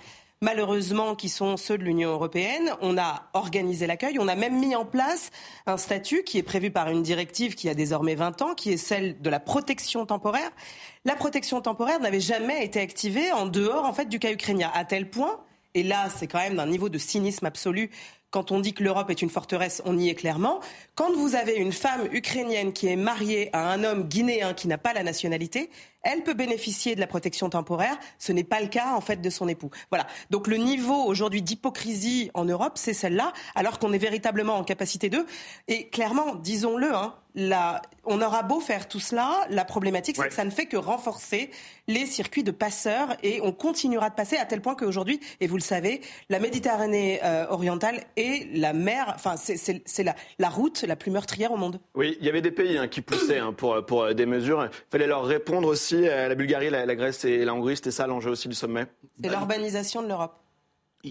malheureusement 0.42 1.14
qui 1.14 1.28
sont 1.28 1.56
ceux 1.56 1.76
de 1.76 1.84
l'Union 1.84 2.10
européenne. 2.10 2.72
On 2.80 2.96
a 2.96 3.28
organisé 3.34 3.86
l'accueil, 3.86 4.18
on 4.18 4.28
a 4.28 4.34
même 4.34 4.58
mis 4.58 4.74
en 4.74 4.84
place 4.84 5.30
un 5.66 5.76
statut 5.76 6.22
qui 6.22 6.38
est 6.38 6.42
prévu 6.42 6.70
par 6.70 6.88
une 6.88 7.02
directive 7.02 7.54
qui 7.54 7.68
a 7.68 7.74
désormais 7.74 8.14
20 8.14 8.42
ans, 8.42 8.54
qui 8.54 8.72
est 8.72 8.78
celle 8.78 9.20
de 9.20 9.30
la 9.30 9.40
protection 9.40 10.06
temporaire. 10.06 10.50
La 11.04 11.14
protection 11.14 11.60
temporaire 11.60 12.00
n'avait 12.00 12.20
jamais 12.20 12.64
été 12.64 12.80
activée 12.80 13.32
en 13.32 13.46
dehors 13.46 13.84
en 13.84 13.92
fait 13.92 14.06
du 14.06 14.18
cas 14.18 14.32
ukrainien, 14.32 14.70
à 14.74 14.84
tel 14.84 15.10
point, 15.10 15.40
et 15.74 15.82
là 15.82 16.08
c'est 16.08 16.26
quand 16.26 16.38
même 16.38 16.56
d'un 16.56 16.66
niveau 16.66 16.88
de 16.88 16.98
cynisme 16.98 17.46
absolu, 17.46 17.90
quand 18.30 18.52
on 18.52 18.60
dit 18.60 18.72
que 18.74 18.84
l'Europe 18.84 19.10
est 19.10 19.22
une 19.22 19.28
forteresse, 19.28 19.82
on 19.84 19.98
y 19.98 20.08
est 20.08 20.14
clairement. 20.14 20.60
Quand 20.94 21.12
vous 21.12 21.34
avez 21.34 21.56
une 21.56 21.72
femme 21.72 22.06
ukrainienne 22.12 22.72
qui 22.72 22.86
est 22.86 22.96
mariée 22.96 23.50
à 23.52 23.72
un 23.72 23.82
homme 23.82 24.04
guinéen 24.04 24.54
qui 24.54 24.68
n'a 24.68 24.78
pas 24.78 24.92
la 24.92 25.02
nationalité, 25.02 25.68
elle 26.02 26.22
peut 26.22 26.34
bénéficier 26.34 26.94
de 26.94 27.00
la 27.00 27.06
protection 27.06 27.50
temporaire. 27.50 27.98
Ce 28.18 28.32
n'est 28.32 28.44
pas 28.44 28.60
le 28.60 28.68
cas, 28.68 28.94
en 28.94 29.00
fait, 29.00 29.20
de 29.20 29.30
son 29.30 29.48
époux. 29.48 29.70
Voilà. 29.90 30.06
Donc, 30.30 30.46
le 30.46 30.56
niveau 30.56 31.04
aujourd'hui 31.04 31.42
d'hypocrisie 31.42 32.30
en 32.34 32.44
Europe, 32.44 32.72
c'est 32.76 32.94
celle-là, 32.94 33.32
alors 33.54 33.78
qu'on 33.78 33.92
est 33.92 33.98
véritablement 33.98 34.56
en 34.56 34.64
capacité 34.64 35.08
d'eux. 35.08 35.26
Et 35.68 35.88
clairement, 35.88 36.34
disons-le, 36.34 36.94
hein, 36.94 37.14
la... 37.34 37.82
on 38.04 38.20
aura 38.22 38.42
beau 38.42 38.60
faire 38.60 38.88
tout 38.88 39.00
cela, 39.00 39.46
la 39.50 39.64
problématique, 39.64 40.16
c'est 40.16 40.22
ouais. 40.22 40.28
que 40.28 40.34
ça 40.34 40.44
ne 40.44 40.50
fait 40.50 40.66
que 40.66 40.76
renforcer 40.76 41.50
les 41.86 42.06
circuits 42.06 42.44
de 42.44 42.50
passeurs 42.50 43.16
et 43.22 43.40
on 43.42 43.52
continuera 43.52 44.10
de 44.10 44.14
passer 44.14 44.36
à 44.36 44.44
tel 44.44 44.60
point 44.60 44.74
qu'aujourd'hui, 44.74 45.20
et 45.40 45.46
vous 45.46 45.56
le 45.56 45.62
savez, 45.62 46.00
la 46.28 46.38
Méditerranée 46.38 47.20
euh, 47.24 47.46
orientale 47.50 48.04
est 48.16 48.48
la 48.56 48.72
mer, 48.72 49.12
enfin, 49.14 49.34
c'est 49.36 50.02
la, 50.02 50.14
la, 50.38 50.48
route 50.48 50.82
la 50.82 50.96
plus 50.96 51.10
meurtrière 51.10 51.52
au 51.52 51.56
monde. 51.56 51.80
Oui, 51.94 52.16
il 52.20 52.26
y 52.26 52.28
avait 52.28 52.42
des 52.42 52.50
pays 52.50 52.78
hein, 52.78 52.88
qui 52.88 53.00
poussaient 53.00 53.38
hein, 53.38 53.52
pour, 53.52 53.84
pour 53.84 54.14
des 54.14 54.26
mesures. 54.26 54.64
Il 54.64 54.90
fallait 54.90 55.06
leur 55.06 55.24
répondre 55.24 55.68
aussi 55.68 55.89
aussi, 55.94 56.06
la 56.06 56.34
Bulgarie, 56.34 56.70
la, 56.70 56.94
Grèce 56.94 57.24
et 57.24 57.44
la 57.44 57.54
Hongrie, 57.54 57.76
c'était 57.76 57.90
ça 57.90 58.06
l'enjeu 58.06 58.30
aussi 58.30 58.48
du 58.48 58.54
sommet? 58.54 58.86
C'est 59.22 59.28
l'urbanisation 59.28 60.02
de 60.02 60.08
l'Europe. 60.08 60.36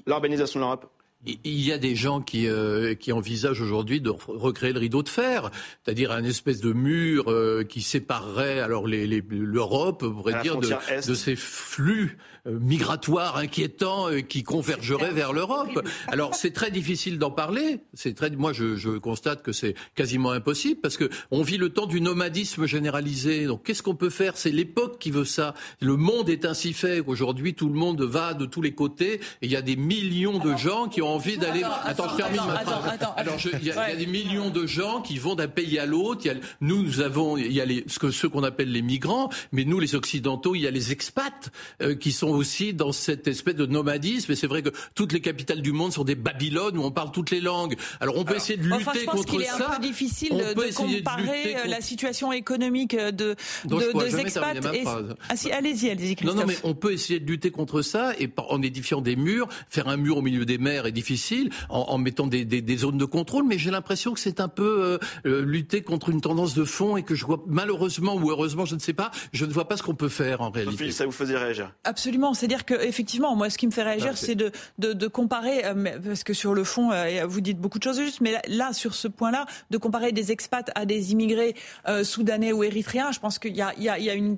L'urbanisation 0.05 0.59
de 0.59 0.65
l'Europe 0.65 0.91
il 1.25 1.59
y 1.59 1.73
a 1.73 1.77
des 1.77 1.95
gens 1.95 2.21
qui, 2.21 2.47
euh, 2.47 2.95
qui 2.95 3.11
envisagent 3.11 3.59
aujourd'hui 3.59 3.99
de 3.99 4.09
recréer 4.09 4.71
le 4.71 4.79
rideau 4.79 5.03
de 5.03 5.09
fer, 5.09 5.51
c'est-à-dire 5.83 6.13
un 6.13 6.23
espèce 6.23 6.61
de 6.61 6.71
mur 6.71 7.29
euh, 7.29 7.63
qui 7.63 7.81
séparerait 7.81 8.61
alors 8.61 8.87
l'Europe, 8.87 10.03
on 10.05 10.13
pourrait 10.13 10.41
dire, 10.41 10.57
de, 10.57 10.69
de, 11.05 11.13
ces 11.13 11.35
flux 11.35 12.17
euh, 12.47 12.57
migratoires 12.57 13.35
inquiétants 13.35 14.07
qui 14.29 14.43
convergeraient 14.43 15.11
vers 15.11 15.33
l'Europe. 15.33 15.85
Alors 16.07 16.35
c'est 16.35 16.51
très 16.51 16.71
difficile 16.71 17.19
d'en 17.19 17.31
parler. 17.31 17.81
C'est 17.93 18.15
très, 18.15 18.29
moi 18.29 18.53
je, 18.53 18.77
je 18.77 18.91
constate 18.91 19.43
que 19.43 19.51
c'est 19.51 19.75
quasiment 19.95 20.31
impossible 20.31 20.79
parce 20.79 20.95
que 20.95 21.09
on 21.31 21.41
vit 21.41 21.57
le 21.57 21.69
temps 21.69 21.85
du 21.85 21.99
nomadisme 21.99 22.65
généralisé. 22.65 23.45
Donc 23.45 23.63
qu'est-ce 23.63 23.83
qu'on 23.83 23.95
peut 23.95 24.09
faire? 24.09 24.37
C'est 24.37 24.51
l'époque 24.51 24.99
qui 24.99 25.11
veut 25.11 25.25
ça. 25.25 25.53
Le 25.81 25.97
monde 25.97 26.29
est 26.29 26.45
ainsi 26.45 26.71
fait 26.71 27.03
qu'aujourd'hui 27.03 27.55
tout 27.55 27.67
le 27.67 27.75
monde 27.75 28.01
va 28.03 28.33
de 28.33 28.45
tous 28.45 28.61
les 28.61 28.73
côtés 28.73 29.15
et 29.15 29.19
il 29.41 29.51
y 29.51 29.57
a 29.57 29.61
des 29.61 29.75
millions 29.75 30.39
de 30.39 30.55
gens 30.55 30.87
qui 30.87 31.01
ont 31.01 31.08
envie 31.09 31.37
d'aller. 31.37 31.63
Attends, 31.85 32.09
je 32.09 32.17
termine 32.17 32.41
ma 32.47 32.59
phrase. 32.59 32.99
Alors, 33.17 33.35
il 33.61 33.65
y, 33.65 33.71
a 33.71 33.95
des 33.95 34.05
millions 34.05 34.49
de 34.49 34.65
gens 34.65 35.01
qui 35.01 35.17
vont 35.17 35.35
d'un 35.35 35.47
pays 35.47 35.79
à 35.79 35.85
l'autre. 35.85 36.27
Nous, 36.61 36.83
nous 36.83 37.01
avons, 37.01 37.37
il 37.37 37.51
y 37.51 37.61
a 37.61 37.65
les, 37.65 37.83
ce 37.87 37.99
que 37.99 38.11
ceux 38.11 38.29
qu'on 38.29 38.43
appelle 38.43 38.71
les 38.71 38.81
migrants, 38.81 39.29
mais 39.51 39.65
nous, 39.65 39.79
les 39.79 39.95
occidentaux, 39.95 40.55
il 40.55 40.61
y 40.61 40.67
a 40.67 40.71
les 40.71 40.91
expats 40.91 41.49
euh, 41.81 41.95
qui 41.95 42.11
sont 42.11 42.29
aussi 42.29 42.73
dans 42.73 42.91
cette 42.91 43.27
espèce 43.27 43.55
de 43.55 43.65
nomadisme. 43.65 44.31
Et 44.31 44.35
c'est 44.35 44.47
vrai 44.47 44.61
que 44.61 44.69
toutes 44.95 45.13
les 45.13 45.21
capitales 45.21 45.61
du 45.61 45.71
monde 45.71 45.93
sont 45.93 46.03
des 46.03 46.15
Babylone 46.15 46.77
où 46.77 46.83
on 46.83 46.91
parle 46.91 47.11
toutes 47.11 47.31
les 47.31 47.41
langues. 47.41 47.75
Alors, 47.99 48.17
on 48.17 48.23
peut 48.23 48.35
essayer 48.35 48.57
de 48.57 48.63
lutter 48.63 48.75
enfin, 48.75 48.91
je 48.95 49.05
pense 49.05 49.25
contre 49.25 49.41
est 49.41 49.45
ça. 49.45 49.71
un 49.71 49.75
peu 49.75 49.87
difficile 49.87 50.31
de 50.31 50.73
comparer 50.73 51.55
euh, 51.55 51.67
la 51.67 51.81
situation 51.81 52.31
économique 52.31 52.95
de, 52.95 53.35
de 53.65 54.03
des 54.05 54.19
expats. 54.19 54.55
Et... 54.73 54.83
Ah 55.29 55.35
si, 55.35 55.51
allez-y, 55.51 55.89
allez-y, 55.89 56.15
Non, 56.25 56.33
non, 56.33 56.45
mais 56.45 56.57
on 56.63 56.73
peut 56.73 56.93
essayer 56.93 57.19
de 57.19 57.25
lutter 57.25 57.51
contre 57.51 57.81
ça 57.81 58.13
et 58.19 58.29
en 58.37 58.61
édifiant 58.61 59.01
des 59.01 59.15
murs, 59.15 59.47
faire 59.69 59.87
un 59.87 59.97
mur 59.97 60.17
au 60.17 60.21
milieu 60.21 60.45
des 60.45 60.57
mers 60.57 60.85
est 60.85 60.91
difficile 60.99 61.49
en, 61.69 61.97
mettant 61.97 62.27
des, 62.27 62.77
zones 62.77 62.97
de 62.97 63.05
contrôle, 63.05 63.45
mais 63.45 63.57
j'ai 63.57 63.71
l'impression 63.71 64.13
que 64.13 64.19
c'est 64.19 64.39
un 64.41 64.47
peu 64.47 64.63
euh, 64.83 64.97
euh, 65.25 65.45
lutter 65.45 65.81
contre 65.81 66.09
une 66.09 66.21
tendance 66.21 66.53
de 66.53 66.65
fond 66.65 66.97
et 66.97 67.03
que 67.03 67.15
je 67.15 67.25
vois 67.25 67.41
malheureusement 67.47 68.15
ou 68.15 68.29
heureusement, 68.29 68.65
je 68.65 68.75
ne 68.75 68.79
sais 68.79 68.93
pas, 68.93 69.11
je 69.31 69.45
ne 69.45 69.51
vois 69.51 69.67
pas 69.67 69.77
ce 69.77 69.83
qu'on 69.83 69.95
peut 69.95 70.09
faire 70.09 70.41
en 70.41 70.49
réalité. 70.49 70.91
ça 70.91 71.05
vous 71.05 71.11
faisait 71.11 71.37
réagir? 71.37 71.73
Absolument, 71.85 72.33
c'est-à-dire 72.33 72.65
que 72.65 72.73
effectivement, 72.73 73.35
moi, 73.35 73.49
ce 73.49 73.57
qui 73.57 73.67
me 73.67 73.71
fait 73.71 73.83
réagir, 73.83 74.17
c'est 74.17 74.35
de, 74.35 74.51
de, 74.77 75.07
comparer, 75.07 75.65
euh, 75.65 75.99
parce 76.03 76.23
que 76.23 76.33
sur 76.33 76.53
le 76.53 76.63
fond, 76.63 76.91
vous 77.27 77.41
dites 77.41 77.59
beaucoup 77.59 77.79
de 77.79 77.83
choses 77.83 77.99
justes, 77.99 78.21
mais 78.21 78.35
là, 78.47 78.73
sur 78.73 78.93
ce 78.93 79.07
point-là, 79.07 79.45
de 79.69 79.77
comparer 79.77 80.11
des 80.11 80.31
expats 80.31 80.69
à 80.75 80.85
des 80.85 81.13
immigrés 81.13 81.55
soudanais 82.03 82.51
ou 82.51 82.63
érythréens, 82.63 83.11
je 83.11 83.19
pense 83.19 83.39
qu'il 83.39 83.55
y 83.55 83.61
a, 83.61 83.73
il 83.77 83.83
y 83.83 84.09
a 84.09 84.13
une 84.13 84.37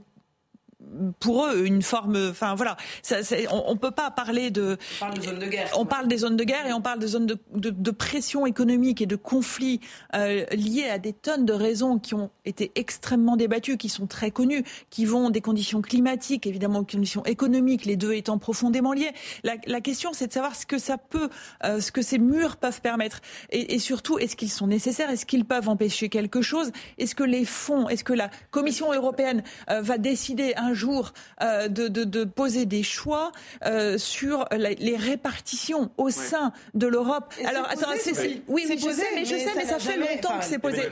pour 1.20 1.46
eux 1.46 1.66
une 1.66 1.82
forme. 1.82 2.30
Enfin 2.30 2.56
voilà, 2.56 2.78
ça, 3.02 3.18
on, 3.52 3.74
ne 3.74 3.78
peut 3.78 3.92
pas 3.92 4.12
parler 4.12 4.52
de. 4.52 4.78
On 5.02 5.06
parle 5.06 5.18
de 5.18 5.22
zones 5.22 5.40
de 5.40 5.46
guerre. 5.48 5.72
On 5.78 5.86
parle 5.86 6.08
des 6.08 6.18
zones 6.18 6.38
de 6.38 6.44
guerre 6.44 6.68
et 6.68 6.74
on 6.74 6.82
parle 6.82 7.00
des 7.00 7.08
zones 7.08 7.26
de, 7.26 7.38
de, 7.56 7.70
de 7.70 7.92
pression 7.92 8.46
économique 8.46 9.02
et 9.02 9.06
de 9.06 9.16
conflits 9.16 9.80
euh, 10.16 10.46
liés 10.52 10.90
à 10.90 10.98
des 10.98 11.14
tonnes 11.14 11.46
de 11.46 11.54
raisons 11.54 12.00
qui 12.00 12.16
ont 12.16 12.30
été 12.46 12.72
extrêmement 12.76 13.36
débattues, 13.38 13.78
qui 13.78 13.90
sont 13.90 14.08
très 14.08 14.32
connues, 14.32 14.64
qui 14.90 15.06
vont 15.06 15.30
des 15.30 15.42
conditions 15.42 15.82
climatiques, 15.82 16.48
évidemment, 16.48 16.84
conditions 16.84 17.24
économiques, 17.26 17.86
les 17.86 17.96
deux 17.96 18.14
étant 18.14 18.38
profondément 18.38 18.94
liés. 18.94 19.12
La, 19.44 19.54
la 19.68 19.82
question, 19.82 20.12
c'est 20.14 20.28
de 20.28 20.34
savoir 20.34 20.56
ce 20.56 20.66
que 20.66 20.78
ça 20.78 20.98
peut, 20.98 21.30
euh, 21.64 21.80
ce 21.80 21.92
que 21.92 22.02
ces 22.02 22.18
murs 22.18 22.58
peuvent 22.58 22.82
permettre, 22.82 23.22
et, 23.50 23.76
et 23.76 23.80
surtout, 23.80 24.20
est-ce 24.20 24.36
qu'ils 24.36 24.52
sont 24.52 24.68
nécessaires, 24.68 25.10
est-ce 25.10 25.26
qu'ils 25.26 25.46
peuvent 25.46 25.70
empêcher 25.70 26.10
quelque 26.10 26.42
chose, 26.42 26.72
est-ce 26.98 27.16
que 27.16 27.24
les 27.24 27.46
fonds, 27.46 27.88
est-ce 27.90 28.04
que 28.04 28.14
la 28.14 28.30
Commission 28.52 28.94
européenne 28.94 29.44
euh, 29.70 29.82
va 29.82 29.98
décider 29.98 30.54
un 30.58 30.74
jour 30.74 30.81
euh, 31.42 31.68
de, 31.68 31.88
de, 31.88 32.04
de, 32.04 32.24
poser 32.24 32.66
des 32.66 32.84
choix 32.84 33.32
euh, 33.66 33.98
sur 33.98 34.46
les 34.52 34.96
répartitions 34.96 35.92
au 35.98 36.10
sein 36.10 36.54
de 36.74 36.88
l'Europe. 36.88 37.34
Alors, 37.46 37.68
attends, 37.70 37.92
c'est, 38.00 38.14
oui, 38.48 38.66
oui, 38.70 38.78
je 38.78 38.90
sais, 38.90 39.06
mais 39.16 39.26
je 39.26 39.36
sais, 39.36 39.52
mais 39.56 39.66
ça, 39.66 39.80
fait 39.80 39.98
longtemps 39.98 40.40
que 40.40 40.46
c'est 40.46 40.60
posé. 40.60 40.84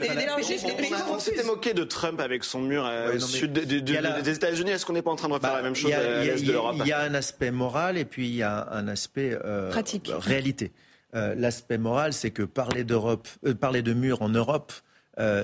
on, 1.08 1.18
s'était 1.18 1.44
moqué 1.44 1.74
de 1.74 1.84
Trump 1.84 2.20
avec 2.20 2.44
son 2.44 2.60
mur 2.60 2.86
euh, 2.86 3.14
au 3.14 3.18
sud 3.18 3.52
des 3.52 4.30
États-Unis. 4.30 4.70
Est-ce 4.70 4.86
qu'on 4.86 4.92
n'est 4.92 5.02
pas 5.02 5.10
en 5.10 5.16
train 5.16 5.28
de 5.28 5.34
refaire 5.34 5.50
bah, 5.50 5.56
la 5.56 5.62
même 5.62 5.74
chose 5.74 5.92
à 5.92 6.24
l'est 6.24 6.44
de 6.44 6.52
l'Europe 6.52 6.76
Il 6.78 6.86
y 6.86 6.92
a 6.92 7.00
un 7.00 7.14
aspect 7.14 7.50
moral 7.50 7.98
et 7.98 8.04
puis 8.04 8.28
il 8.28 8.36
y 8.36 8.42
a 8.42 8.68
un 8.72 8.88
aspect 8.88 9.36
pratique, 9.70 10.10
réalité. 10.18 10.72
l'aspect 11.12 11.78
moral, 11.78 12.12
c'est 12.12 12.30
que 12.30 12.42
parler 12.42 12.84
d'Europe, 12.84 13.28
parler 13.60 13.82
de 13.82 13.92
mur 13.92 14.22
en 14.22 14.28
Europe, 14.28 14.72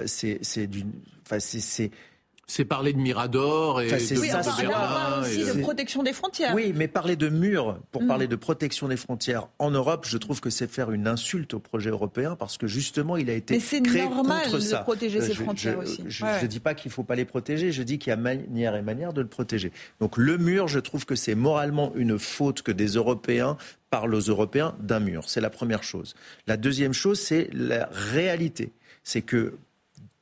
c'est, 0.06 0.38
c'est 0.42 0.66
d'une, 0.66 0.92
enfin, 1.24 1.40
c'est 1.40 1.90
c'est 2.48 2.64
parler 2.64 2.92
de 2.92 2.98
Mirador 2.98 3.80
et 3.80 3.88
de, 3.88 4.20
oui, 4.20 4.30
enfin, 4.32 4.62
de 4.62 4.68
Berlin. 4.68 5.20
aussi 5.20 5.44
de 5.44 5.60
protection 5.62 6.04
des 6.04 6.12
frontières. 6.12 6.54
Oui, 6.54 6.72
mais 6.76 6.86
parler 6.86 7.16
de 7.16 7.28
murs 7.28 7.80
pour 7.90 8.02
mm. 8.02 8.06
parler 8.06 8.28
de 8.28 8.36
protection 8.36 8.86
des 8.86 8.96
frontières 8.96 9.48
en 9.58 9.72
Europe, 9.72 10.06
je 10.08 10.16
trouve 10.16 10.40
que 10.40 10.48
c'est 10.48 10.70
faire 10.70 10.92
une 10.92 11.08
insulte 11.08 11.54
au 11.54 11.58
projet 11.58 11.90
européen 11.90 12.36
parce 12.36 12.56
que 12.56 12.68
justement, 12.68 13.16
il 13.16 13.30
a 13.30 13.32
été 13.32 13.54
mais 13.54 13.82
créé 13.82 14.08
normal 14.08 14.44
contre 14.44 14.58
de 14.58 14.82
protéger 14.82 15.20
ces 15.20 15.34
frontières 15.34 15.82
je, 15.82 15.86
aussi. 15.86 16.04
Je 16.06 16.24
ne 16.24 16.46
dis 16.46 16.60
pas 16.60 16.74
qu'il 16.74 16.90
ne 16.90 16.94
faut 16.94 17.02
pas 17.02 17.16
les 17.16 17.24
protéger, 17.24 17.72
je 17.72 17.82
dis 17.82 17.98
qu'il 17.98 18.10
y 18.10 18.12
a 18.12 18.16
manière 18.16 18.76
et 18.76 18.82
manière 18.82 19.12
de 19.12 19.22
le 19.22 19.28
protéger. 19.28 19.72
Donc 19.98 20.16
le 20.16 20.38
mur, 20.38 20.68
je 20.68 20.78
trouve 20.78 21.04
que 21.04 21.16
c'est 21.16 21.34
moralement 21.34 21.92
une 21.96 22.16
faute 22.16 22.62
que 22.62 22.70
des 22.70 22.90
Européens 22.90 23.56
parlent 23.90 24.14
aux 24.14 24.20
Européens 24.20 24.76
d'un 24.78 25.00
mur. 25.00 25.28
C'est 25.28 25.40
la 25.40 25.50
première 25.50 25.82
chose. 25.82 26.14
La 26.46 26.56
deuxième 26.56 26.92
chose, 26.92 27.18
c'est 27.18 27.48
la 27.52 27.88
réalité. 27.90 28.70
C'est 29.02 29.22
que 29.22 29.54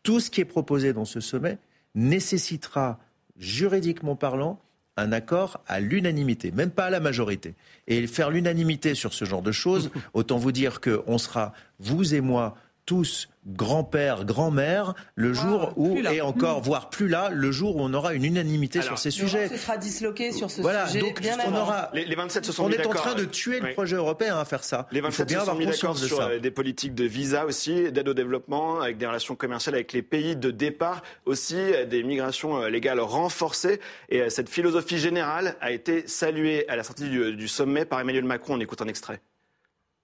tout 0.03 0.21
ce 0.21 0.31
qui 0.31 0.41
est 0.41 0.47
proposé 0.47 0.95
dans 0.95 1.05
ce 1.05 1.21
sommet, 1.21 1.59
nécessitera, 1.95 2.99
juridiquement 3.37 4.17
parlant, 4.17 4.61
un 4.97 5.13
accord 5.13 5.61
à 5.67 5.81
l'unanimité, 5.81 6.51
même 6.53 6.71
pas 6.71 6.87
à 6.87 6.91
la 6.91 7.01
majorité. 7.01 7.55
Et 7.89 8.07
faire 8.07 8.31
l'unanimité 8.31 8.95
sur 8.95 9.13
ce 9.13 9.25
genre 9.25 9.43
de 9.43 9.53
choses, 9.53 9.91
autant 10.15 10.39
vous 10.39 10.53
dire 10.53 10.81
qu'on 10.81 11.19
sera, 11.19 11.53
vous 11.81 12.15
et 12.15 12.21
moi, 12.21 12.57
tous 12.87 13.29
grand-père, 13.47 14.25
grand-mère, 14.25 14.95
le 15.15 15.31
ah, 15.31 15.35
jour 15.35 15.73
où, 15.77 15.99
et 15.99 16.21
encore, 16.21 16.63
voire 16.63 16.89
plus 16.89 17.09
là, 17.09 17.31
le 17.31 17.53
jour 17.53 17.77
où 17.77 17.81
on 17.81 17.93
aura 17.93 18.15
une 18.15 18.25
unanimité 18.25 18.81
sur 18.81 18.99
ces 18.99 19.11
sujets. 19.11 19.49
Ce 19.49 19.57
sera 19.57 19.77
disloqué 19.77 20.33
sur 20.33 20.51
ce 20.51 20.63
voilà, 20.63 20.87
sujet. 20.87 21.01
Donc, 21.01 21.21
on 21.47 21.55
aura, 21.55 21.91
les, 21.93 22.15
27 22.15 22.47
se 22.47 22.53
sont 22.53 22.65
on 22.65 22.71
est 22.71 22.87
en 22.87 22.91
train 22.91 23.15
de 23.15 23.25
tuer 23.25 23.61
le 23.61 23.73
projet 23.73 23.97
européen 23.97 24.39
à 24.39 24.45
faire 24.45 24.65
ça. 24.65 24.89
Les 24.93 25.01
27 25.01 25.31
se 25.31 25.41
sont 25.41 25.55
mis 25.55 25.67
d'accord 25.67 25.99
sur 25.99 26.21
euh, 26.21 26.39
des 26.39 26.51
politiques 26.51 26.95
de 26.95 27.05
visa 27.05 27.45
aussi, 27.45 27.93
d'aide 27.93 28.09
au 28.09 28.15
développement, 28.15 28.81
avec 28.81 28.97
des 28.97 29.07
relations 29.07 29.37
commerciales 29.37 29.75
avec 29.75 29.93
les 29.93 30.03
pays 30.03 30.37
de 30.37 30.51
départ, 30.51 31.03
aussi 31.27 31.57
euh, 31.57 31.85
des 31.85 32.03
migrations 32.03 32.63
euh, 32.63 32.69
légales 32.69 33.01
renforcées. 33.01 33.81
Et 34.09 34.31
cette 34.31 34.49
philosophie 34.49 34.99
générale 34.99 35.57
a 35.61 35.71
été 35.71 36.07
saluée 36.07 36.67
à 36.69 36.77
la 36.77 36.83
sortie 36.83 37.09
du, 37.09 37.37
du 37.37 37.49
sommet 37.49 37.85
par 37.85 38.01
Emmanuel 38.01 38.25
Macron. 38.25 38.55
On 38.55 38.61
écoute 38.61 38.81
un 38.81 38.89
extrait. 38.89 39.21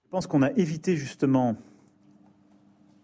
Je 0.05 0.09
pense 0.09 0.27
qu'on 0.27 0.41
a 0.41 0.51
évité 0.51 0.97
justement 0.97 1.57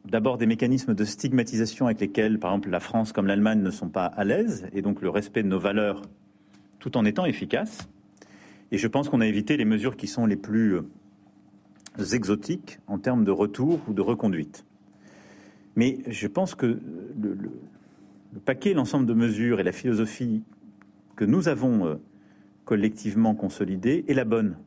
d'abord 0.10 0.38
des 0.38 0.46
mécanismes 0.46 0.94
de 0.94 1.04
stigmatisation 1.04 1.86
avec 1.86 2.00
lesquels, 2.00 2.40
par 2.40 2.52
exemple, 2.52 2.70
la 2.70 2.80
France 2.80 3.12
comme 3.12 3.28
l'Allemagne 3.28 3.62
ne 3.62 3.72
sont 3.72 3.90
pas 3.90 4.06
à 4.06 4.24
l'aise, 4.24 4.68
et 4.74 4.82
donc 4.82 5.02
le 5.02 5.10
respect 5.10 5.44
de 5.44 5.48
nos 5.48 5.60
valeurs 5.60 6.02
tout 6.80 6.98
en 6.98 7.06
étant 7.06 7.26
efficace. 7.26 7.90
Et 8.72 8.78
je 8.78 8.88
pense 8.88 9.10
qu'on 9.10 9.22
a 9.22 9.28
évité 9.28 9.58
les 9.58 9.66
mesures 9.66 9.98
qui 9.98 10.08
sont 10.08 10.26
les 10.26 10.36
plus 10.36 10.76
euh, 10.76 10.84
exotiques 12.14 12.80
en 12.88 13.00
termes 13.00 13.24
de 13.24 13.32
retour 13.32 13.80
ou 13.88 13.94
de 13.94 14.02
reconduite. 14.02 14.66
Mais 15.76 16.00
je 16.08 16.28
pense 16.28 16.56
que 16.56 16.80
le, 17.22 17.38
paquet, 18.46 18.74
l'ensemble 18.74 19.06
de 19.06 19.14
mesures 19.14 19.60
et 19.60 19.64
la 19.64 19.72
philosophie 19.72 20.44
que 21.16 21.26
nous 21.26 21.48
avons 21.48 21.86
euh, 21.86 21.96
collectivement 22.66 23.36
consolidée 23.36 24.06
est 24.08 24.14
la 24.14 24.26
bonne 24.26 24.58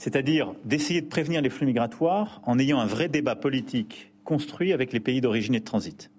c'est-à-dire 0.00 0.54
d'essayer 0.64 1.02
de 1.02 1.08
prévenir 1.08 1.42
les 1.42 1.50
flux 1.50 1.66
migratoires 1.66 2.40
en 2.46 2.58
ayant 2.58 2.80
un 2.80 2.86
vrai 2.86 3.10
débat 3.10 3.36
politique 3.36 4.10
construit 4.24 4.72
avec 4.72 4.94
les 4.94 5.00
pays 5.00 5.20
d'origine 5.20 5.54
et 5.54 5.60
de 5.60 5.64
transit. 5.64 6.10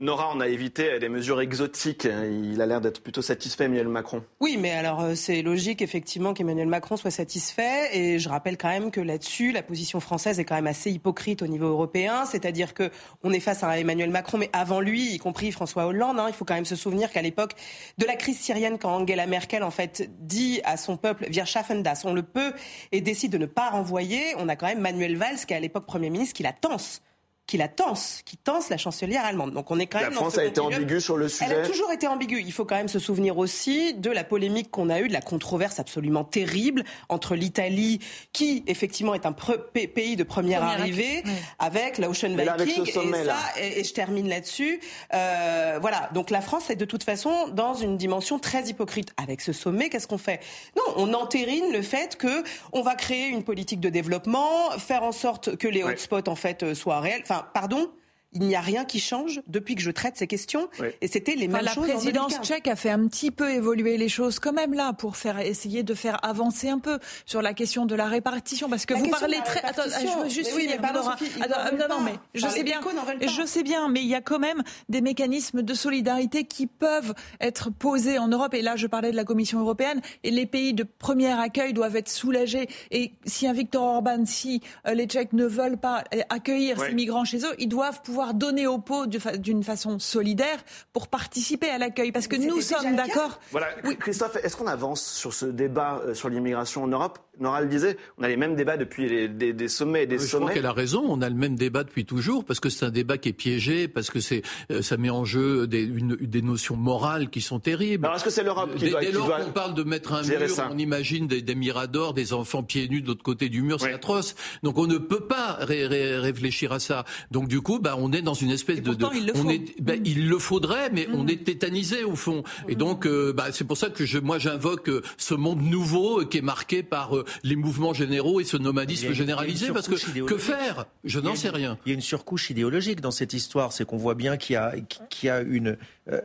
Nora, 0.00 0.30
on 0.32 0.38
a 0.38 0.46
évité 0.46 1.00
des 1.00 1.08
mesures 1.08 1.40
exotiques. 1.40 2.04
Il 2.04 2.60
a 2.60 2.66
l'air 2.66 2.80
d'être 2.80 3.02
plutôt 3.02 3.20
satisfait, 3.20 3.64
Emmanuel 3.64 3.88
Macron. 3.88 4.22
Oui, 4.38 4.56
mais 4.56 4.70
alors 4.70 5.00
euh, 5.00 5.16
c'est 5.16 5.42
logique 5.42 5.82
effectivement 5.82 6.34
qu'Emmanuel 6.34 6.68
Macron 6.68 6.96
soit 6.96 7.10
satisfait. 7.10 7.90
Et 7.92 8.20
je 8.20 8.28
rappelle 8.28 8.56
quand 8.56 8.68
même 8.68 8.92
que 8.92 9.00
là-dessus, 9.00 9.50
la 9.50 9.64
position 9.64 9.98
française 9.98 10.38
est 10.38 10.44
quand 10.44 10.54
même 10.54 10.68
assez 10.68 10.92
hypocrite 10.92 11.42
au 11.42 11.48
niveau 11.48 11.66
européen. 11.66 12.26
C'est-à-dire 12.26 12.74
que 12.74 12.90
on 13.24 13.32
est 13.32 13.40
face 13.40 13.64
à 13.64 13.76
Emmanuel 13.76 14.10
Macron, 14.10 14.38
mais 14.38 14.50
avant 14.52 14.80
lui, 14.80 15.14
y 15.14 15.18
compris 15.18 15.50
François 15.50 15.86
Hollande. 15.86 16.20
Hein, 16.20 16.26
il 16.28 16.34
faut 16.34 16.44
quand 16.44 16.54
même 16.54 16.64
se 16.64 16.76
souvenir 16.76 17.10
qu'à 17.10 17.22
l'époque 17.22 17.54
de 17.98 18.06
la 18.06 18.14
crise 18.14 18.38
syrienne, 18.38 18.78
quand 18.78 19.02
Angela 19.02 19.26
Merkel 19.26 19.64
en 19.64 19.72
fait 19.72 20.08
dit 20.20 20.60
à 20.62 20.76
son 20.76 20.96
peuple 20.96 21.26
"Wir 21.28 21.44
schaffen 21.44 21.82
das", 21.82 22.02
on 22.04 22.14
le 22.14 22.22
peut, 22.22 22.52
et 22.92 23.00
décide 23.00 23.32
de 23.32 23.38
ne 23.38 23.46
pas 23.46 23.70
renvoyer, 23.70 24.34
on 24.36 24.48
a 24.48 24.54
quand 24.54 24.66
même 24.66 24.80
Manuel 24.80 25.16
Valls, 25.16 25.44
qui 25.44 25.54
est 25.54 25.56
à 25.56 25.60
l'époque 25.60 25.86
Premier 25.86 26.10
ministre, 26.10 26.36
qui 26.36 26.44
la 26.44 26.52
tense 26.52 27.02
qui 27.48 27.56
la 27.56 27.66
tense, 27.66 28.20
qui 28.26 28.36
tense 28.36 28.68
la 28.68 28.76
chancelière 28.76 29.24
allemande. 29.24 29.52
Donc 29.54 29.70
on 29.70 29.78
est 29.78 29.86
quand 29.86 29.98
la 29.98 30.10
même. 30.10 30.14
France 30.14 30.36
a 30.36 30.44
été 30.44 30.60
ambiguë 30.60 31.00
sur 31.00 31.16
le 31.16 31.28
sujet. 31.28 31.50
Elle 31.50 31.64
a 31.64 31.66
toujours 31.66 31.90
été 31.90 32.06
ambiguë. 32.06 32.42
Il 32.44 32.52
faut 32.52 32.66
quand 32.66 32.76
même 32.76 32.88
se 32.88 32.98
souvenir 32.98 33.38
aussi 33.38 33.94
de 33.94 34.10
la 34.10 34.22
polémique 34.22 34.70
qu'on 34.70 34.90
a 34.90 35.00
eue, 35.00 35.08
de 35.08 35.14
la 35.14 35.22
controverse 35.22 35.80
absolument 35.80 36.24
terrible 36.24 36.84
entre 37.08 37.34
l'Italie, 37.34 38.00
qui 38.34 38.64
effectivement 38.66 39.14
est 39.14 39.24
un 39.24 39.32
pays 39.32 40.16
de 40.16 40.24
première, 40.24 40.62
arrivée, 40.62 41.24
avec 41.58 41.96
l'Ocean 41.96 42.36
Viking 42.36 42.86
et 42.86 43.24
ça. 43.24 43.36
Et, 43.58 43.82
je 43.82 43.94
termine 43.94 44.28
là-dessus. 44.28 44.80
Euh, 45.14 45.78
voilà. 45.80 46.10
Donc 46.12 46.28
la 46.28 46.42
France 46.42 46.68
est 46.68 46.76
de 46.76 46.84
toute 46.84 47.02
façon 47.02 47.48
dans 47.48 47.72
une 47.72 47.96
dimension 47.96 48.38
très 48.38 48.64
hypocrite. 48.64 49.14
Avec 49.16 49.40
ce 49.40 49.54
sommet, 49.54 49.88
qu'est-ce 49.88 50.06
qu'on 50.06 50.18
fait? 50.18 50.40
Non, 50.76 50.82
on 50.96 51.14
entérine 51.14 51.72
le 51.72 51.80
fait 51.80 52.16
que 52.16 52.44
on 52.72 52.82
va 52.82 52.94
créer 52.94 53.28
une 53.28 53.42
politique 53.42 53.80
de 53.80 53.88
développement, 53.88 54.70
faire 54.78 55.02
en 55.02 55.12
sorte 55.12 55.56
que 55.56 55.66
les 55.66 55.82
hotspots 55.82 56.28
en 56.28 56.36
fait 56.36 56.62
euh, 56.62 56.74
soient 56.74 57.00
réels. 57.00 57.22
Enfin, 57.22 57.37
pardon, 57.42 57.90
il 58.32 58.42
n'y 58.42 58.54
a 58.54 58.60
rien 58.60 58.84
qui 58.84 59.00
change 59.00 59.40
depuis 59.46 59.74
que 59.74 59.80
je 59.80 59.90
traite 59.90 60.16
ces 60.16 60.26
questions. 60.26 60.68
Et 61.00 61.08
c'était 61.08 61.34
les 61.34 61.48
mêmes 61.48 61.66
choses. 61.68 61.86
La 61.86 61.94
présidence 61.94 62.34
tchèque 62.42 62.68
a 62.68 62.76
fait 62.76 62.90
un 62.90 63.06
petit 63.06 63.30
peu 63.30 63.50
évoluer 63.50 63.96
les 63.96 64.08
choses 64.08 64.38
quand 64.38 64.52
même 64.52 64.74
là 64.74 64.92
pour 64.92 65.16
faire 65.16 65.38
essayer 65.38 65.82
de 65.82 65.94
faire 65.94 66.22
avancer 66.24 66.68
un 66.68 66.78
peu 66.78 66.98
sur 67.24 67.40
la 67.42 67.54
question 67.54 67.86
de 67.86 67.94
la 67.94 68.06
répartition 68.06 68.68
parce 68.68 68.84
que 68.86 68.94
vous 68.94 69.08
parlez 69.08 69.38
très. 69.44 69.64
Attends, 69.64 69.82
je 69.84 70.22
veux 70.22 70.28
juste 70.28 70.50
finir. 70.50 70.80
non, 70.80 71.86
non, 71.88 72.00
mais 72.02 72.14
je 72.34 72.46
sais 72.48 72.64
bien. 72.64 72.80
Je 73.22 73.46
sais 73.46 73.62
bien, 73.62 73.88
mais 73.88 74.00
il 74.00 74.08
y 74.08 74.14
a 74.14 74.20
quand 74.20 74.38
même 74.38 74.62
des 74.88 75.00
mécanismes 75.00 75.62
de 75.62 75.74
solidarité 75.74 76.44
qui 76.44 76.66
peuvent 76.66 77.14
être 77.40 77.70
posés 77.70 78.18
en 78.18 78.28
Europe. 78.28 78.54
Et 78.54 78.62
là, 78.62 78.76
je 78.76 78.86
parlais 78.86 79.10
de 79.10 79.16
la 79.16 79.24
Commission 79.24 79.60
européenne. 79.60 80.00
Et 80.22 80.30
les 80.30 80.46
pays 80.46 80.74
de 80.74 80.84
premier 80.84 81.32
accueil 81.32 81.72
doivent 81.72 81.96
être 81.96 82.08
soulagés. 82.08 82.68
Et 82.90 83.12
si 83.24 83.46
un 83.46 83.52
Viktor 83.52 83.82
Orban, 83.82 84.24
si 84.26 84.60
euh, 84.86 84.94
les 84.94 85.06
Tchèques 85.06 85.32
ne 85.32 85.46
veulent 85.46 85.78
pas 85.78 86.04
euh, 86.14 86.20
accueillir 86.28 86.78
ces 86.80 86.92
migrants 86.92 87.24
chez 87.24 87.38
eux, 87.38 87.54
ils 87.58 87.68
doivent 87.68 88.02
pouvoir 88.02 88.17
donner 88.34 88.66
aux 88.66 88.78
pot 88.78 89.06
d'une 89.06 89.62
façon 89.64 89.98
solidaire 89.98 90.58
pour 90.92 91.08
participer 91.08 91.70
à 91.70 91.78
l'accueil. 91.78 92.12
Parce 92.12 92.28
que 92.28 92.36
nous 92.36 92.60
sommes 92.60 92.96
d'accord. 92.96 93.38
Voilà, 93.50 93.68
Christophe, 93.98 94.36
est-ce 94.42 94.56
qu'on 94.56 94.66
avance 94.66 95.02
sur 95.02 95.32
ce 95.32 95.46
débat 95.46 96.00
euh, 96.04 96.14
sur 96.14 96.28
l'immigration 96.28 96.84
en 96.84 96.88
Europe? 96.88 97.18
Nora 97.40 97.60
le 97.60 97.68
disait, 97.68 97.96
on 98.18 98.22
a 98.22 98.28
les 98.28 98.36
mêmes 98.36 98.56
débats 98.56 98.76
depuis 98.76 99.08
les, 99.08 99.28
des, 99.28 99.68
sommets 99.68 100.04
et 100.04 100.06
des 100.06 100.18
sommets. 100.18 100.28
Je 100.30 100.36
crois 100.36 100.50
qu'elle 100.52 100.66
a 100.66 100.72
raison, 100.72 101.04
on 101.08 101.22
a 101.22 101.28
le 101.28 101.34
même 101.34 101.56
débat 101.56 101.84
depuis 101.84 102.04
toujours, 102.04 102.44
parce 102.44 102.60
que 102.60 102.68
c'est 102.68 102.84
un 102.84 102.90
débat 102.90 103.18
qui 103.18 103.28
est 103.30 103.34
piégé, 103.34 103.88
parce 103.88 104.10
que 104.10 104.20
c'est, 104.20 104.42
euh, 104.70 104.82
ça 104.82 104.96
met 104.96 105.10
en 105.10 105.24
jeu 105.24 105.66
des, 105.66 105.86
des 105.86 106.42
notions 106.42 106.76
morales 106.76 107.30
qui 107.30 107.40
sont 107.40 107.60
terribles. 107.60 108.04
Alors 108.04 108.16
est-ce 108.16 108.24
que 108.24 108.30
c'est 108.30 108.42
l'Europe 108.42 108.74
qui 108.76 108.90
doit... 108.90 109.00
Dès 109.00 109.12
lors 109.12 109.28
qu'on 109.28 109.52
parle 109.52 109.74
de 109.74 109.82
mettre 109.82 110.12
un 110.12 110.22
mur, 110.22 110.38
on 110.70 110.78
imagine 110.78 111.26
des, 111.26 111.42
des, 111.42 111.54
miradors, 111.54 112.14
des 112.14 112.32
enfants 112.32 112.62
pieds 112.62 112.88
nus 112.88 113.02
de 113.02 113.06
l'autre 113.06 113.22
côté 113.22 113.48
du 113.48 113.62
mur, 113.62 113.80
c'est 113.80 113.92
atroce. 113.92 114.34
Donc 114.62 114.78
on 114.78 114.86
ne 114.86 114.98
peut 114.98 115.26
pas 115.26 115.58
réfléchir 115.60 116.72
à 116.72 116.80
ça. 116.80 117.04
Donc 117.30 117.48
du 117.48 117.60
coup, 117.60 117.78
bah, 117.78 117.94
on 117.98 118.12
est 118.12 118.22
dans 118.22 118.34
une 118.34 118.50
espèce 118.50 118.82
de... 118.82 118.96
il 119.14 119.26
le 119.26 119.32
on 119.36 119.48
est, 119.48 119.80
bah, 119.80 119.94
il 120.04 120.28
le 120.28 120.38
faudrait, 120.38 120.90
mais 120.92 121.08
on 121.12 121.24
mm. 121.24 121.30
est 121.30 121.44
tétanisé 121.44 122.04
au 122.04 122.16
fond. 122.16 122.42
Et 122.68 122.74
donc, 122.74 123.06
euh, 123.06 123.32
bah, 123.32 123.46
c'est 123.52 123.64
pour 123.64 123.76
ça 123.76 123.90
que 123.90 124.04
je, 124.04 124.18
moi 124.18 124.38
j'invoque 124.38 124.88
euh, 124.88 125.02
ce 125.16 125.34
monde 125.34 125.62
nouveau 125.62 126.24
qui 126.26 126.38
est 126.38 126.42
marqué 126.42 126.82
par 126.82 127.14
les 127.42 127.56
mouvements 127.56 127.94
généraux 127.94 128.40
et 128.40 128.44
ce 128.44 128.56
nomadisme 128.56 129.12
généralisé 129.12 129.68
Parce 129.72 129.88
que 129.88 130.20
que 130.24 130.38
faire? 130.38 130.86
Je 131.04 131.20
n'en 131.20 131.34
sais 131.34 131.50
rien. 131.50 131.78
Il 131.86 131.90
y 131.90 131.92
a 131.92 131.94
une 131.94 132.00
surcouche 132.00 132.50
idéologique 132.50 133.00
dans 133.00 133.10
cette 133.10 133.32
histoire. 133.32 133.72
C'est 133.72 133.84
qu'on 133.84 133.96
voit 133.96 134.14
bien 134.14 134.36
qu'il 134.36 134.54
y 134.54 134.56
a, 134.56 134.74
qu'il 135.10 135.26
y 135.26 135.30
a 135.30 135.40
une. 135.40 135.76
Euh, 136.10 136.20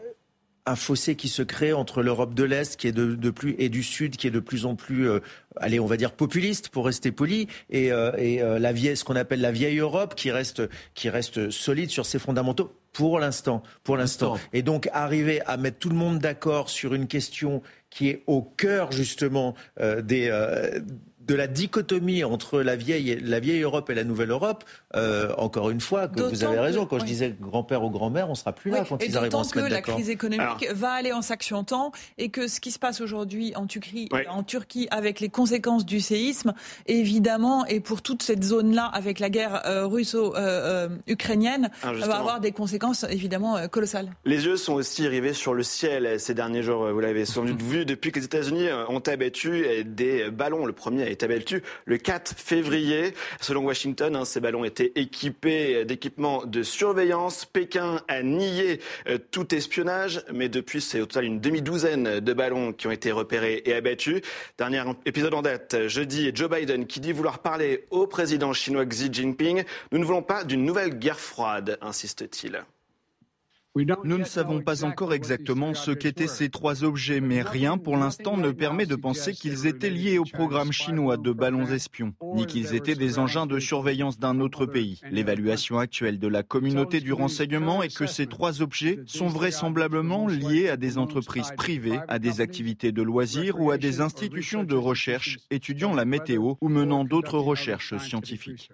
un 0.65 0.77
fossé 0.77 1.17
qui 1.17 1.27
se 1.27 1.41
crée 1.41 1.73
entre 1.73 2.01
l'Europe 2.01 2.33
de 2.33 2.43
l'Est 2.45 2.77
qui 2.77 2.87
est 2.87 2.93
de, 2.93 3.29
plus 3.31 3.53
et 3.59 3.67
du 3.67 3.83
Sud 3.83 4.15
qui 4.15 4.27
est 4.27 4.31
de 4.31 4.39
plus 4.39 4.65
en 4.65 4.75
plus, 4.75 5.09
euh, 5.09 5.19
allez, 5.57 5.77
on 5.81 5.85
va 5.85 5.97
dire 5.97 6.13
populiste 6.13 6.69
pour 6.69 6.85
rester 6.85 7.11
poli, 7.11 7.49
et, 7.69 7.91
euh, 7.91 8.13
et 8.17 8.37
la 8.37 8.71
vieille, 8.71 8.95
ce 8.95 9.03
qu'on 9.03 9.17
appelle 9.17 9.41
la 9.41 9.51
vieille 9.51 9.79
Europe 9.79 10.15
qui 10.15 10.31
reste 10.31 10.61
qui 10.93 11.09
reste 11.09 11.49
solide 11.49 11.89
sur 11.89 12.05
ses 12.05 12.17
fondamentaux 12.17 12.71
pour 12.93 13.19
l'instant, 13.19 13.63
pour 13.83 13.97
l'instant. 13.97 14.37
Et 14.53 14.61
donc 14.61 14.87
arriver 14.93 15.41
à 15.45 15.57
mettre 15.57 15.79
tout 15.79 15.89
le 15.89 15.95
monde 15.95 16.19
d'accord 16.19 16.69
sur 16.69 16.93
une 16.93 17.07
question 17.07 17.61
qui 17.93 18.09
est 18.09 18.23
au 18.27 18.41
cœur 18.41 18.91
justement 18.91 19.55
des 19.79 20.29
de 21.25 21.35
la 21.35 21.47
dichotomie 21.47 22.23
entre 22.23 22.61
la 22.61 22.75
vieille, 22.75 23.19
la 23.21 23.39
vieille 23.39 23.61
Europe 23.61 23.89
et 23.89 23.95
la 23.95 24.03
nouvelle 24.03 24.31
Europe, 24.31 24.63
euh, 24.95 25.33
encore 25.37 25.69
une 25.69 25.79
fois, 25.79 26.07
que 26.07 26.21
vous 26.21 26.43
avez 26.43 26.59
raison. 26.59 26.85
Quand 26.85 26.99
je 26.99 27.05
disais 27.05 27.35
grand-père 27.39 27.83
ou 27.83 27.89
grand-mère, 27.89 28.29
on 28.29 28.35
sera 28.35 28.51
plus 28.51 28.71
là 28.71 28.83
quand 28.87 29.01
ils 29.03 29.17
arriveront 29.17 29.41
à 29.41 29.43
se 29.43 29.55
mettre 29.55 29.67
que 29.67 29.73
la 29.73 29.81
crise 29.81 30.09
économique 30.09 30.67
va 30.73 30.91
aller 30.91 31.13
en 31.13 31.21
s'accentuant 31.21 31.91
et 32.17 32.29
que 32.29 32.47
ce 32.47 32.59
qui 32.59 32.71
se 32.71 32.79
passe 32.79 33.01
aujourd'hui 33.01 33.53
en, 33.55 33.67
Turquie, 33.67 34.09
en 34.29 34.43
Turquie 34.43 34.87
avec 34.91 35.19
les 35.19 35.29
conséquences 35.29 35.85
du 35.85 36.01
séisme, 36.01 36.53
évidemment, 36.87 37.65
et 37.65 37.79
pour 37.79 38.01
toute 38.01 38.23
cette 38.23 38.43
zone-là 38.43 38.85
avec 38.85 39.19
la 39.19 39.29
guerre 39.29 39.61
euh, 39.65 39.85
russo-ukrainienne, 39.85 41.69
euh, 41.85 41.93
va 42.05 42.17
avoir 42.17 42.39
des 42.41 42.51
conséquences 42.51 43.05
évidemment 43.09 43.67
colossales. 43.69 44.11
Les 44.25 44.45
yeux 44.45 44.57
sont 44.57 44.73
aussi 44.73 45.07
rivés 45.07 45.33
sur 45.33 45.53
le 45.53 45.63
ciel 45.63 46.19
ces 46.19 46.33
derniers 46.33 46.63
jours. 46.63 46.89
Vous 46.91 46.99
l'avez 46.99 47.25
sans 47.25 47.45
doute 47.45 47.61
vu 47.61 47.85
depuis 47.85 48.11
que 48.11 48.19
les 48.19 48.25
États-Unis 48.25 48.67
ont 48.89 48.99
abattu 48.99 49.83
des 49.85 50.29
ballons. 50.29 50.65
Le 50.65 50.73
premier 50.73 51.12
abattu 51.21 51.61
le 51.85 51.97
4 51.97 52.35
février. 52.37 53.13
Selon 53.41 53.65
Washington, 53.65 54.15
hein, 54.15 54.25
ces 54.25 54.39
ballons 54.39 54.63
étaient 54.63 54.91
équipés 54.95 55.85
d'équipements 55.85 56.45
de 56.45 56.63
surveillance. 56.63 57.45
Pékin 57.45 58.01
a 58.07 58.23
nié 58.23 58.79
euh, 59.07 59.17
tout 59.31 59.53
espionnage, 59.53 60.23
mais 60.33 60.49
depuis, 60.49 60.81
c'est 60.81 61.01
au 61.01 61.05
total 61.05 61.25
une 61.25 61.39
demi-douzaine 61.39 62.19
de 62.19 62.33
ballons 62.33 62.73
qui 62.73 62.87
ont 62.87 62.91
été 62.91 63.11
repérés 63.11 63.61
et 63.65 63.73
abattus. 63.73 64.21
Dernier 64.57 64.83
épisode 65.05 65.33
en 65.33 65.41
date, 65.41 65.87
jeudi, 65.87 66.31
Joe 66.33 66.49
Biden 66.49 66.87
qui 66.87 66.99
dit 66.99 67.11
vouloir 67.11 67.39
parler 67.39 67.85
au 67.91 68.07
président 68.07 68.53
chinois 68.53 68.85
Xi 68.85 69.09
Jinping. 69.11 69.63
Nous 69.91 69.99
ne 69.99 70.05
voulons 70.05 70.23
pas 70.23 70.43
d'une 70.43 70.65
nouvelle 70.65 70.97
guerre 70.97 71.19
froide, 71.19 71.77
insiste-t-il. 71.81 72.63
Nous 73.75 74.19
ne 74.19 74.23
savons 74.23 74.61
pas 74.61 74.83
encore 74.83 75.15
exactement 75.15 75.73
ce 75.73 75.89
qu'étaient 75.89 76.27
ces 76.27 76.49
trois 76.49 76.83
objets, 76.83 77.21
mais 77.21 77.41
rien 77.41 77.79
pour 77.79 77.97
l'instant 77.97 78.37
ne 78.37 78.51
permet 78.51 78.85
de 78.85 78.95
penser 78.95 79.33
qu'ils 79.33 79.65
étaient 79.65 79.89
liés 79.89 80.19
au 80.19 80.25
programme 80.25 80.71
chinois 80.71 81.17
de 81.17 81.31
ballons 81.31 81.65
espions, 81.65 82.13
ni 82.35 82.45
qu'ils 82.45 82.75
étaient 82.75 82.93
des 82.93 83.17
engins 83.17 83.47
de 83.47 83.57
surveillance 83.57 84.19
d'un 84.19 84.39
autre 84.41 84.67
pays. 84.67 85.01
L'évaluation 85.09 85.79
actuelle 85.79 86.19
de 86.19 86.27
la 86.27 86.43
communauté 86.43 86.99
du 86.99 87.13
renseignement 87.13 87.81
est 87.81 87.95
que 87.95 88.05
ces 88.05 88.27
trois 88.27 88.61
objets 88.61 88.99
sont 89.07 89.27
vraisemblablement 89.27 90.27
liés 90.27 90.69
à 90.69 90.77
des 90.77 90.99
entreprises 90.99 91.51
privées, 91.57 91.99
à 92.07 92.19
des 92.19 92.41
activités 92.41 92.91
de 92.91 93.01
loisirs 93.01 93.59
ou 93.59 93.71
à 93.71 93.79
des 93.79 94.01
institutions 94.01 94.63
de 94.63 94.75
recherche 94.75 95.39
étudiant 95.49 95.95
la 95.95 96.05
météo 96.05 96.53
ou 96.61 96.69
menant 96.69 97.05
d'autres 97.05 97.39
recherches 97.39 97.97
scientifiques. 97.97 98.69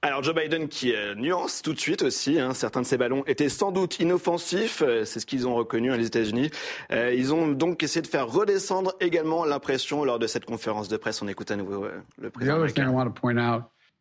Alors 0.00 0.22
Joe 0.22 0.32
Biden 0.32 0.68
qui 0.68 0.94
euh, 0.94 1.16
nuance 1.16 1.60
tout 1.60 1.72
de 1.72 1.80
suite 1.80 2.02
aussi, 2.02 2.38
hein, 2.38 2.54
certains 2.54 2.82
de 2.82 2.86
ces 2.86 2.96
ballons 2.96 3.24
étaient 3.26 3.48
sans 3.48 3.72
doute 3.72 3.98
inoffensifs, 3.98 4.80
euh, 4.86 5.04
c'est 5.04 5.18
ce 5.18 5.26
qu'ils 5.26 5.48
ont 5.48 5.56
reconnu 5.56 5.92
à 5.92 5.96
les 5.96 6.06
États-Unis. 6.06 6.50
Euh, 6.92 7.12
ils 7.12 7.34
ont 7.34 7.48
donc 7.48 7.82
essayé 7.82 8.00
de 8.00 8.06
faire 8.06 8.28
redescendre 8.28 8.94
également 9.00 9.44
l'impression 9.44 10.04
lors 10.04 10.20
de 10.20 10.28
cette 10.28 10.44
conférence 10.44 10.88
de 10.88 10.96
presse. 10.96 11.20
On 11.20 11.26
écoute 11.26 11.50
à 11.50 11.56
nouveau 11.56 11.88
le 12.20 12.30
président 12.30 12.54
américain. 12.56 12.84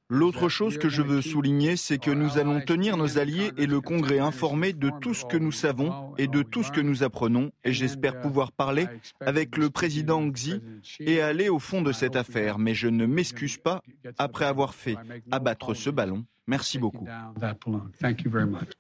L'autre 0.10 0.48
chose 0.48 0.78
que 0.78 0.88
je 0.88 1.02
veux 1.02 1.22
souligner, 1.22 1.76
c'est 1.76 1.98
que 1.98 2.12
nous 2.12 2.38
allons 2.38 2.62
tenir 2.62 2.96
nos 2.96 3.18
alliés 3.18 3.52
et 3.58 3.66
le 3.66 3.82
Congrès 3.82 4.20
informés 4.20 4.72
de 4.72 4.90
tout 5.02 5.14
ce 5.14 5.26
que 5.26 5.36
nous 5.36 5.52
savons 5.52 6.14
et 6.18 6.28
de 6.28 6.44
tout 6.44 6.64
ce 6.64 6.72
que 6.72 6.80
nous 6.80 7.04
apprenons, 7.04 7.52
et 7.66 7.74
j'espère 7.74 8.22
pouvoir 8.22 8.54
parler 8.54 8.88
avec 9.20 9.58
le 9.58 9.70
président 9.70 10.26
Xi 10.32 10.62
et 11.02 11.20
aller 11.20 11.50
au 11.50 11.60
fond 11.60 11.82
de 11.82 11.92
cette 11.92 12.16
affaire, 12.16 12.58
mais 12.58 12.74
je 12.74 12.88
ne 12.88 13.06
m'excuse 13.06 13.58
pas 13.58 13.82
après 14.18 14.46
avoir 14.46 14.76
fait 14.76 14.96
abattre 15.30 15.74
ce 15.74 15.90
ballon. 15.90 16.26
Merci 16.48 16.80
beaucoup. 16.80 17.06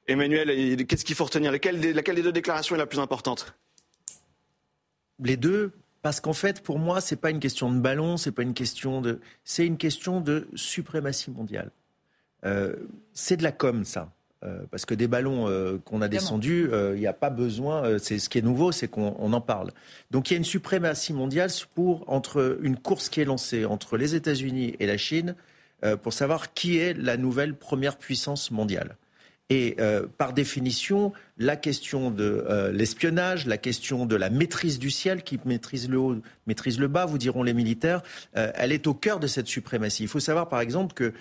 Emmanuel, 0.07 0.85
qu'est-ce 0.85 1.03
qu'il 1.03 1.15
faut 1.15 1.25
retenir? 1.25 1.51
Laquelle 1.51 1.81
des 1.81 2.21
deux 2.21 2.31
déclarations 2.31 2.75
est 2.75 2.79
la 2.79 2.85
plus 2.85 2.99
importante? 2.99 3.53
Les 5.19 5.35
deux, 5.35 5.73
parce 6.07 6.21
qu'en 6.21 6.31
fait, 6.31 6.61
pour 6.61 6.79
moi, 6.79 7.01
c'est 7.01 7.17
pas 7.17 7.31
une 7.31 7.41
question 7.41 7.69
de 7.69 7.81
ballon, 7.81 8.15
c'est 8.15 8.31
pas 8.31 8.43
une 8.43 8.53
question 8.53 9.01
de, 9.01 9.19
c'est 9.43 9.67
une 9.67 9.75
question 9.75 10.21
de 10.21 10.47
suprématie 10.55 11.31
mondiale. 11.31 11.69
Euh, 12.45 12.77
c'est 13.11 13.35
de 13.35 13.43
la 13.43 13.51
com, 13.51 13.83
ça. 13.83 14.13
Euh, 14.45 14.61
parce 14.71 14.85
que 14.85 14.93
des 14.93 15.09
ballons 15.09 15.49
euh, 15.49 15.79
qu'on 15.83 16.01
a 16.01 16.07
descendus, 16.07 16.69
il 16.93 16.99
n'y 17.01 17.07
a 17.07 17.11
pas 17.11 17.29
besoin. 17.29 17.99
c'est 17.99 18.19
ce 18.19 18.29
qui 18.29 18.37
est 18.37 18.41
nouveau, 18.41 18.71
c'est 18.71 18.87
qu'on 18.87 19.33
en 19.33 19.41
parle. 19.41 19.71
Donc 20.09 20.29
il 20.29 20.35
y 20.35 20.37
a 20.37 20.37
une 20.37 20.45
suprématie 20.45 21.11
mondiale 21.11 21.49
pour 21.75 22.05
entre 22.09 22.57
une 22.61 22.77
course 22.77 23.09
qui 23.09 23.19
est 23.19 23.25
lancée 23.25 23.65
entre 23.65 23.97
les 23.97 24.15
États-Unis 24.15 24.77
et 24.79 24.87
la 24.87 24.95
Chine 24.95 25.35
pour 26.03 26.13
savoir 26.13 26.53
qui 26.53 26.77
est 26.77 26.93
la 26.93 27.17
nouvelle 27.17 27.53
première 27.53 27.97
puissance 27.97 28.49
mondiale. 28.49 28.95
Et 29.49 29.75
euh, 29.79 30.07
par 30.17 30.33
définition, 30.33 31.13
la 31.37 31.55
question 31.55 32.11
de 32.11 32.45
euh, 32.49 32.71
l'espionnage, 32.71 33.45
la 33.45 33.57
question 33.57 34.05
de 34.05 34.15
la 34.15 34.29
maîtrise 34.29 34.77
du 34.77 34.91
ciel, 34.91 35.23
qui 35.23 35.39
maîtrise 35.45 35.89
le 35.89 35.97
haut, 35.97 36.17
maîtrise 36.47 36.79
le 36.79 36.89
bas, 36.89 37.05
vous 37.05 37.17
diront 37.17 37.43
les 37.43 37.53
militaires, 37.53 38.01
euh, 38.35 38.51
elle 38.55 38.73
est 38.73 38.87
au 38.87 38.93
cœur 38.93 39.19
de 39.19 39.27
cette 39.27 39.47
suprématie. 39.47 40.03
Il 40.03 40.09
faut 40.09 40.19
savoir 40.19 40.49
par 40.49 40.59
exemple 40.59 40.93
que 40.93 41.13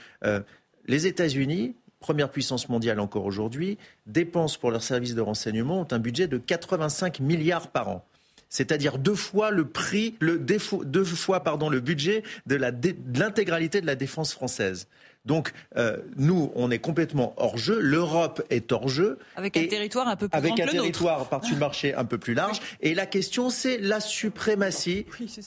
les 0.89 1.07
États-Unis, 1.07 1.77
première 2.01 2.31
puissance 2.31 2.69
mondiale 2.69 2.99
encore 3.01 3.25
aujourd'hui, 3.25 3.79
dépensent 4.07 4.59
pour 4.59 4.71
leurs 4.71 4.83
services 4.83 5.15
de 5.15 5.21
renseignement 5.21 5.81
ont 5.81 5.89
un 5.93 5.99
budget 5.99 6.27
de 6.27 6.39
85 6.39 7.21
milliards 7.21 7.69
par 7.69 7.89
an 7.89 8.05
c'est-à-dire 8.49 8.99
deux 8.99 9.15
fois 9.15 9.51
le 9.51 9.67
prix, 9.67 10.15
le 10.21 10.39
deux 10.39 11.05
fois 11.05 11.41
pardon, 11.41 11.69
le 11.69 11.81
budget 11.81 12.23
de 12.47 12.55
l'intégralité 12.55 13.81
de 13.81 13.87
la 13.87 13.97
défense 13.97 14.33
française. 14.33 14.89
Donc, 15.27 15.53
euh, 15.77 15.97
nous, 16.17 16.53
on 16.55 16.71
est 16.71 16.79
complètement 16.79 17.35
hors 17.37 17.59
jeu. 17.59 17.79
L'Europe 17.81 18.43
est 18.49 18.73
hors 18.73 18.89
jeu. 18.89 19.19
Avec 19.35 19.57
un 19.57 19.67
territoire 19.67 20.09
un 20.09 20.17
peu 20.17 20.29
plus 20.29 20.39
Avec 20.39 20.55
grand 20.55 20.63
un 20.63 20.67
que 20.67 20.73
le 20.73 20.79
territoire 20.83 21.29
par-dessus 21.29 21.55
le 21.55 21.61
marché 21.61 21.95
un 21.95 22.05
peu 22.05 22.17
plus 22.17 22.35
large. 22.35 22.61
Et 22.81 22.95
la 22.95 23.07
question, 23.07 23.51
c'est 23.51 23.79
la 23.79 24.01
suprématie. 24.01 25.07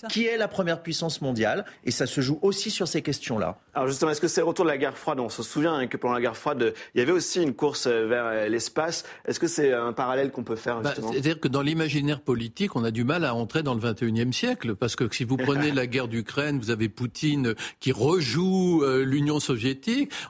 Qui 0.09 0.25
est 0.25 0.37
la 0.37 0.47
première 0.47 0.81
puissance 0.81 1.21
mondiale 1.21 1.65
Et 1.85 1.91
ça 1.91 2.05
se 2.05 2.21
joue 2.21 2.39
aussi 2.41 2.69
sur 2.69 2.87
ces 2.87 3.01
questions-là. 3.01 3.57
Alors 3.73 3.87
justement, 3.87 4.11
est-ce 4.11 4.21
que 4.21 4.27
c'est 4.27 4.41
le 4.41 4.47
retour 4.47 4.65
de 4.65 4.69
la 4.69 4.77
guerre 4.77 4.97
froide? 4.97 5.19
On 5.19 5.29
se 5.29 5.43
souvient 5.43 5.75
hein, 5.75 5.87
que 5.87 5.95
pendant 5.95 6.15
la 6.15 6.21
guerre 6.21 6.35
froide, 6.35 6.73
il 6.93 6.99
y 6.99 7.01
avait 7.01 7.11
aussi 7.13 7.41
une 7.41 7.53
course 7.53 7.87
euh, 7.87 8.07
vers 8.07 8.25
euh, 8.25 8.47
l'espace. 8.49 9.05
Est-ce 9.25 9.39
que 9.39 9.47
c'est 9.47 9.71
un 9.71 9.93
parallèle 9.93 10.31
qu'on 10.31 10.43
peut 10.43 10.57
faire 10.57 10.81
bah, 10.81 10.93
C'est-à-dire 10.95 11.39
que 11.39 11.47
dans 11.47 11.61
l'imaginaire 11.61 12.19
politique, 12.19 12.75
on 12.75 12.83
a 12.83 12.91
du 12.91 13.05
mal 13.05 13.23
à 13.23 13.33
entrer 13.33 13.63
dans 13.63 13.75
le 13.75 13.81
21e 13.81 14.33
siècle. 14.33 14.75
Parce 14.75 14.97
que 14.97 15.07
si 15.13 15.23
vous 15.23 15.37
prenez 15.37 15.71
la 15.71 15.87
guerre 15.87 16.09
d'Ukraine, 16.09 16.59
vous 16.59 16.71
avez 16.71 16.89
Poutine 16.89 17.55
qui 17.79 17.91
rejoue 17.91 18.83
l'Union 19.05 19.39
soviétique. 19.39 19.68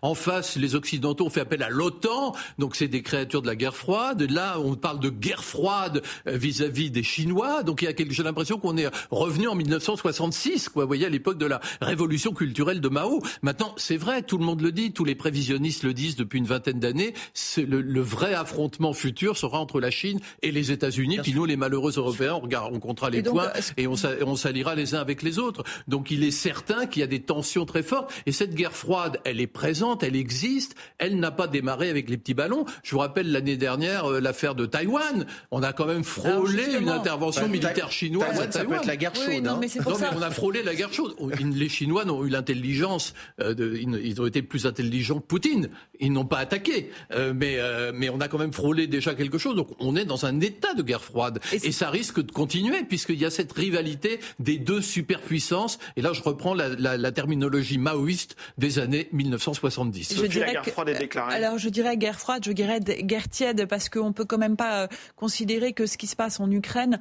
En 0.02 0.16
face, 0.16 0.56
les 0.56 0.76
Occidentaux 0.76 1.26
ont 1.26 1.30
fait 1.30 1.42
appel 1.42 1.64
à 1.64 1.70
l'OTAN. 1.70 2.36
Donc 2.58 2.76
c'est 2.76 2.88
des 2.88 3.02
créatures 3.02 3.42
de 3.42 3.48
la 3.48 3.56
guerre 3.56 3.76
froide. 3.76 4.22
Là, 4.30 4.60
on 4.60 4.76
parle 4.76 5.00
de 5.00 5.10
guerre 5.10 5.44
froide 5.44 6.02
vis-à-vis 6.26 6.92
des 6.92 7.04
Chinois. 7.04 7.64
Donc 7.64 7.82
il 7.82 7.86
y 7.86 7.88
a 7.88 7.94
quelque... 7.94 8.14
j'ai 8.14 8.24
l'impression 8.24 8.58
qu'on 8.60 8.78
est 8.78 8.90
revenu 9.12 9.48
en 9.48 9.56
1966, 9.56 10.70
quoi. 10.70 10.84
Vous 10.84 10.88
voyez, 10.88 11.06
à 11.06 11.10
l'époque 11.10 11.38
de 11.38 11.46
la 11.46 11.60
révolution 11.82 12.34
culturelle 12.34 12.82
de 12.82 12.90
Mao. 12.90 13.22
Maintenant, 13.42 13.74
c'est 13.78 13.98
vrai, 13.98 14.22
tout 14.22 14.38
le 14.38 14.46
monde 14.46 14.62
le 14.62 14.72
dit, 14.72 14.92
tous 14.92 15.06
les 15.06 15.16
prévisionnistes 15.16 15.84
le 15.84 15.94
disent 15.94 16.16
depuis 16.16 16.40
une 16.40 16.46
vingtaine 16.46 16.80
d'années. 16.80 17.14
Le, 17.58 17.82
le 17.82 18.02
vrai 18.02 18.34
affrontement 18.34 18.94
futur 18.94 19.38
sera 19.38 19.60
entre 19.60 19.80
la 19.80 19.92
Chine 19.92 20.20
et 20.42 20.52
les 20.52 20.72
États-Unis. 20.72 21.20
Puis 21.24 21.34
nous, 21.34 21.46
les 21.46 21.58
malheureux 21.58 21.94
Européens, 21.98 22.36
on, 22.36 22.40
regarde, 22.40 22.74
on 22.74 22.80
comptera 22.80 23.10
les 23.10 23.24
points 23.24 23.50
et 23.78 23.88
on, 23.88 23.96
on 24.26 24.36
s'alliera 24.36 24.76
les 24.76 24.96
uns 24.96 25.00
avec 25.00 25.22
les 25.22 25.40
autres. 25.40 25.64
Donc 25.88 26.12
il 26.12 26.24
est 26.24 26.32
certain 26.32 26.86
qu'il 26.86 27.02
y 27.02 27.04
a 27.04 27.08
des 27.08 27.22
tensions 27.22 27.66
très 27.66 27.84
fortes. 27.84 28.12
Et 28.26 28.32
cette 28.32 28.56
guerre 28.56 28.74
froide, 28.74 29.20
elle 29.30 29.42
est 29.42 29.48
présente, 29.48 30.04
elle 30.04 30.16
existe. 30.16 30.76
Elle 30.98 31.20
n'a 31.20 31.32
pas 31.32 31.48
démarré 31.48 31.90
avec 31.90 32.10
les 32.10 32.18
petits 32.18 32.34
ballons. 32.34 32.66
Je 32.84 32.92
vous 32.92 33.00
rappelle 33.00 33.32
l'année 33.32 33.58
dernière 33.58 34.06
euh, 34.06 34.20
l'affaire 34.20 34.56
de 34.56 34.66
Taïwan. 34.66 35.26
On 35.52 35.64
a 35.64 35.74
quand 35.74 35.86
même 35.86 36.04
frôlé 36.04 36.76
une 36.80 36.90
intervention 36.90 37.44
bah, 37.44 37.50
militaire 37.50 37.92
chinoise 37.92 38.30
Taïwan, 38.30 38.52
Ça 38.52 38.66
peut 38.66 38.76
être 38.76 38.86
la 38.86 38.98
guerre 38.98 39.16
chaude. 39.16 39.44
non, 39.44 39.52
hein. 39.52 39.60
mais, 39.62 39.68
non 39.86 39.98
mais 40.00 40.08
on 40.16 40.22
a 40.22 40.32
frôlé 40.32 40.64
la 40.64 40.76
guerre 40.76 40.94
chaude. 40.94 41.16
Les 41.56 41.70
Chinois 41.70 42.06
n'ont 42.06 42.26
eu 42.26 42.30
l'intelligence, 42.30 43.14
euh, 43.40 43.78
ils 43.82 44.22
ont 44.22 44.26
été 44.26 44.42
plus 44.42 44.66
intelligents 44.66 45.20
que 45.20 45.26
Poutine. 45.26 45.70
Ils 46.00 46.14
n'ont 46.14 46.26
pas 46.26 46.38
attaqué. 46.38 46.92
Euh, 47.12 47.34
mais, 47.36 47.56
euh, 47.58 47.92
mais 47.94 48.10
on 48.10 48.20
a 48.22 48.28
quand 48.28 48.38
même 48.38 48.54
frôlé 48.54 48.88
déjà 48.88 49.14
quelque 49.16 49.38
chose. 49.38 49.56
Donc 49.56 49.70
on 49.80 49.96
est 49.96 50.06
dans 50.06 50.26
un 50.26 50.40
état 50.40 50.74
de 50.74 50.84
guerre 50.84 51.04
froide. 51.04 51.40
Et, 51.52 51.72
ça 51.72 51.90
risque 51.90 52.22
de 52.22 52.32
continuer 52.32 52.84
puisqu'il 52.84 53.20
y 53.20 53.26
a 53.26 53.30
cette 53.30 53.52
rivalité 53.54 54.20
des 54.40 54.58
deux 54.58 54.82
superpuissances. 54.82 55.80
Et 55.96 56.02
là, 56.02 56.14
je 56.14 56.22
reprends 56.22 56.54
la, 56.54 56.70
la, 56.70 56.98
la 56.98 57.12
terminologie 57.12 57.78
maoïste 57.78 58.36
des 58.58 58.80
années 58.80 59.09
1970. 59.12 60.16
Je 60.16 60.26
dirais 60.26 60.48
la 60.48 60.54
guerre 60.54 60.66
froide 60.66 60.90
est 60.90 61.00
déclarée. 61.00 61.36
Alors 61.36 61.58
je 61.58 61.70
dirais 61.70 61.98
guerre 61.98 62.20
froide, 62.20 62.44
je 62.46 62.52
dirais 62.52 62.80
guerre 62.80 63.30
tiède 63.30 63.66
parce 63.68 63.90
qu'on 63.90 64.14
peut 64.14 64.26
quand 64.26 64.38
même 64.38 64.58
pas 64.58 64.88
considérer 65.16 65.74
que 65.74 65.86
ce 65.86 65.98
qui 65.98 66.08
se 66.08 66.16
passe 66.16 66.40
en 66.40 66.50
Ukraine, 66.52 67.00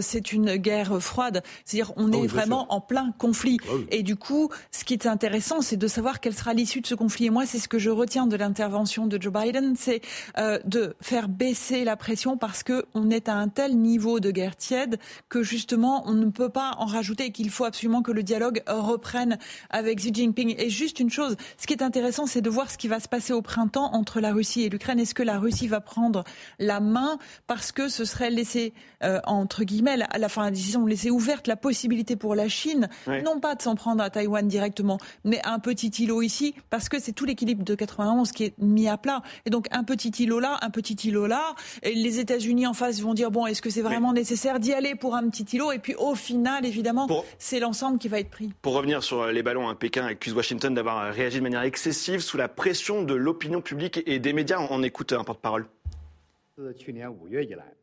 c'est 0.00 0.32
une 0.32 0.56
guerre 0.56 1.02
froide. 1.02 1.42
C'est-à-dire 1.64 1.92
on 1.96 2.12
oh 2.12 2.24
est 2.24 2.26
vraiment 2.26 2.72
en 2.72 2.80
plein 2.80 3.12
conflit. 3.18 3.58
Ah 3.68 3.72
et 3.90 4.02
du 4.02 4.16
coup, 4.16 4.50
ce 4.70 4.84
qui 4.84 4.94
est 4.94 5.06
intéressant, 5.06 5.60
c'est 5.60 5.76
de 5.76 5.86
savoir 5.86 6.20
quelle 6.20 6.34
sera 6.34 6.54
l'issue 6.54 6.80
de 6.80 6.86
ce 6.86 6.94
conflit. 6.94 7.26
Et 7.26 7.30
moi, 7.30 7.46
c'est 7.46 7.58
ce 7.58 7.68
que 7.68 7.78
je 7.78 7.90
retiens 7.90 8.26
de 8.26 8.36
l'intervention 8.36 9.06
de 9.06 9.20
Joe 9.20 9.32
Biden, 9.32 9.74
c'est 9.76 10.00
euh, 10.38 10.58
de 10.64 10.94
faire 11.00 11.28
baisser 11.28 11.84
la 11.84 11.96
pression 11.96 12.36
parce 12.36 12.62
que 12.62 12.84
on 12.94 13.10
est 13.10 13.28
à 13.28 13.34
un 13.34 13.48
tel 13.48 13.76
niveau 13.76 14.20
de 14.20 14.30
guerre 14.30 14.56
tiède 14.56 14.98
que 15.28 15.42
justement 15.42 16.04
on 16.06 16.14
ne 16.14 16.30
peut 16.30 16.48
pas 16.48 16.72
en 16.78 16.86
rajouter 16.86 17.26
et 17.26 17.32
qu'il 17.32 17.50
faut 17.50 17.64
absolument 17.64 18.02
que 18.02 18.12
le 18.12 18.22
dialogue 18.22 18.62
reprenne 18.66 19.38
avec 19.70 19.98
Xi 19.98 20.12
Jinping. 20.12 20.54
Et 20.58 20.70
juste 20.70 21.00
une 21.00 21.10
chose, 21.10 21.36
ce 21.56 21.66
qui 21.66 21.74
est 21.74 21.82
intéressant, 21.82 22.26
c'est 22.26 22.42
de 22.42 22.50
voir 22.50 22.70
ce 22.70 22.78
qui 22.78 22.88
va 22.88 23.00
se 23.00 23.08
passer 23.08 23.32
au 23.32 23.42
printemps 23.42 23.90
entre 23.92 24.20
la 24.20 24.32
Russie 24.32 24.62
et 24.62 24.68
l'Ukraine. 24.68 24.98
Est-ce 24.98 25.14
que 25.14 25.22
la 25.22 25.38
Russie 25.38 25.68
va 25.68 25.80
prendre 25.80 26.24
la 26.58 26.80
main 26.80 27.18
parce 27.46 27.72
que 27.72 27.88
ce 27.88 28.04
serait 28.04 28.30
laisser 28.30 28.72
euh, 29.04 29.20
entre 29.24 29.64
guillemets 29.64 29.98
à 30.10 30.18
la 30.18 30.28
fin 30.28 30.42
de 30.42 30.46
la 30.46 30.50
décision 30.52 30.86
laisser 30.86 31.10
ouverte 31.10 31.46
la 31.46 31.56
possibilité 31.56 32.16
pour 32.16 32.34
la 32.34 32.48
Chine, 32.48 32.88
non 33.24 33.40
pas 33.40 33.54
de 33.54 33.62
s'en 33.62 33.74
prendre 33.74 34.02
à 34.02 34.10
Taïwan 34.10 34.46
directement, 34.46 34.98
mais 35.24 35.40
un 35.44 35.58
petit 35.58 35.88
îlot 35.88 36.22
ici, 36.22 36.54
parce 36.70 36.88
que 36.88 37.00
c'est 37.00 37.12
tout 37.12 37.24
l'équilibre 37.24 37.64
de 37.64 37.74
91 37.74 38.32
qui 38.32 38.44
est 38.44 38.54
mis 38.58 38.88
à 38.88 38.96
plat. 38.96 39.22
Et 39.46 39.50
donc 39.50 39.66
un 39.70 39.84
petit 39.84 40.10
îlot 40.10 40.40
là, 40.40 40.58
un 40.62 40.70
petit 40.70 40.94
îlot 41.08 41.26
là, 41.26 41.54
et 41.82 41.94
les 41.94 42.18
États-Unis 42.18 42.66
en 42.66 42.74
face 42.74 43.00
vont 43.00 43.14
dire 43.14 43.30
bon, 43.30 43.46
est-ce 43.46 43.62
que 43.62 43.70
c'est 43.70 43.82
vraiment 43.82 44.12
nécessaire 44.12 44.60
d'y 44.60 44.72
aller 44.72 44.94
pour 44.94 45.14
un 45.14 45.28
petit 45.28 45.46
îlot? 45.56 45.72
Et 45.72 45.78
puis 45.78 45.94
au 45.96 46.14
final, 46.14 46.64
évidemment, 46.64 47.08
c'est 47.38 47.60
l'ensemble 47.60 47.98
qui 47.98 48.08
va 48.08 48.20
être 48.20 48.30
pris. 48.30 48.52
Pour 48.62 48.74
revenir 48.74 49.02
sur 49.02 49.26
les 49.26 49.42
ballons, 49.42 49.68
hein, 49.68 49.74
Pékin 49.74 50.06
accuse 50.06 50.32
Washington 50.34 50.74
d'avoir 50.74 50.98
euh, 50.98 51.12
de 51.38 51.44
manière 51.44 51.62
excessive 51.62 52.20
sous 52.20 52.36
la 52.36 52.48
pression 52.48 53.02
de 53.02 53.14
l'opinion 53.14 53.60
publique 53.60 54.02
et 54.06 54.18
des 54.18 54.32
médias. 54.32 54.66
On 54.70 54.82
écoute 54.82 55.12
un 55.12 55.24
porte-parole. 55.24 55.66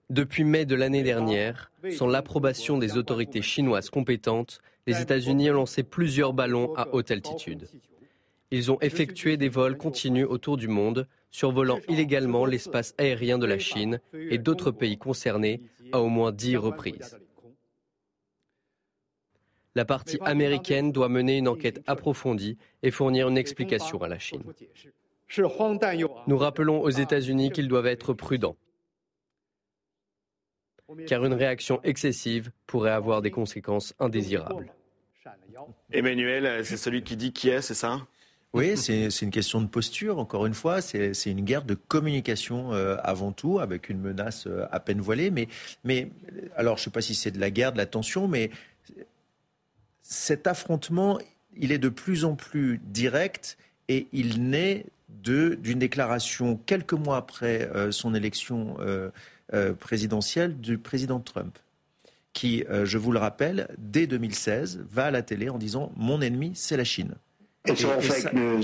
Depuis 0.09 0.43
mai 0.43 0.65
de 0.65 0.75
l'année 0.75 1.03
dernière, 1.03 1.71
sans 1.91 2.07
l'approbation 2.07 2.77
des 2.77 2.97
autorités 2.97 3.41
chinoises 3.41 3.89
compétentes, 3.89 4.61
les 4.87 5.01
États-Unis 5.01 5.51
ont 5.51 5.55
lancé 5.55 5.83
plusieurs 5.83 6.33
ballons 6.33 6.73
à 6.75 6.87
haute 6.93 7.11
altitude. 7.11 7.67
Ils 8.51 8.71
ont 8.71 8.79
effectué 8.81 9.37
des 9.37 9.49
vols 9.49 9.77
continus 9.77 10.25
autour 10.27 10.57
du 10.57 10.67
monde, 10.67 11.07
survolant 11.29 11.79
illégalement 11.87 12.45
l'espace 12.45 12.95
aérien 12.97 13.37
de 13.37 13.45
la 13.45 13.59
Chine 13.59 13.99
et 14.13 14.39
d'autres 14.39 14.71
pays 14.71 14.97
concernés 14.97 15.61
à 15.91 15.99
au 15.99 16.07
moins 16.07 16.31
dix 16.31 16.57
reprises. 16.57 17.17
La 19.75 19.85
partie 19.85 20.17
américaine 20.21 20.91
doit 20.91 21.09
mener 21.09 21.37
une 21.37 21.47
enquête 21.47 21.81
approfondie 21.87 22.57
et 22.83 22.91
fournir 22.91 23.29
une 23.29 23.37
explication 23.37 24.01
à 24.01 24.07
la 24.07 24.19
Chine. 24.19 24.43
Nous 26.27 26.37
rappelons 26.37 26.81
aux 26.81 26.89
États-Unis 26.89 27.51
qu'ils 27.51 27.67
doivent 27.67 27.87
être 27.87 28.13
prudents 28.13 28.55
car 31.07 31.25
une 31.25 31.33
réaction 31.33 31.79
excessive 31.83 32.51
pourrait 32.67 32.91
avoir 32.91 33.21
des 33.21 33.31
conséquences 33.31 33.93
indésirables. 33.99 34.73
Emmanuel, 35.91 36.65
c'est 36.65 36.77
celui 36.77 37.03
qui 37.03 37.15
dit 37.15 37.31
qui 37.31 37.49
est, 37.49 37.61
c'est 37.61 37.73
ça? 37.73 38.07
Oui, 38.53 38.77
c'est 38.77 39.21
une 39.21 39.29
question 39.29 39.61
de 39.61 39.67
posture, 39.67 40.17
encore 40.17 40.47
une 40.47 40.55
fois. 40.55 40.81
C'est 40.81 41.13
une 41.25 41.41
guerre 41.41 41.63
de 41.63 41.75
communication 41.75 42.73
euh, 42.73 42.95
avant 43.03 43.31
tout, 43.31 43.59
avec 43.59 43.89
une 43.89 43.99
menace 43.99 44.47
euh, 44.47 44.65
à 44.71 44.79
peine 44.79 45.01
voilée. 45.01 45.29
Mais, 45.29 45.47
mais 45.83 46.09
alors, 46.55 46.77
je 46.77 46.81
ne 46.81 46.83
sais 46.85 46.89
pas 46.89 47.01
si 47.01 47.13
c'est 47.13 47.29
de 47.29 47.39
la 47.39 47.51
guerre, 47.51 47.73
de 47.73 47.77
la 47.77 47.85
tension, 47.85 48.27
mais 48.27 48.49
cet 50.09 50.47
affrontement, 50.47 51.19
il 51.55 51.71
est 51.71 51.77
de 51.77 51.87
plus 51.87 52.25
en 52.25 52.33
plus 52.33 52.81
direct 52.83 53.57
et 53.89 54.07
il 54.11 54.49
naît 54.49 54.87
d'une 55.07 55.77
déclaration 55.77 56.59
quelques 56.65 56.93
mois 56.93 57.17
après 57.17 57.69
euh, 57.75 57.91
son 57.91 58.15
élection 58.15 58.77
euh, 58.79 59.11
présidentielle 59.75 60.59
du 60.59 60.79
président 60.79 61.19
Trump, 61.19 61.59
qui, 62.33 62.63
euh, 62.69 62.85
je 62.85 62.97
vous 62.97 63.11
le 63.11 63.19
rappelle, 63.19 63.67
dès 63.77 64.07
2016, 64.07 64.83
va 64.89 65.05
à 65.05 65.11
la 65.11 65.21
télé 65.21 65.49
en 65.49 65.59
disant 65.59 65.91
Mon 65.95 66.21
ennemi, 66.21 66.53
c'est 66.55 66.77
la 66.77 66.83
Chine. 66.83 67.13
et, 67.65 67.75
fake 67.75 68.33
news. 68.33 68.63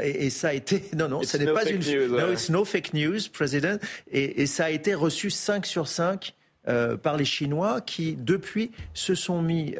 Et, 0.00 0.30
ça 0.30 0.48
a 0.48 0.52
été 0.52 0.84
non 0.96 1.08
non, 1.08 1.22
ce 1.24 1.38
n'est 1.38 1.52
pas 1.52 1.68
une 1.68 1.80
news, 1.80 2.16
no, 2.16 2.32
it's 2.32 2.50
no 2.50 2.64
fake 2.64 2.94
news, 2.94 3.18
président. 3.32 3.78
Et, 4.12 4.46
ça 4.46 4.66
a 4.66 4.70
été 4.70 4.94
reçu 4.94 5.30
5 5.30 5.66
sur 5.66 5.88
5 5.88 6.34
euh, 6.68 6.96
par 6.96 7.16
les 7.16 7.24
Chinois 7.24 7.80
qui, 7.80 8.14
depuis, 8.14 8.70
se 8.94 9.14
sont 9.14 9.42
mis, 9.42 9.74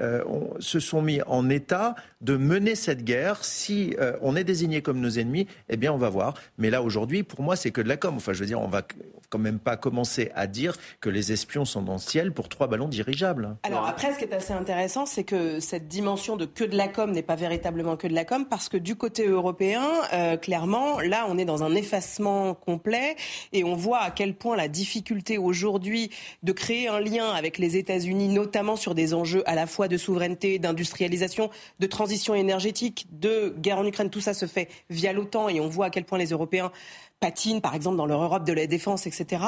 se 0.59 0.81
sont 0.81 1.03
mis 1.03 1.21
en 1.23 1.49
état 1.51 1.95
de 2.21 2.37
mener 2.37 2.75
cette 2.75 3.05
guerre. 3.05 3.45
Si 3.45 3.95
on 4.21 4.37
est 4.37 4.45
désigné 4.45 4.83
comme 4.83 5.01
nos 5.01 5.11
ennemis, 5.11 5.47
eh 5.69 5.77
bien, 5.77 5.93
on 5.93 5.99
va 5.99 6.09
voir. 6.09 6.35
Mais 6.57 6.71
là, 6.71 6.83
aujourd'hui, 6.83 7.23
pour 7.23 7.43
moi, 7.43 7.57
c'est 7.57 7.71
que 7.71 7.81
de 7.81 7.89
la 7.89 7.97
com. 7.97 8.15
Enfin, 8.17 8.33
je 8.33 8.41
veux 8.41 8.47
dire, 8.47 8.61
on 8.61 8.69
va, 8.69 8.83
quand 9.31 9.39
même 9.39 9.59
pas 9.59 9.77
commencer 9.77 10.31
à 10.35 10.47
dire 10.47 10.77
que 11.01 11.11
les 11.11 11.33
espions 11.33 11.65
sont 11.65 11.83
dans 11.83 11.95
le 11.95 11.99
ciel 11.99 12.33
pour 12.33 12.49
trois 12.49 12.67
ballons 12.67 12.89
dirigeables. 12.89 13.57
Alors 13.63 13.87
après, 13.87 14.13
ce 14.13 14.19
qui 14.19 14.25
est 14.25 14.35
assez 14.35 14.53
intéressant, 14.53 15.07
c'est 15.07 15.25
que 15.25 15.61
cette 15.61 15.89
dimension 15.89 16.37
de 16.37 16.45
que 16.47 16.65
de 16.65 16.77
la 16.77 16.89
com 16.89 17.13
n'est 17.13 17.23
pas 17.23 17.37
véritablement 17.37 17.97
que 17.97 18.07
de 18.07 18.15
la 18.15 18.25
com, 18.25 18.47
parce 18.47 18.69
que 18.69 18.77
du 18.77 18.97
côté 18.97 19.27
européen, 19.27 19.85
euh, 20.13 20.37
clairement, 20.37 21.01
là, 21.01 21.27
on 21.29 21.39
est 21.39 21.45
dans 21.45 21.63
un 21.63 21.75
effacement 21.75 22.55
complet 22.55 23.17
et 23.53 23.65
on 23.65 23.75
voit 23.75 24.01
à 24.01 24.11
quel 24.11 24.35
point 24.35 24.57
la 24.57 24.69
difficulté 24.69 25.39
aujourd'hui 25.39 26.11
de 26.43 26.53
créer 26.53 26.89
un 26.89 27.01
lien 27.01 27.31
avec 27.31 27.59
les 27.59 27.77
États-Unis, 27.77 28.29
notamment 28.29 28.77
sur 28.77 28.95
des 28.95 29.15
enjeux 29.15 29.43
à 29.47 29.55
la 29.55 29.67
fois 29.67 29.89
de 29.89 29.97
souveraineté, 29.97 30.59
d'industrialisation, 30.59 31.51
de 31.79 31.87
transition 31.87 32.35
énergétique, 32.35 33.07
de 33.13 33.55
guerre 33.59 33.79
en 33.79 33.87
Ukraine, 33.87 34.11
tout 34.11 34.21
ça 34.21 34.35
se 34.35 34.47
fait 34.47 34.69
via 34.91 35.13
l'OTAN 35.13 35.49
et 35.49 35.61
on 35.61 35.69
voit 35.69 35.87
à 35.87 35.91
quel 35.91 36.05
point 36.05 36.19
les 36.19 36.31
Européens 36.31 36.73
patinent, 37.21 37.61
par 37.61 37.75
exemple, 37.75 37.97
dans 37.97 38.07
leur 38.07 38.23
Europe 38.23 38.45
de 38.45 38.53
la 38.53 38.67
défense, 38.67 39.07
etc. 39.07 39.43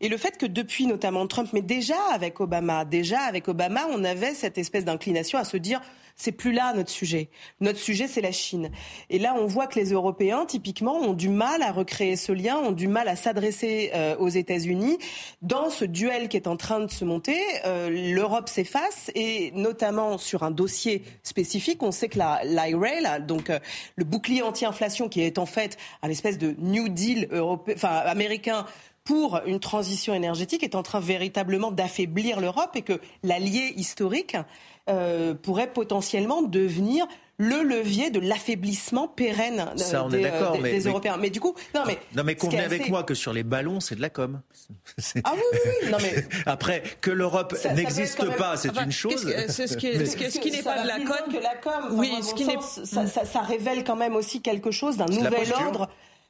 Et 0.00 0.08
le 0.08 0.16
fait 0.16 0.36
que 0.36 0.46
depuis 0.46 0.86
notamment 0.86 1.26
Trump, 1.26 1.50
mais 1.52 1.62
déjà 1.62 1.96
avec 2.12 2.40
Obama, 2.40 2.84
déjà 2.84 3.20
avec 3.20 3.48
Obama, 3.48 3.82
on 3.90 4.04
avait 4.04 4.34
cette 4.34 4.58
espèce 4.58 4.84
d'inclination 4.84 5.38
à 5.38 5.44
se 5.44 5.56
dire 5.56 5.80
C'est 6.16 6.32
plus 6.32 6.52
là 6.52 6.72
notre 6.74 6.90
sujet. 6.90 7.28
Notre 7.60 7.78
sujet, 7.78 8.08
c'est 8.08 8.22
la 8.22 8.32
Chine. 8.32 8.70
Et 9.10 9.18
là, 9.18 9.36
on 9.38 9.46
voit 9.46 9.66
que 9.66 9.78
les 9.78 9.92
Européens, 9.92 10.46
typiquement, 10.46 10.96
ont 10.96 11.12
du 11.12 11.28
mal 11.28 11.60
à 11.60 11.72
recréer 11.72 12.16
ce 12.16 12.32
lien, 12.32 12.56
ont 12.56 12.72
du 12.72 12.88
mal 12.88 13.06
à 13.08 13.16
s'adresser 13.16 13.90
euh, 13.94 14.16
aux 14.16 14.28
États-Unis. 14.28 14.96
Dans 15.42 15.68
ce 15.68 15.84
duel 15.84 16.28
qui 16.28 16.38
est 16.38 16.46
en 16.46 16.56
train 16.56 16.80
de 16.80 16.90
se 16.90 17.04
monter, 17.04 17.38
euh, 17.66 17.90
l'Europe 17.90 18.48
s'efface 18.48 19.10
et 19.14 19.52
notamment 19.54 20.16
sur 20.16 20.42
un 20.42 20.50
dossier 20.50 21.02
spécifique, 21.22 21.82
on 21.82 21.92
sait 21.92 22.08
que 22.08 22.18
la 22.18 22.40
l'IRA, 22.44 23.20
donc 23.20 23.50
euh, 23.50 23.58
le 23.96 24.04
bouclier 24.04 24.42
anti-inflation 24.42 25.10
qui 25.10 25.20
est 25.20 25.38
en 25.38 25.46
fait 25.46 25.76
un 26.02 26.08
espèce 26.08 26.38
de 26.38 26.54
New 26.58 26.88
Deal 26.88 27.28
européen, 27.30 27.74
enfin 27.76 27.88
américain 27.88 28.64
pour 29.04 29.40
une 29.46 29.60
transition 29.60 30.14
énergétique 30.14 30.64
est 30.64 30.74
en 30.74 30.82
train 30.82 31.00
véritablement 31.00 31.70
d'affaiblir 31.70 32.40
l'Europe 32.40 32.74
et 32.74 32.82
que 32.82 33.00
l'allié 33.22 33.72
historique 33.76 34.36
euh, 34.88 35.34
pourrait 35.34 35.72
potentiellement 35.72 36.42
devenir 36.42 37.06
le 37.38 37.62
levier 37.62 38.10
de 38.10 38.20
l'affaiblissement 38.20 39.08
pérenne 39.08 39.58
euh, 39.58 40.08
des, 40.08 40.24
euh, 40.24 40.62
des, 40.62 40.80
Européens. 40.86 41.16
Mais 41.20 41.28
du 41.28 41.40
coup, 41.40 41.54
non 41.74 41.82
mais 41.86 41.98
non 42.14 42.24
mais 42.24 42.34
convenez 42.34 42.62
avec 42.62 42.88
moi 42.88 43.02
que 43.02 43.14
sur 43.14 43.32
les 43.32 43.42
ballons, 43.42 43.80
c'est 43.80 43.96
de 43.96 44.00
la 44.00 44.10
com. 44.10 44.40
Ah 45.24 45.32
oui, 45.34 45.40
oui, 45.52 45.70
oui. 45.82 45.90
Non, 45.90 45.98
mais... 46.00 46.24
après 46.46 46.82
que 47.00 47.10
l'Europe 47.10 47.54
n'existe 47.74 48.24
pas, 48.36 48.56
c'est 48.56 48.76
une 48.78 48.92
chose. 48.92 49.28
Ce, 49.48 49.66
ce 49.66 49.76
qui, 49.76 49.92
ce 50.06 50.38
qui 50.38 50.50
n'est 50.50 50.62
pas 50.62 50.82
de 50.82 50.86
la 50.86 50.98
com, 50.98 51.32
que 51.32 51.42
la 51.42 51.56
com. 51.56 51.98
oui, 51.98 52.12
ce 52.22 52.34
qui 52.34 52.46
n'est 52.46 52.56
ça, 52.60 53.06
ça, 53.06 53.24
ça, 53.24 53.40
révèle 53.40 53.84
quand 53.84 53.96
même 53.96 54.14
aussi 54.14 54.40
quelque 54.40 54.70
chose 54.70 54.96
d'un 54.96 55.06
nouvel 55.06 55.52
ordre. 55.52 55.88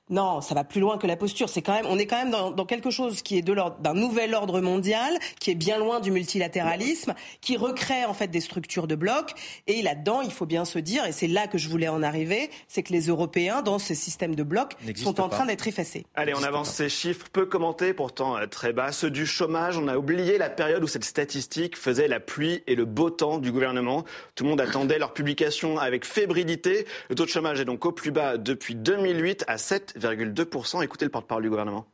Non, 0.08 0.40
ça 0.40 0.54
va 0.54 0.62
plus 0.62 0.80
loin 0.80 0.98
que 0.98 1.06
la 1.08 1.16
posture. 1.16 1.48
C'est 1.48 1.62
quand 1.62 1.72
même, 1.72 1.86
on 1.88 1.98
est 1.98 2.06
quand 2.06 2.18
même 2.18 2.30
dans, 2.30 2.52
dans 2.52 2.64
quelque 2.64 2.90
chose 2.90 3.22
qui 3.22 3.38
est 3.38 3.42
de 3.42 3.52
l'ordre 3.52 3.78
d'un 3.80 3.94
nouvel 3.94 4.34
ordre 4.34 4.60
mondial, 4.60 5.18
qui 5.40 5.50
est 5.50 5.56
bien 5.56 5.78
loin 5.78 5.98
du 5.98 6.12
multilatéralisme, 6.12 7.14
qui 7.40 7.56
recrée 7.56 8.04
en 8.04 8.14
fait 8.14 8.28
des 8.28 8.40
structures 8.40 8.86
de 8.86 8.94
blocs. 8.94 9.34
Et 9.66 9.82
là-dedans, 9.82 10.20
il 10.20 10.30
faut 10.30 10.46
bien 10.46 10.64
se 10.64 10.78
dire, 10.78 11.04
et 11.06 11.12
c'est 11.12 11.26
là 11.26 11.48
que 11.48 11.58
je 11.58 11.68
voulais 11.68 11.88
en 11.88 12.04
arriver, 12.04 12.50
c'est 12.68 12.84
que 12.84 12.92
les 12.92 13.08
Européens, 13.08 13.62
dans 13.62 13.80
ce 13.80 13.94
système 13.94 14.36
de 14.36 14.44
blocs, 14.44 14.76
sont 14.94 15.20
en 15.20 15.28
train 15.28 15.44
d'être 15.44 15.66
effacés. 15.66 16.06
Allez, 16.14 16.34
on 16.36 16.42
avance 16.44 16.70
ces 16.70 16.88
chiffres 16.88 17.26
peu 17.32 17.44
commentés, 17.44 17.92
pourtant 17.92 18.36
euh, 18.36 18.46
très 18.46 18.72
bas. 18.72 18.92
Ceux 18.92 19.10
du 19.10 19.26
chômage, 19.26 19.76
on 19.76 19.88
a 19.88 19.96
oublié 19.96 20.38
la 20.38 20.50
période 20.50 20.84
où 20.84 20.86
cette 20.86 21.04
statistique 21.04 21.76
faisait 21.76 22.06
la 22.06 22.20
pluie 22.20 22.62
et 22.68 22.76
le 22.76 22.84
beau 22.84 23.10
temps 23.10 23.38
du 23.38 23.50
gouvernement. 23.50 24.04
Tout 24.36 24.44
le 24.44 24.50
monde 24.50 24.60
attendait 24.60 25.00
leur 25.00 25.14
publication 25.14 25.78
avec 25.78 26.04
fébrilité. 26.04 26.86
Le 27.08 27.16
taux 27.16 27.24
de 27.24 27.30
chômage 27.30 27.60
est 27.60 27.64
donc 27.64 27.84
au 27.84 27.90
plus 27.90 28.12
bas 28.12 28.36
depuis 28.36 28.76
2008 28.76 29.44
à 29.48 29.58
7 29.58 29.95
Écoutez 29.96 31.06
le 31.06 31.10
porte-parole 31.10 31.42
du 31.42 31.48
gouvernement. 31.48 31.86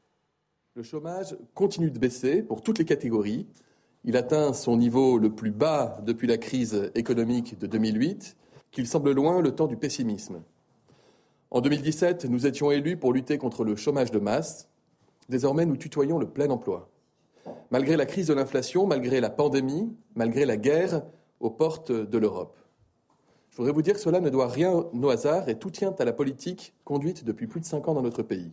Le 0.75 0.83
chômage 0.83 1.37
continue 1.55 1.89
de 1.89 2.01
baisser 2.01 2.43
pour 2.43 2.61
toutes 2.61 2.81
les 2.81 2.85
catégories. 2.85 3.47
Il 4.03 4.17
atteint 4.17 4.53
son 4.55 4.77
niveau 4.77 5.19
le 5.19 5.33
plus 5.33 5.53
bas 5.53 6.01
depuis 6.05 6.27
la 6.27 6.37
crise 6.37 6.91
économique 6.97 7.61
de 7.61 7.69
2008, 7.69 8.37
qu'il 8.73 8.89
semble 8.89 9.13
loin 9.13 9.41
le 9.41 9.55
temps 9.55 9.69
du 9.69 9.77
pessimisme. 9.77 10.43
En 11.53 11.61
2017, 11.61 12.25
nous 12.25 12.45
étions 12.45 12.73
élus 12.73 12.97
pour 12.97 13.13
lutter 13.13 13.39
contre 13.39 13.63
le 13.63 13.77
chômage 13.77 14.11
de 14.11 14.19
masse. 14.19 14.69
Désormais, 15.29 15.65
nous 15.65 15.77
tutoyons 15.77 16.19
le 16.19 16.29
plein 16.29 16.51
emploi. 16.51 16.91
Malgré 17.71 17.97
la 17.97 18.07
crise 18.07 18.27
de 18.27 18.35
l'inflation, 18.35 18.85
malgré 18.85 19.21
la 19.21 19.31
pandémie, 19.31 19.95
malgré 20.17 20.45
la 20.45 20.57
guerre 20.57 21.03
aux 21.39 21.51
portes 21.51 21.93
de 21.93 22.19
l'Europe. 22.19 22.57
Je 23.53 23.59
voudrais 23.59 23.73
vous 23.73 23.83
dire 23.83 23.93
que 23.93 24.01
cela 24.01 24.21
ne 24.21 24.31
doit 24.31 24.49
rien 24.49 24.73
au 24.73 25.09
hasard 25.11 25.47
et 25.51 25.59
tout 25.59 25.71
tient 25.71 25.95
à 25.99 26.07
la 26.07 26.15
politique 26.15 26.73
conduite 26.85 27.23
depuis 27.23 27.47
plus 27.47 27.61
de 27.61 27.67
cinq 27.67 27.87
ans 27.87 27.93
dans 27.93 28.01
notre 28.01 28.23
pays. 28.23 28.51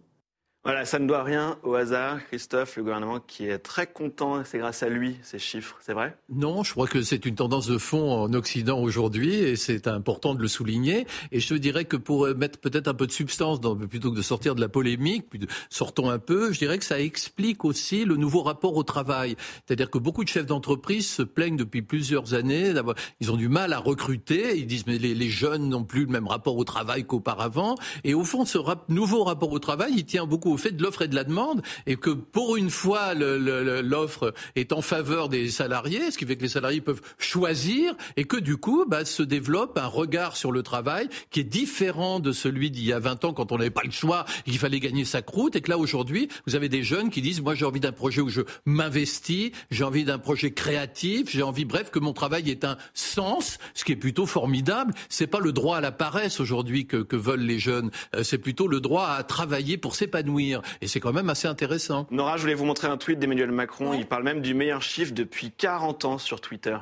Voilà, 0.65 0.83
ça 0.83 0.99
ne 0.99 1.07
doit 1.07 1.23
rien 1.23 1.57
au 1.63 1.73
hasard. 1.75 2.19
Christophe, 2.27 2.75
le 2.75 2.83
gouvernement 2.83 3.21
qui 3.21 3.47
est 3.47 3.59
très 3.59 3.87
content, 3.87 4.43
c'est 4.43 4.57
grâce 4.57 4.83
à 4.83 4.89
lui, 4.89 5.15
ces 5.23 5.39
chiffres, 5.39 5.77
c'est 5.79 5.93
vrai? 5.93 6.17
Non, 6.27 6.63
je 6.63 6.73
crois 6.73 6.85
que 6.85 7.01
c'est 7.01 7.25
une 7.25 7.35
tendance 7.35 7.65
de 7.65 7.77
fond 7.77 8.11
en 8.11 8.33
Occident 8.33 8.77
aujourd'hui 8.77 9.35
et 9.35 9.55
c'est 9.55 9.87
important 9.87 10.35
de 10.35 10.41
le 10.41 10.49
souligner. 10.49 11.07
Et 11.31 11.39
je 11.39 11.55
dirais 11.55 11.85
que 11.85 11.95
pour 11.95 12.27
mettre 12.35 12.59
peut-être 12.59 12.89
un 12.89 12.93
peu 12.93 13.07
de 13.07 13.13
substance, 13.13 13.61
plutôt 13.89 14.11
que 14.11 14.17
de 14.17 14.21
sortir 14.21 14.53
de 14.53 14.59
la 14.59 14.67
polémique, 14.67 15.27
sortons 15.69 16.09
un 16.09 16.19
peu, 16.19 16.51
je 16.51 16.59
dirais 16.59 16.77
que 16.77 16.85
ça 16.85 16.99
explique 16.99 17.63
aussi 17.63 18.03
le 18.03 18.17
nouveau 18.17 18.43
rapport 18.43 18.75
au 18.75 18.83
travail. 18.83 19.37
C'est-à-dire 19.65 19.89
que 19.89 19.97
beaucoup 19.97 20.25
de 20.25 20.29
chefs 20.29 20.45
d'entreprise 20.45 21.09
se 21.09 21.23
plaignent 21.23 21.55
depuis 21.55 21.83
plusieurs 21.83 22.33
années, 22.33 22.73
ils 23.21 23.31
ont 23.31 23.37
du 23.37 23.47
mal 23.47 23.71
à 23.71 23.79
recruter, 23.79 24.57
ils 24.57 24.67
disent 24.67 24.87
mais 24.87 24.97
les, 24.97 25.29
jeunes 25.29 25.69
n'ont 25.69 25.85
plus 25.85 26.01
le 26.01 26.11
même 26.11 26.27
rapport 26.27 26.57
au 26.57 26.65
travail 26.65 27.05
qu'auparavant. 27.05 27.75
Et 28.03 28.13
au 28.13 28.25
fond, 28.25 28.43
ce 28.43 28.57
nouveau 28.89 29.23
rapport 29.23 29.53
au 29.53 29.59
travail, 29.59 29.93
il 29.95 30.05
tient 30.05 30.25
beaucoup 30.25 30.48
au 30.51 30.57
fait 30.57 30.71
de 30.71 30.83
l'offre 30.83 31.03
et 31.03 31.07
de 31.07 31.15
la 31.15 31.23
demande, 31.23 31.61
et 31.85 31.95
que 31.95 32.09
pour 32.09 32.57
une 32.57 32.69
fois 32.69 33.13
l'offre 33.13 34.33
est 34.55 34.73
en 34.73 34.81
faveur 34.81 35.29
des 35.29 35.49
salariés, 35.49 36.11
ce 36.11 36.17
qui 36.17 36.25
fait 36.25 36.35
que 36.35 36.43
les 36.43 36.49
salariés 36.49 36.81
peuvent 36.81 37.01
choisir, 37.17 37.95
et 38.17 38.25
que 38.25 38.37
du 38.37 38.57
coup 38.57 38.85
bah, 38.87 39.05
se 39.05 39.23
développe 39.23 39.77
un 39.77 39.87
regard 39.87 40.35
sur 40.35 40.51
le 40.51 40.63
travail 40.63 41.09
qui 41.31 41.41
est 41.41 41.43
différent 41.43 42.19
de 42.19 42.31
celui 42.31 42.71
d'il 42.71 42.85
y 42.85 42.93
a 42.93 42.99
20 42.99 43.25
ans 43.25 43.33
quand 43.33 43.51
on 43.51 43.57
n'avait 43.57 43.69
pas 43.69 43.83
le 43.83 43.91
choix 43.91 44.25
qu'il 44.45 44.57
fallait 44.57 44.79
gagner 44.79 45.05
sa 45.05 45.21
croûte, 45.21 45.55
et 45.55 45.61
que 45.61 45.69
là 45.69 45.77
aujourd'hui 45.77 46.29
vous 46.45 46.55
avez 46.55 46.69
des 46.69 46.83
jeunes 46.83 47.09
qui 47.09 47.21
disent 47.21 47.41
moi 47.41 47.55
j'ai 47.55 47.65
envie 47.65 47.79
d'un 47.79 47.91
projet 47.91 48.21
où 48.21 48.29
je 48.29 48.41
m'investis, 48.65 49.51
j'ai 49.71 49.83
envie 49.83 50.03
d'un 50.03 50.19
projet 50.19 50.51
créatif, 50.51 51.29
j'ai 51.29 51.43
envie 51.43 51.65
bref 51.65 51.91
que 51.91 51.99
mon 51.99 52.13
travail 52.13 52.49
ait 52.49 52.65
un 52.65 52.77
sens, 52.93 53.57
ce 53.73 53.83
qui 53.83 53.91
est 53.91 53.97
plutôt 53.97 54.25
formidable. 54.25 54.93
C'est 55.09 55.27
pas 55.27 55.39
le 55.39 55.51
droit 55.51 55.77
à 55.77 55.81
la 55.81 55.91
paresse 55.91 56.39
aujourd'hui 56.39 56.85
que, 56.85 56.97
que 56.97 57.15
veulent 57.15 57.41
les 57.41 57.59
jeunes, 57.59 57.91
euh, 58.15 58.23
c'est 58.23 58.37
plutôt 58.37 58.67
le 58.67 58.79
droit 58.79 59.07
à 59.07 59.23
travailler 59.23 59.77
pour 59.77 59.95
s'épanouir 59.95 60.38
et 60.39 60.87
c'est 60.87 60.99
quand 60.99 61.13
même 61.13 61.29
assez 61.29 61.47
intéressant. 61.47 62.07
Nora, 62.11 62.37
je 62.37 62.41
voulais 62.41 62.53
vous 62.53 62.65
montrer 62.65 62.87
un 62.87 62.97
tweet 62.97 63.19
d'Emmanuel 63.19 63.51
Macron. 63.51 63.93
Il 63.93 64.05
parle 64.05 64.23
même 64.23 64.41
du 64.41 64.53
meilleur 64.53 64.81
chiffre 64.81 65.13
depuis 65.13 65.51
40 65.51 66.05
ans 66.05 66.17
sur 66.17 66.41
Twitter. 66.41 66.77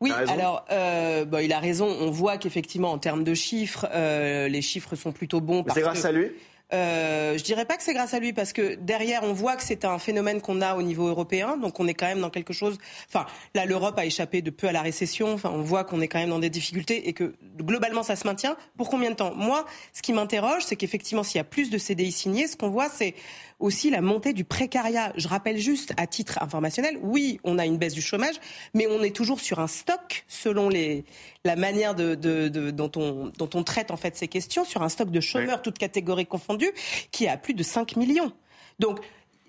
Oui, 0.00 0.12
alors 0.12 0.64
euh, 0.70 1.26
bon, 1.26 1.44
il 1.44 1.52
a 1.52 1.58
raison. 1.58 1.86
On 1.86 2.10
voit 2.10 2.38
qu'effectivement, 2.38 2.90
en 2.90 2.98
termes 2.98 3.22
de 3.22 3.34
chiffres, 3.34 3.86
euh, 3.92 4.48
les 4.48 4.62
chiffres 4.62 4.96
sont 4.96 5.12
plutôt 5.12 5.42
bons. 5.42 5.62
C'est 5.74 5.82
grâce 5.82 6.06
à 6.06 6.12
lui? 6.12 6.30
Euh, 6.72 7.36
je 7.36 7.42
dirais 7.42 7.64
pas 7.64 7.76
que 7.76 7.82
c'est 7.82 7.94
grâce 7.94 8.14
à 8.14 8.20
lui 8.20 8.32
parce 8.32 8.52
que 8.52 8.74
derrière 8.76 9.22
on 9.24 9.32
voit 9.32 9.56
que 9.56 9.62
c'est 9.62 9.84
un 9.84 9.98
phénomène 9.98 10.40
qu'on 10.40 10.60
a 10.60 10.76
au 10.76 10.82
niveau 10.82 11.08
européen, 11.08 11.56
donc 11.56 11.80
on 11.80 11.86
est 11.86 11.94
quand 11.94 12.06
même 12.06 12.20
dans 12.20 12.30
quelque 12.30 12.52
chose. 12.52 12.78
Enfin, 13.08 13.26
là 13.54 13.64
l'Europe 13.64 13.98
a 13.98 14.04
échappé 14.04 14.42
de 14.42 14.50
peu 14.50 14.68
à 14.68 14.72
la 14.72 14.82
récession. 14.82 15.32
Enfin, 15.32 15.50
on 15.52 15.62
voit 15.62 15.84
qu'on 15.84 16.00
est 16.00 16.08
quand 16.08 16.18
même 16.18 16.30
dans 16.30 16.38
des 16.38 16.50
difficultés 16.50 17.08
et 17.08 17.12
que 17.12 17.34
globalement 17.58 18.02
ça 18.02 18.16
se 18.16 18.26
maintient. 18.26 18.56
Pour 18.76 18.88
combien 18.88 19.10
de 19.10 19.16
temps? 19.16 19.34
Moi, 19.34 19.64
ce 19.92 20.02
qui 20.02 20.12
m'interroge, 20.12 20.62
c'est 20.64 20.76
qu'effectivement 20.76 21.22
s'il 21.22 21.38
y 21.38 21.40
a 21.40 21.44
plus 21.44 21.70
de 21.70 21.78
CDI 21.78 22.12
signés, 22.12 22.46
ce 22.46 22.56
qu'on 22.56 22.70
voit 22.70 22.88
c'est 22.88 23.14
aussi 23.60 23.90
la 23.90 24.00
montée 24.00 24.32
du 24.32 24.44
précariat. 24.44 25.12
Je 25.16 25.28
rappelle 25.28 25.58
juste 25.58 25.92
à 25.96 26.06
titre 26.06 26.42
informationnel, 26.42 26.98
oui, 27.02 27.38
on 27.44 27.58
a 27.58 27.66
une 27.66 27.78
baisse 27.78 27.94
du 27.94 28.02
chômage, 28.02 28.34
mais 28.74 28.86
on 28.86 29.02
est 29.02 29.14
toujours 29.14 29.40
sur 29.40 29.60
un 29.60 29.68
stock, 29.68 30.24
selon 30.26 30.68
les, 30.68 31.04
la 31.44 31.56
manière 31.56 31.94
de, 31.94 32.14
de, 32.14 32.48
de 32.48 32.70
dont, 32.70 32.90
on, 32.96 33.30
dont 33.38 33.50
on 33.54 33.62
traite 33.62 33.90
en 33.90 33.96
fait 33.96 34.16
ces 34.16 34.28
questions, 34.28 34.64
sur 34.64 34.82
un 34.82 34.88
stock 34.88 35.10
de 35.10 35.20
chômeurs, 35.20 35.62
toutes 35.62 35.78
catégories 35.78 36.26
confondues, 36.26 36.72
qui 37.10 37.26
est 37.26 37.28
à 37.28 37.36
plus 37.36 37.54
de 37.54 37.62
5 37.62 37.96
millions. 37.96 38.32
Donc, 38.78 39.00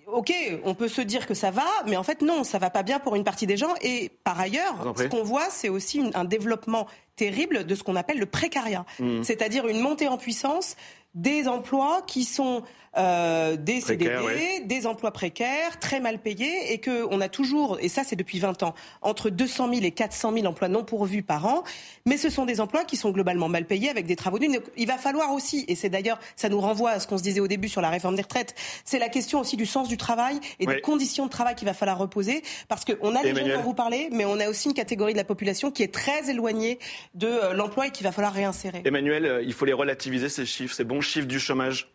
OK, 0.08 0.34
on 0.66 0.74
peut 0.74 0.90
se 0.90 1.02
dire 1.02 1.26
que 1.26 1.34
ça 1.34 1.52
va, 1.52 1.66
mais 1.88 1.96
en 1.96 2.04
fait 2.04 2.22
non, 2.22 2.44
ça 2.44 2.60
va 2.60 2.70
pas 2.70 2.84
bien 2.84 3.00
pour 3.00 3.16
une 3.16 3.24
partie 3.24 3.48
des 3.48 3.56
gens. 3.56 3.74
Et 3.82 4.12
par 4.24 4.40
ailleurs, 4.40 4.94
ce 4.98 5.04
qu'on 5.04 5.24
voit, 5.24 5.50
c'est 5.50 5.70
aussi 5.70 6.04
un 6.14 6.26
développement 6.26 6.88
terrible 7.16 7.66
de 7.66 7.76
ce 7.76 7.84
qu'on 7.84 7.96
appelle 7.96 8.20
le 8.20 8.26
précariat, 8.26 8.86
mmh. 9.00 9.24
c'est-à-dire 9.24 9.68
une 9.68 9.80
montée 9.80 10.08
en 10.08 10.18
puissance 10.18 10.76
des 11.14 11.48
emplois 11.48 12.02
qui 12.08 12.24
sont 12.24 12.64
euh, 12.98 13.56
des 13.56 13.80
CDD, 13.80 14.64
des 14.66 14.86
emplois 14.86 15.12
précaires, 15.12 15.80
très 15.80 16.02
mal 16.02 16.20
payés, 16.20 16.74
et 16.74 16.80
que 16.80 17.06
on 17.10 17.22
a 17.22 17.30
toujours, 17.30 17.78
et 17.80 17.88
ça 17.88 18.04
c'est 18.04 18.18
depuis 18.18 18.40
20 18.40 18.64
ans, 18.64 18.74
entre 19.02 19.30
200 19.30 19.74
000 19.74 19.86
et 19.86 19.92
400 19.92 20.34
000 20.34 20.46
emplois 20.46 20.68
non 20.68 20.84
pourvus 20.84 21.24
par 21.24 21.46
an, 21.46 21.64
mais 22.06 22.18
ce 22.18 22.30
sont 22.30 22.46
des 22.46 22.60
emplois 22.60 22.84
qui 22.84 22.98
sont 22.98 23.12
globalement 23.12 23.48
mal 23.48 23.66
payés 23.66 23.90
avec 23.90 24.08
des 24.08 24.18
travaux 24.18 24.40
nus. 24.40 24.60
Il 24.76 24.88
va 24.88 24.98
falloir 24.98 25.32
aussi, 25.32 25.64
et 25.70 25.76
c'est 25.76 25.90
d'ailleurs, 25.90 26.20
ça 26.36 26.50
nous 26.50 26.60
renvoie 26.60 26.92
à 26.92 27.00
ce 27.00 27.08
qu'on 27.08 27.18
se 27.18 27.24
disait 27.24 27.40
au 27.40 27.48
début 27.48 27.70
sur 27.70 27.82
la 27.82 27.90
réforme 27.90 28.16
des 28.16 28.24
retraites, 28.24 28.56
c'est 28.84 29.00
la 29.00 29.10
question 29.10 29.40
aussi 29.40 29.56
du 29.56 29.66
sens 29.66 29.88
du 29.88 29.96
travail 29.98 30.40
et 30.60 30.66
des 30.66 30.82
conditions 30.82 31.26
de 31.26 31.32
travail 31.32 31.56
qu'il 31.56 31.68
va 31.68 31.74
falloir 31.74 31.98
reposer, 31.98 32.44
parce 32.68 32.84
qu'on 32.84 33.16
a 33.16 33.24
les 33.24 33.34
gens 33.34 33.58
dont 33.58 33.64
vous 33.64 33.74
parlez, 33.74 34.10
mais 34.12 34.26
on 34.26 34.40
a 34.40 34.50
aussi 34.50 34.68
une 34.68 34.74
catégorie 34.74 35.14
de 35.14 35.18
la 35.18 35.24
population 35.24 35.72
qui 35.72 35.84
est 35.84 35.94
très 35.94 36.30
éloignée 36.30 36.78
de 37.16 37.28
euh, 37.28 37.54
l'emploi 37.54 37.88
et 37.88 37.92
qu'il 37.92 38.04
va 38.04 38.12
falloir 38.12 38.34
réinsérer. 38.34 38.82
Emmanuel, 38.84 39.26
euh, 39.26 39.44
il 39.44 39.54
faut 39.54 39.66
les 39.66 39.74
relativiser 39.74 40.28
ces 40.28 40.46
chiffres, 40.46 40.76
ces 40.76 40.84
bons 40.84 41.01
chiffres 41.02 41.28
du 41.28 41.40
chômage? 41.40 41.92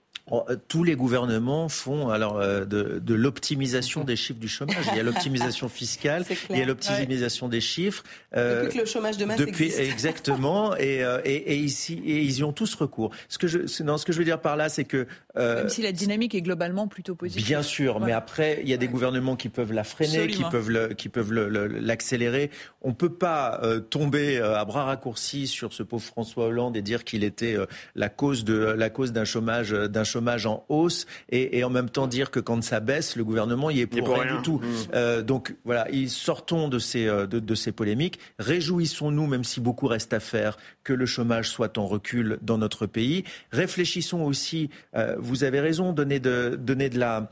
Tous 0.67 0.83
les 0.83 0.97
gouvernements 0.97 1.69
font 1.69 2.09
alors 2.09 2.39
euh, 2.39 2.65
de, 2.65 2.99
de 2.99 3.15
l'optimisation 3.15 4.03
des 4.03 4.17
chiffres 4.17 4.41
du 4.41 4.49
chômage. 4.49 4.85
Il 4.91 4.97
y 4.97 5.01
a 5.01 5.05
l'optimisation 5.05 5.69
fiscale, 5.77 6.25
il 6.51 6.59
y 6.59 6.63
a 6.63 6.65
l'optimisation 6.65 7.49
des 7.49 7.61
chiffres. 7.61 8.03
Euh, 8.37 8.65
depuis 8.65 8.79
que 8.79 8.81
le 8.81 8.87
chômage 8.87 9.19
de 9.19 9.25
masse 9.25 9.39
depuis, 9.39 9.67
existe. 9.67 9.79
Exactement. 9.81 10.75
et, 10.79 11.05
euh, 11.05 11.21
et, 11.25 11.53
et, 11.53 11.57
ici, 11.57 12.03
et 12.05 12.23
ils 12.23 12.39
y 12.39 12.43
ont 12.43 12.53
tous 12.53 12.75
recours. 12.75 13.13
Ce 13.29 13.39
que 13.39 13.47
je, 13.47 13.83
non, 13.85 13.99
ce 13.99 14.05
que 14.05 14.13
je 14.13 14.19
veux 14.19 14.25
dire 14.25 14.41
par 14.41 14.57
là, 14.57 14.69
c'est 14.69 14.85
que 14.85 15.07
euh, 15.37 15.59
même 15.59 15.69
si 15.69 15.83
la 15.83 15.93
dynamique 15.93 16.35
est 16.35 16.43
globalement 16.43 16.89
plutôt 16.89 17.15
positive. 17.15 17.47
Bien 17.47 17.63
sûr, 17.63 18.01
mais 18.01 18.13
après, 18.13 18.59
il 18.63 18.69
y 18.69 18.75
a 18.75 18.79
des 18.79 18.89
gouvernements 18.89 19.37
qui 19.37 19.49
peuvent 19.49 19.73
la 19.73 19.85
freiner, 19.85 20.25
Absolument. 20.25 20.49
qui 20.49 20.51
peuvent 20.51 20.71
le, 20.71 20.89
qui 20.89 21.09
peuvent 21.09 21.33
l'accélérer. 21.33 22.51
On 22.83 22.95
peut 22.95 23.13
pas 23.13 23.61
tomber 23.91 24.39
à 24.39 24.65
bras 24.65 24.85
raccourcis 24.85 25.47
sur 25.47 25.73
ce 25.73 25.85
pauvre 25.85 26.03
François 26.03 26.47
Hollande 26.47 26.77
et 26.77 26.83
dire 26.83 27.05
qu'il 27.05 27.23
était 27.23 27.57
la 27.95 28.09
cause 28.09 28.45
de 28.45 28.55
la 28.55 28.91
cause 28.91 29.13
d'un 29.13 29.25
chômage 29.25 29.71
d'un 29.71 30.05
chômage 30.05 30.16
chômage 30.17 30.47
en 30.47 30.65
hausse 30.69 31.07
et, 31.31 31.63
en 31.65 31.71
même 31.71 31.91
temps 31.91 32.07
dire 32.07 32.31
que 32.31 32.41
quand 32.41 32.63
ça 32.63 32.81
baisse, 32.81 33.17
le 33.17 33.25
gouvernement 33.25 33.71
y 33.71 33.81
est 33.81 33.87
pour, 33.87 34.09
rien, 34.09 34.37
du 34.37 34.43
tout. 34.43 34.61
Mmh. 34.61 35.23
donc 35.23 35.55
voilà, 35.65 35.87
sortons 36.09 36.69
de 36.69 36.79
ces, 36.79 37.07
de 37.07 37.55
ces 37.55 37.73
polémiques. 37.73 38.19
Réjouissons-nous, 38.39 39.27
même 39.27 39.45
si 39.45 39.61
beaucoup 39.61 39.87
reste 39.87 40.13
à 40.13 40.21
faire, 40.21 40.57
que 40.85 40.93
le 40.93 41.07
chômage 41.07 41.51
soit 41.51 41.77
en 41.79 41.87
recul 41.87 42.39
dans 42.43 42.59
notre 42.59 42.87
pays. 42.87 43.25
Réfléchissons 43.53 44.23
aussi, 44.23 44.71
vous 45.19 45.45
avez 45.45 45.61
raison, 45.61 45.93
donner 45.93 46.21
de, 46.21 46.59
donner 46.59 46.89
de 46.89 46.99
la 46.99 47.31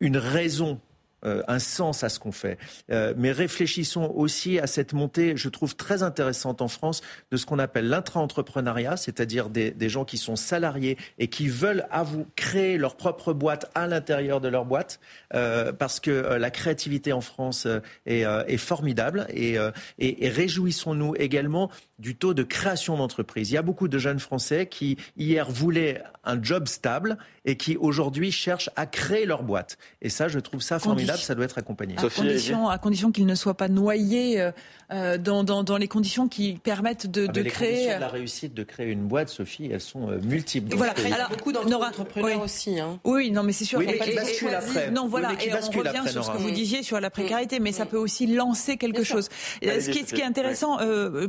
une 0.00 0.16
raison 0.16 0.80
euh, 1.24 1.42
un 1.48 1.58
sens 1.58 2.04
à 2.04 2.08
ce 2.08 2.20
qu'on 2.20 2.30
fait. 2.30 2.58
Euh, 2.90 3.12
mais 3.16 3.32
réfléchissons 3.32 4.12
aussi 4.14 4.58
à 4.60 4.68
cette 4.68 4.92
montée, 4.92 5.36
je 5.36 5.48
trouve 5.48 5.74
très 5.74 6.04
intéressante 6.04 6.62
en 6.62 6.68
France, 6.68 7.00
de 7.32 7.36
ce 7.36 7.44
qu'on 7.44 7.58
appelle 7.58 7.88
l'intra-entrepreneuriat, 7.88 8.96
c'est-à-dire 8.96 9.48
des, 9.48 9.88
gens 9.88 10.04
qui 10.04 10.18
sont 10.18 10.36
salariés 10.36 10.96
et 11.18 11.28
qui 11.28 11.48
veulent 11.48 11.86
à 11.90 12.02
vous 12.02 12.26
créer 12.36 12.78
leur 12.78 12.96
propre 12.96 13.32
boîte 13.32 13.70
à 13.74 13.86
l'intérieur 13.86 14.40
de 14.40 14.48
leur 14.48 14.64
boîte, 14.64 15.00
euh, 15.34 15.72
parce 15.72 15.98
que 15.98 16.10
la 16.10 16.50
créativité 16.50 17.12
en 17.12 17.20
France 17.20 17.66
est, 18.06 18.56
formidable. 18.58 19.26
Et, 19.30 19.56
et 19.98 20.28
réjouissons-nous 20.28 21.14
également 21.16 21.70
du 21.98 22.14
taux 22.14 22.34
de 22.34 22.42
création 22.42 22.96
d'entreprises. 22.96 23.50
Il 23.50 23.54
y 23.54 23.58
a 23.58 23.62
beaucoup 23.62 23.88
de 23.88 23.98
jeunes 23.98 24.20
Français 24.20 24.66
qui, 24.66 24.98
hier, 25.16 25.50
voulaient 25.50 26.02
un 26.24 26.42
job 26.42 26.68
stable 26.68 27.16
et 27.48 27.56
qui, 27.56 27.78
aujourd'hui, 27.78 28.30
cherchent 28.30 28.68
à 28.76 28.84
créer 28.84 29.24
leur 29.24 29.42
boîte. 29.42 29.78
Et 30.02 30.10
ça, 30.10 30.28
je 30.28 30.38
trouve 30.38 30.60
ça 30.60 30.78
formidable, 30.78 31.18
ça 31.18 31.34
doit 31.34 31.46
être 31.46 31.56
accompagné. 31.56 31.96
À 31.96 32.02
condition, 32.02 32.68
à 32.68 32.76
condition 32.76 33.10
qu'ils 33.10 33.24
ne 33.24 33.34
soient 33.34 33.56
pas 33.56 33.68
noyés 33.68 34.38
euh, 34.38 34.52
euh, 34.92 35.16
dans, 35.16 35.44
dans, 35.44 35.76
les 35.78 35.88
conditions 35.88 36.28
qui 36.28 36.54
permettent 36.62 37.10
de, 37.10 37.26
ah, 37.26 37.32
de 37.32 37.40
les 37.40 37.48
créer... 37.48 37.70
Conditions 37.70 37.96
de 37.96 38.00
la 38.00 38.08
réussite 38.08 38.52
de 38.52 38.62
créer 38.64 38.90
une 38.90 39.08
boîte, 39.08 39.30
Sophie, 39.30 39.70
elles 39.72 39.80
sont 39.80 40.10
euh, 40.10 40.20
multiples. 40.20 40.76
Voilà. 40.76 40.92
Alors, 41.10 41.30
beaucoup 41.30 41.52
d'entrepreneurs 41.52 42.42
aussi. 42.42 42.78
Hein. 42.78 43.00
Oui, 43.04 43.30
non, 43.30 43.42
mais 43.42 43.52
c'est 43.52 43.64
sûr. 43.64 43.78
Oui, 43.78 43.86
mais 43.86 43.98
qui 43.98 44.14
bascule 44.14 44.54
après. 44.54 44.90
Non, 44.90 45.08
voilà, 45.08 45.32
et 45.42 45.50
on 45.50 45.78
revient 45.78 46.10
sur 46.10 46.24
ce 46.24 46.30
que 46.30 46.36
vous 46.36 46.50
disiez 46.50 46.82
sur 46.82 47.00
la 47.00 47.08
précarité, 47.08 47.60
mais 47.60 47.72
ça 47.72 47.86
peut 47.86 47.96
aussi 47.96 48.26
lancer 48.26 48.76
quelque 48.76 49.02
chose. 49.02 49.30
Ce 49.62 49.88
qui, 49.88 50.04
ce 50.04 50.12
qui 50.12 50.20
est 50.20 50.24
intéressant, 50.24 50.78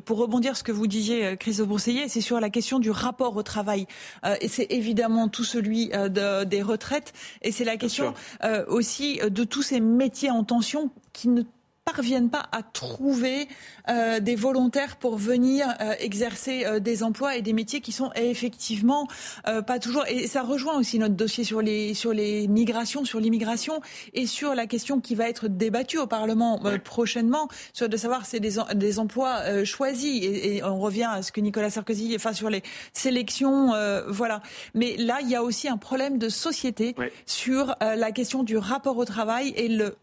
pour 0.03 0.17
rebondir 0.17 0.57
ce 0.57 0.63
que 0.63 0.73
vous 0.73 0.87
disiez, 0.87 1.37
Chris 1.37 1.59
Bourseillet, 1.65 2.09
c'est 2.09 2.19
sur 2.19 2.41
la 2.41 2.49
question 2.49 2.79
du 2.79 2.91
rapport 2.91 3.37
au 3.37 3.43
travail. 3.43 3.87
Euh, 4.25 4.35
et 4.41 4.47
c'est 4.47 4.67
évidemment 4.69 5.27
tout 5.27 5.43
celui 5.43 5.91
euh, 5.93 6.08
de, 6.09 6.43
des 6.43 6.61
retraites. 6.61 7.13
Et 7.41 7.51
c'est 7.51 7.63
la 7.63 7.77
question 7.77 8.13
euh, 8.43 8.65
aussi 8.67 9.19
de 9.19 9.43
tous 9.43 9.61
ces 9.61 9.79
métiers 9.79 10.29
en 10.29 10.43
tension 10.43 10.91
qui 11.13 11.27
ne 11.27 11.43
parviennent 11.93 12.29
pas 12.29 12.45
à 12.51 12.61
trouver 12.61 13.47
euh, 13.89 14.19
des 14.19 14.35
volontaires 14.35 14.97
pour 14.97 15.17
venir 15.17 15.67
euh, 15.81 15.93
exercer 15.99 16.65
euh, 16.65 16.79
des 16.79 17.03
emplois 17.03 17.35
et 17.35 17.41
des 17.41 17.53
métiers 17.53 17.81
qui 17.81 17.91
sont 17.91 18.11
effectivement 18.15 19.07
pas 19.65 19.79
toujours. 19.79 20.05
Et 20.07 20.27
ça 20.27 20.43
rejoint 20.43 20.77
aussi 20.77 20.99
notre 20.99 21.15
dossier 21.15 21.43
sur 21.43 21.61
les 21.61 21.93
sur 21.93 22.13
les 22.13 22.47
migrations, 22.47 23.05
sur 23.05 23.19
l'immigration 23.19 23.81
et 24.13 24.27
sur 24.27 24.53
la 24.53 24.67
question 24.67 24.99
qui 24.99 25.15
va 25.15 25.27
être 25.27 25.47
débattue 25.47 25.97
au 25.97 26.07
Parlement 26.07 26.59
prochainement, 26.83 27.47
sur 27.73 27.89
de 27.89 27.97
savoir 27.97 28.25
c'est 28.25 28.39
des, 28.39 28.55
des 28.75 28.99
emplois 28.99 29.63
choisis. 29.63 30.23
Et, 30.23 30.61
on 30.63 30.79
revient 30.79 31.09
à 31.09 31.21
ce 31.21 31.31
que 31.31 31.41
Nicolas 31.41 31.69
Sarkozy, 31.69 32.13
enfin 32.15 32.33
sur 32.33 32.49
les 32.49 32.61
sélections, 32.93 33.73
voilà. 34.07 34.41
Mais 34.73 34.97
là, 34.97 35.19
il 35.21 35.29
y 35.29 35.35
a 35.35 35.43
aussi 35.43 35.67
un 35.67 35.77
problème 35.77 36.17
de 36.17 36.29
société 36.29 36.95
sur 37.25 37.75
la 37.81 38.11
question 38.11 38.43
du 38.43 38.57
rapport 38.57 38.97
au 38.97 39.05
travail 39.05 39.53
et 39.55 39.67
le 39.67 39.95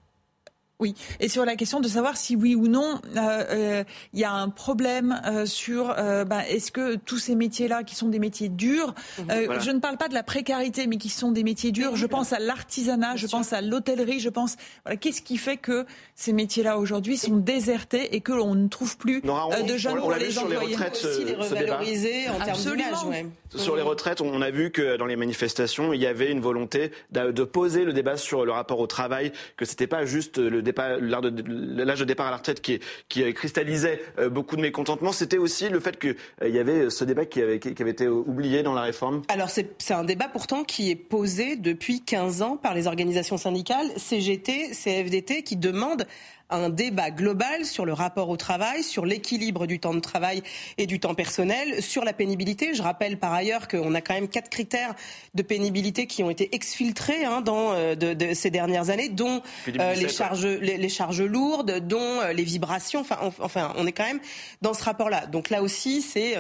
oui, 0.79 0.95
et 1.21 1.31
sur 1.31 1.47
la 1.47 1.57
question 1.57 1.81
de 1.81 1.89
savoir 1.89 2.19
si 2.19 2.37
oui 2.37 2.55
ou 2.55 2.69
non 2.69 3.01
il 3.11 3.19
euh, 3.19 3.45
euh, 3.51 3.85
y 4.13 4.25
a 4.25 4.33
un 4.33 4.51
problème 4.51 5.23
euh, 5.25 5.47
sur 5.47 5.87
ben, 5.87 6.41
est-ce 6.49 6.71
que 6.71 6.97
tous 6.97 7.17
ces 7.17 7.35
métiers-là 7.35 7.83
qui 7.83 7.95
sont 7.95 8.09
des 8.09 8.19
métiers 8.19 8.51
durs, 8.51 8.95
mhm. 9.19 9.61
je 9.61 9.71
ne 9.71 9.79
parle 9.79 9.97
pas 9.97 10.09
de 10.09 10.15
la 10.15 10.23
précarité, 10.23 10.87
mais 10.87 10.99
qui 10.99 11.09
sont 11.09 11.33
des 11.33 11.45
métiers 11.45 11.73
durs. 11.73 11.97
Je 11.97 12.07
pense 12.07 12.35
à 12.35 12.39
l'artisanat, 12.39 13.17
je 13.17 13.27
pense 13.27 13.55
à 13.55 13.63
l'hôtellerie, 13.63 14.21
je 14.21 14.29
pense 14.29 14.57
voilà 14.85 14.97
qu'est-ce 14.97 15.23
qui 15.23 15.39
fait 15.39 15.57
que 15.57 15.87
ces 16.15 16.35
métiers-là 16.35 16.79
aujourd'hui 16.79 17.17
sont 17.17 17.37
désertés 17.37 18.15
et 18.15 18.21
que 18.21 18.33
l'on 18.33 18.55
ne 18.55 18.69
trouve 18.69 18.99
plus 18.99 19.23
de 19.23 19.77
jeunes 19.77 19.99
pour 19.99 20.13
les 20.13 20.39
employer. 20.39 20.77
aussi 20.77 21.25
les 21.25 21.35
revaloriser 21.35 22.29
en 22.29 22.45
termes 22.45 22.59
d'image. 22.59 23.27
Sur 23.55 23.77
les 23.77 23.83
retraites, 23.83 24.21
on 24.21 24.43
a 24.43 24.51
vu 24.51 24.71
que 24.71 24.97
dans 24.97 25.07
les 25.07 25.17
manifestations, 25.17 25.93
il 25.93 26.01
y 26.01 26.07
avait 26.07 26.31
une 26.31 26.41
volonté 26.41 26.91
de 27.13 27.45
poser 27.45 27.85
le 27.85 27.95
débat 27.95 28.17
sur 28.17 28.45
le 28.45 28.53
rapport 28.53 28.81
au 28.81 28.87
travail, 28.87 29.33
que 29.57 29.65
c'était 29.65 29.87
pas 29.87 30.05
juste 30.05 30.39
le 30.39 30.63
l'âge 30.67 32.01
de, 32.01 32.05
départ 32.05 32.27
à 32.27 32.31
la 32.31 32.37
retraite 32.37 32.61
qui, 32.61 32.81
qui 33.09 33.33
cristallisait 33.35 34.01
euh, 34.19 34.29
beaucoup 34.29 34.57
de 34.57 34.61
mécontentement, 34.61 35.13
c'était 35.13 35.39
aussi 35.39 35.69
le 35.69 35.81
fait 35.81 35.99
qu'il 35.99 36.17
euh, 36.43 36.49
y 36.49 36.59
avait 36.59 36.91
ce 36.91 37.05
débat 37.05 37.27
qui 37.27 37.43
avait, 37.43 37.59
qui 37.59 37.81
avait 37.81 37.91
été 37.91 38.09
oublié 38.09 38.63
dans 38.63 38.75
la 38.75 38.83
réforme. 38.83 39.23
Alors 39.29 39.51
c'est 39.51 39.95
un 39.95 40.05
débat 40.05 40.29
pourtant 40.29 40.65
qui 40.65 40.91
est 40.91 40.97
posé 40.97 41.57
depuis 41.57 42.03
15 42.03 42.43
ans 42.43 42.57
par 42.57 42.75
les 42.75 42.87
organisations 42.87 43.37
syndicales, 43.37 43.89
CGT, 43.97 44.71
CFDT, 44.73 45.43
qui 45.43 45.57
demandent 45.57 46.07
un 46.51 46.69
débat 46.69 47.11
global 47.11 47.65
sur 47.65 47.85
le 47.85 47.93
rapport 47.93 48.29
au 48.29 48.37
travail, 48.37 48.83
sur 48.83 49.05
l'équilibre 49.05 49.67
du 49.67 49.81
temps 49.81 49.95
de 49.95 50.01
travail 50.01 50.43
et 50.79 50.87
du 50.87 51.01
temps 51.01 51.15
personnel, 51.15 51.83
sur 51.83 52.05
la 52.05 52.13
pénibilité. 52.13 52.75
Je 52.75 52.83
rappelle 52.83 53.19
par 53.19 53.33
ailleurs 53.33 53.69
qu'on 53.69 53.95
a 53.95 54.01
quand 54.01 54.15
même 54.15 54.29
quatre 54.29 54.49
critères 54.49 54.95
de 55.35 55.43
pénibilité 55.43 56.07
qui 56.07 56.23
ont 56.23 56.31
été 56.31 56.55
exfiltrés 56.55 57.25
hein, 57.25 57.41
dans 57.41 57.73
euh, 57.73 57.95
de, 57.95 58.35
ces 58.35 58.51
dernières 58.51 58.91
années, 58.91 59.09
dont 59.09 59.43
euh, 59.69 59.95
les 59.95 60.09
charges 60.09 60.47
les, 60.47 60.89
charges 60.89 61.23
lourdes, 61.23 61.81
dont 61.87 62.21
euh, 62.21 62.33
les 62.33 62.45
vibrations. 62.45 63.01
Enfin, 63.01 63.19
enfin, 63.41 63.73
on 63.77 63.87
est 63.87 63.93
quand 63.93 64.07
même 64.07 64.21
dans 64.63 64.75
ce 64.75 64.85
rapport-là. 64.85 65.27
Donc 65.27 65.51
là 65.51 65.63
aussi, 65.63 66.03
c'est 66.03 66.37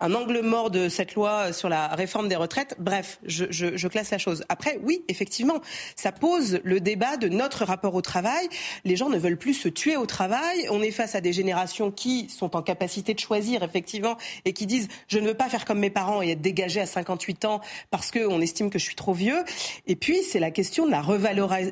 un 0.00 0.14
angle 0.14 0.40
mort 0.40 0.70
de 0.70 0.88
cette 0.88 1.14
loi 1.14 1.52
sur 1.52 1.68
la 1.68 1.88
réforme 1.88 2.28
des 2.28 2.36
retraites. 2.36 2.76
Bref, 2.78 3.18
je, 3.24 3.46
je, 3.50 3.76
je 3.76 3.88
classe 3.88 4.10
la 4.10 4.18
chose. 4.18 4.44
Après, 4.48 4.78
oui, 4.82 5.02
effectivement, 5.08 5.60
ça 5.96 6.12
pose 6.12 6.60
le 6.62 6.80
débat 6.80 7.16
de 7.16 7.28
notre 7.28 7.64
rapport 7.64 7.94
au 7.94 8.02
travail. 8.02 8.48
Les 8.84 8.96
gens 8.96 9.08
ne 9.08 9.18
veulent 9.18 9.36
plus 9.36 9.47
se 9.54 9.68
tuer 9.68 9.96
au 9.96 10.06
travail. 10.06 10.68
On 10.70 10.82
est 10.82 10.90
face 10.90 11.14
à 11.14 11.20
des 11.20 11.32
générations 11.32 11.90
qui 11.90 12.28
sont 12.28 12.56
en 12.56 12.62
capacité 12.62 13.14
de 13.14 13.18
choisir, 13.18 13.62
effectivement, 13.62 14.16
et 14.44 14.52
qui 14.52 14.66
disent 14.66 14.88
je 15.08 15.18
ne 15.18 15.28
veux 15.28 15.34
pas 15.34 15.48
faire 15.48 15.64
comme 15.64 15.78
mes 15.78 15.90
parents 15.90 16.22
et 16.22 16.30
être 16.30 16.40
dégagé 16.40 16.80
à 16.80 16.86
58 16.86 17.44
ans 17.44 17.60
parce 17.90 18.10
qu'on 18.10 18.40
estime 18.40 18.70
que 18.70 18.78
je 18.78 18.84
suis 18.84 18.94
trop 18.94 19.12
vieux. 19.12 19.44
Et 19.86 19.96
puis, 19.96 20.22
c'est 20.22 20.40
la 20.40 20.50
question 20.50 20.86
de 20.86 20.90
la, 20.90 21.02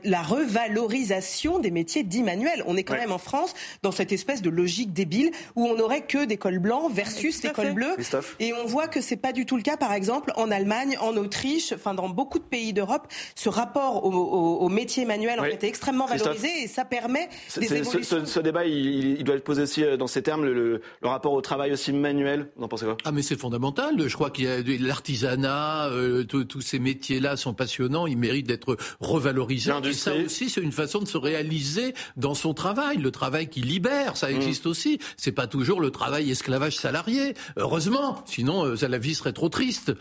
la, 0.05 0.23
revalorisation 0.23 1.59
des 1.59 1.71
métiers 1.71 2.03
dits 2.03 2.23
manuels. 2.23 2.63
On 2.67 2.77
est 2.77 2.83
quand 2.83 2.95
même 2.95 3.13
en 3.13 3.19
France 3.19 3.55
dans 3.83 3.93
cette 3.93 4.13
espèce 4.13 4.43
de 4.43 4.51
logique 4.51 4.93
débile 4.93 5.31
où 5.55 5.67
on 5.67 5.77
n'aurait 5.77 6.03
que 6.03 6.25
des 6.25 6.37
cols 6.37 6.59
blancs 6.59 6.91
versus 6.93 7.41
des 7.41 7.51
cols 7.51 7.73
bleus. 7.73 7.97
Et 8.41 8.53
on 8.53 8.67
voit 8.67 8.89
que 8.89 9.01
c'est 9.01 9.17
pas 9.17 9.33
du 9.33 9.47
tout 9.47 9.57
le 9.57 9.63
cas, 9.63 9.77
par 9.77 9.93
exemple, 9.93 10.33
en 10.37 10.51
Allemagne, 10.51 10.97
en 11.01 11.17
Autriche, 11.17 11.73
enfin 11.73 11.95
dans 11.95 12.09
beaucoup 12.09 12.39
de 12.39 12.45
pays 12.45 12.73
d'Europe, 12.73 13.09
ce 13.35 13.49
rapport 13.49 14.05
aux, 14.05 14.69
métiers 14.69 15.05
manuels 15.05 15.41
a 15.41 15.49
été 15.49 15.69
extrêmement 15.69 16.07
valorisé 16.07 16.49
et 16.63 16.69
ça 16.69 16.85
permet 16.85 17.29
des 17.57 17.66
ce, 17.69 18.41
débat, 18.41 18.65
il, 18.65 19.23
doit 19.25 19.37
être 19.37 19.45
posé 19.45 19.63
aussi 19.63 19.85
euh, 19.85 19.97
dans 19.97 20.07
ces 20.07 20.23
termes, 20.23 20.45
le, 20.45 20.81
rapport 21.03 21.33
au 21.33 21.41
travail 21.41 21.73
aussi 21.73 21.93
manuel. 21.93 22.51
Vous 22.57 22.65
en 22.65 22.69
pensez 22.69 22.85
quoi? 22.85 22.97
Ah, 23.05 23.13
mais 23.13 23.23
c'est 23.23 23.39
fondamental. 23.39 24.09
Je 24.09 24.15
crois 24.15 24.31
qu'il 24.31 24.45
y 24.45 24.49
a 24.49 24.61
l'artisanat, 24.81 25.89
euh, 25.89 26.25
tous 26.25 26.61
ces 26.61 26.79
métiers-là 26.79 27.37
sont 27.37 27.55
passionnants, 27.55 28.07
ils 28.07 28.19
méritent 28.19 28.47
d'être 28.47 28.77
revalorisés. 29.01 29.73
Et 29.85 29.93
ça 29.93 30.15
aussi, 30.15 30.51
c'est 30.51 30.61
une 30.61 30.73
façon 30.73 31.01
de 31.01 31.09
se 31.09 31.19
réaliser 31.19 31.95
dans 32.17 32.35
son 32.35 32.55
travail. 32.55 32.99
Le 32.99 33.11
travail 33.11 33.49
qui 33.49 33.61
libère, 33.61 34.17
ça 34.17 34.31
mm. 34.31 34.37
existe 34.37 34.67
aussi. 34.67 34.99
C'est 35.17 35.33
pas 35.33 35.47
toujours 35.47 35.81
le 35.81 35.91
travail 35.91 36.31
esclavage 36.31 36.77
salarié. 36.77 37.35
Heureusement, 37.57 38.23
sinon 38.27 38.65
euh, 38.67 38.77
la 38.89 38.99
vie 38.99 39.15
serait 39.15 39.33
trop 39.33 39.49
triste. 39.49 39.93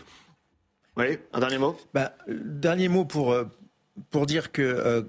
Oui, 0.96 1.18
un 1.32 1.40
dernier 1.40 1.58
mot? 1.58 1.76
Bah, 1.92 2.12
dernier 2.28 2.88
mot 2.88 3.04
pour 3.04 3.36
pour 4.10 4.26
dire 4.26 4.52
que 4.52 5.04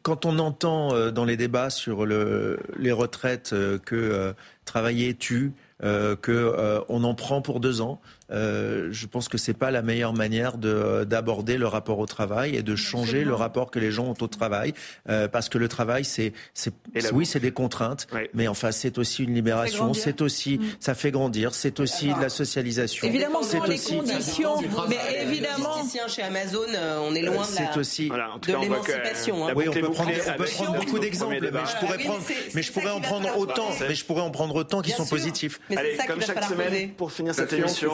quand 0.00 0.24
on 0.24 0.38
entend 0.38 0.94
euh, 0.94 1.10
dans 1.10 1.24
les 1.24 1.36
débats 1.36 1.70
sur 1.70 2.06
les 2.06 2.92
retraites 2.92 3.52
euh, 3.52 3.78
que 3.78 3.94
euh, 3.94 4.32
travailler 4.64 5.14
tue, 5.14 5.52
qu'on 5.82 7.02
en 7.02 7.14
prend 7.16 7.42
pour 7.42 7.58
deux 7.58 7.80
ans, 7.80 8.00
euh, 8.32 8.88
je 8.90 9.06
pense 9.06 9.28
que 9.28 9.38
c'est 9.38 9.54
pas 9.54 9.70
la 9.70 9.82
meilleure 9.82 10.14
manière 10.14 10.56
d'aborder 10.58 11.58
le 11.58 11.66
rapport 11.66 11.98
au 11.98 12.06
travail 12.06 12.56
et 12.56 12.62
de 12.62 12.76
changer 12.76 13.24
le 13.24 13.34
rapport 13.34 13.70
que 13.70 13.78
les 13.78 13.90
gens 13.90 14.06
ont 14.06 14.16
au 14.20 14.26
travail, 14.26 14.72
euh, 15.08 15.28
parce 15.28 15.48
que 15.48 15.58
le 15.58 15.68
travail, 15.68 16.04
c'est, 16.04 16.32
oui, 17.12 17.26
c'est 17.26 17.40
des 17.40 17.52
contraintes, 17.52 18.06
mais 18.34 18.48
enfin, 18.48 18.72
c'est 18.72 18.98
aussi 18.98 19.24
une 19.24 19.34
libération, 19.34 19.94
c'est 19.94 20.20
aussi, 20.22 20.58
mm. 20.58 20.64
ça 20.80 20.94
fait 20.94 21.10
grandir, 21.10 21.54
c'est 21.54 21.80
aussi 21.80 22.12
de 22.12 22.20
la 22.20 22.28
socialisation. 22.28 23.06
Évidemment, 23.06 23.42
c'est 23.42 23.60
les 23.66 23.78
conditions, 23.78 24.54
mais 24.88 25.22
évidemment, 25.22 25.82
chez 26.08 26.22
Amazon, 26.22 26.60
euh, 26.74 26.98
on 27.02 27.14
est 27.14 27.22
loin 27.22 27.46
de 27.46 27.62
la, 27.62 27.78
aussi, 27.78 28.08
de 28.08 28.60
l'émancipation. 28.60 29.46
Hein. 29.46 29.52
Oui, 29.54 29.68
on 29.68 29.72
peut 29.72 29.80
prendre, 29.90 30.10
on 30.10 30.36
peut 30.36 30.44
prendre 30.44 30.78
beaucoup 30.78 30.98
d'exemples, 30.98 31.38
mais 31.40 31.60
je 31.66 31.78
pourrais 31.78 31.98
prendre, 31.98 32.22
mais 32.54 32.62
je 32.62 32.72
pourrais 32.72 32.90
en 32.90 33.00
prendre 33.00 33.38
autant, 33.38 33.68
mais 33.80 33.94
je 33.94 34.04
pourrais 34.04 34.22
en 34.22 34.30
prendre 34.30 34.54
autant 34.54 34.82
qui 34.82 34.90
sont 34.90 35.06
positifs. 35.06 35.60
Allez, 35.76 35.96
comme 36.06 36.22
chaque 36.22 36.44
semaine, 36.44 36.92
pour 36.92 37.12
finir 37.12 37.34
cette 37.34 37.52
émission. 37.52 37.92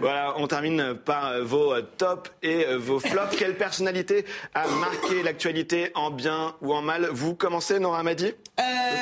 Voilà, 0.00 0.34
on 0.36 0.46
termine 0.46 0.94
par 0.94 1.28
euh, 1.28 1.42
vos 1.42 1.72
euh, 1.72 1.82
tops 1.96 2.30
et 2.42 2.66
euh, 2.66 2.76
vos 2.76 3.00
flops. 3.00 3.36
Quelle 3.36 3.56
personnalité 3.56 4.24
a 4.54 4.66
marqué 4.68 5.22
l'actualité 5.22 5.90
en 5.94 6.10
bien 6.10 6.54
ou 6.60 6.74
en 6.74 6.82
mal? 6.82 7.08
Vous 7.10 7.34
commencez, 7.34 7.78
Nora 7.78 8.02
Madi 8.02 8.32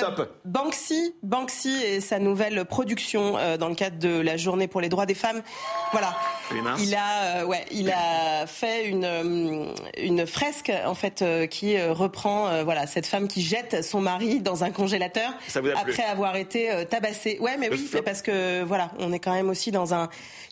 top. 0.00 0.30
Banksy, 0.44 1.14
Banksy 1.22 1.82
et 1.84 2.00
sa 2.00 2.18
nouvelle 2.18 2.64
production 2.64 3.36
dans 3.58 3.68
le 3.68 3.74
cadre 3.74 3.98
de 3.98 4.20
la 4.20 4.38
journée 4.38 4.66
pour 4.66 4.80
les 4.80 4.88
droits 4.88 5.04
des 5.04 5.14
femmes. 5.14 5.42
Voilà. 5.92 6.16
Il 6.78 6.94
a, 6.94 7.44
ouais, 7.44 7.66
il 7.70 7.90
a 7.90 8.46
fait 8.46 8.86
une, 8.86 9.74
une 9.98 10.26
fresque 10.26 10.72
en 10.86 10.94
fait 10.94 11.22
qui 11.50 11.80
reprend 11.82 12.64
voilà 12.64 12.86
cette 12.86 13.04
femme 13.04 13.28
qui 13.28 13.42
jette 13.42 13.84
son 13.84 14.00
mari 14.00 14.40
dans 14.40 14.64
un 14.64 14.70
congélateur 14.70 15.32
après 15.76 16.04
avoir 16.04 16.36
été 16.36 16.86
tabassée. 16.88 17.38
Ouais, 17.40 17.58
mais 17.58 17.68
oui, 17.68 17.86
c'est 17.90 18.02
parce 18.02 18.22
que 18.22 18.62
voilà, 18.62 18.92
on 19.00 19.12
est 19.12 19.20
quand 19.20 19.34
même 19.34 19.50
aussi 19.50 19.70
dans 19.70 19.92
un 19.92 20.08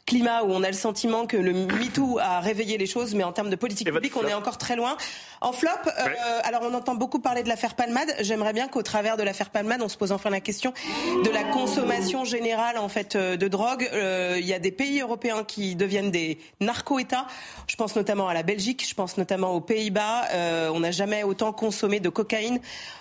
climat 0.08 0.42
où 0.42 0.52
on 0.52 0.62
a 0.62 0.68
le 0.68 0.72
sentiment 0.72 1.26
que 1.26 1.36
le 1.36 1.52
MeToo 1.52 2.18
a 2.18 2.40
réveillé 2.40 2.78
les 2.78 2.86
choses, 2.86 3.14
mais 3.14 3.24
en 3.24 3.32
termes 3.32 3.50
de 3.50 3.56
politique 3.56 3.92
publique, 3.92 4.16
on 4.16 4.26
est 4.26 4.32
encore 4.32 4.56
très 4.56 4.74
loin. 4.74 4.96
En 5.42 5.52
flop, 5.52 5.70
euh, 5.86 6.40
alors 6.44 6.62
on 6.64 6.72
entend 6.72 6.94
beaucoup 6.94 7.18
parler 7.18 7.42
de 7.42 7.48
l'affaire 7.48 7.74
Palmade. 7.74 8.12
J'aimerais 8.20 8.54
bien 8.54 8.68
qu'au 8.68 8.82
travers 8.82 9.18
de 9.18 9.22
l'affaire 9.22 9.50
Palmade, 9.50 9.82
on 9.82 9.88
se 9.88 9.98
pose 9.98 10.10
enfin 10.10 10.30
la 10.30 10.40
question 10.40 10.72
de 11.24 11.30
la 11.30 11.44
consommation 11.44 12.24
générale 12.24 12.78
en 12.78 12.88
fait 12.88 13.16
euh, 13.16 13.36
de 13.36 13.48
drogue. 13.48 13.88
Euh, 13.92 14.38
il 14.40 14.46
y 14.46 14.54
a 14.54 14.58
des 14.58 14.72
pays 14.72 15.00
européens 15.00 15.44
qui 15.44 15.76
deviennent 15.76 16.10
des 16.10 16.38
narco-États. 16.60 17.26
Je 17.66 17.76
pense 17.76 17.94
notamment 17.94 18.28
à 18.28 18.34
la 18.34 18.42
Belgique, 18.42 18.86
je 18.88 18.94
pense 18.94 19.18
notamment 19.18 19.52
aux 19.52 19.60
Pays-Bas. 19.60 20.24
on 20.72 20.80
n'a 20.80 20.90
jamais 20.90 21.22
autant 21.22 21.52
consommé 21.52 22.00
de 22.00 22.08
cocaïne 22.08 22.60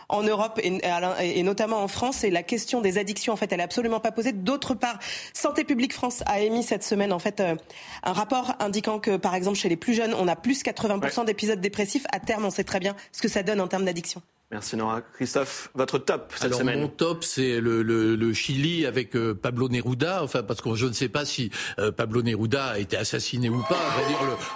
en 0.09 0.23
Europe 0.23 0.59
et, 0.61 0.81
et, 1.21 1.43
notamment 1.43 1.81
en 1.81 1.87
France. 1.87 2.23
Et 2.23 2.29
la 2.29 2.43
question 2.43 2.81
des 2.81 2.97
addictions, 2.97 3.33
en 3.33 3.37
fait, 3.37 3.51
elle 3.51 3.59
est 3.59 3.63
absolument 3.63 3.99
pas 3.99 4.11
posée. 4.11 4.31
D'autre 4.31 4.75
part, 4.75 4.99
Santé 5.33 5.63
publique 5.63 5.93
France 5.93 6.23
a 6.27 6.39
émis 6.41 6.63
cette 6.63 6.83
semaine, 6.83 7.11
en 7.11 7.19
fait, 7.19 7.41
un 7.41 8.13
rapport 8.13 8.53
indiquant 8.59 8.99
que, 8.99 9.17
par 9.17 9.35
exemple, 9.35 9.57
chez 9.57 9.69
les 9.69 9.77
plus 9.77 9.93
jeunes, 9.93 10.13
on 10.13 10.27
a 10.27 10.35
plus 10.35 10.63
80% 10.63 11.25
d'épisodes 11.25 11.59
dépressifs 11.59 12.05
terme, 12.27 12.45
on 12.45 12.51
sait 12.51 12.63
très 12.63 12.79
bien 12.79 12.95
ce 13.11 13.21
que 13.21 13.27
ça 13.27 13.41
donne 13.41 13.59
en 13.59 13.67
termes 13.67 13.85
d'addiction. 13.85 14.21
Merci 14.49 14.77
Nora. 14.77 15.01
Christophe, 15.01 15.69
votre 15.73 15.97
top 15.97 16.31
cette 16.33 16.45
Alors, 16.45 16.59
semaine 16.59 16.79
Mon 16.79 16.87
top, 16.87 17.25
c'est 17.25 17.59
le, 17.59 17.83
le, 17.83 18.15
le, 18.15 18.33
Chili 18.33 18.85
avec 18.85 19.13
euh, 19.17 19.33
Pablo 19.33 19.67
Neruda. 19.67 20.23
Enfin, 20.23 20.41
parce 20.41 20.61
que 20.61 20.73
je 20.73 20.85
ne 20.85 20.93
sais 20.93 21.09
pas 21.09 21.25
si 21.25 21.51
euh, 21.79 21.91
Pablo 21.91 22.21
Neruda 22.21 22.67
a 22.67 22.79
été 22.79 22.95
assassiné 22.95 23.49
ou 23.49 23.61
pas. 23.67 23.77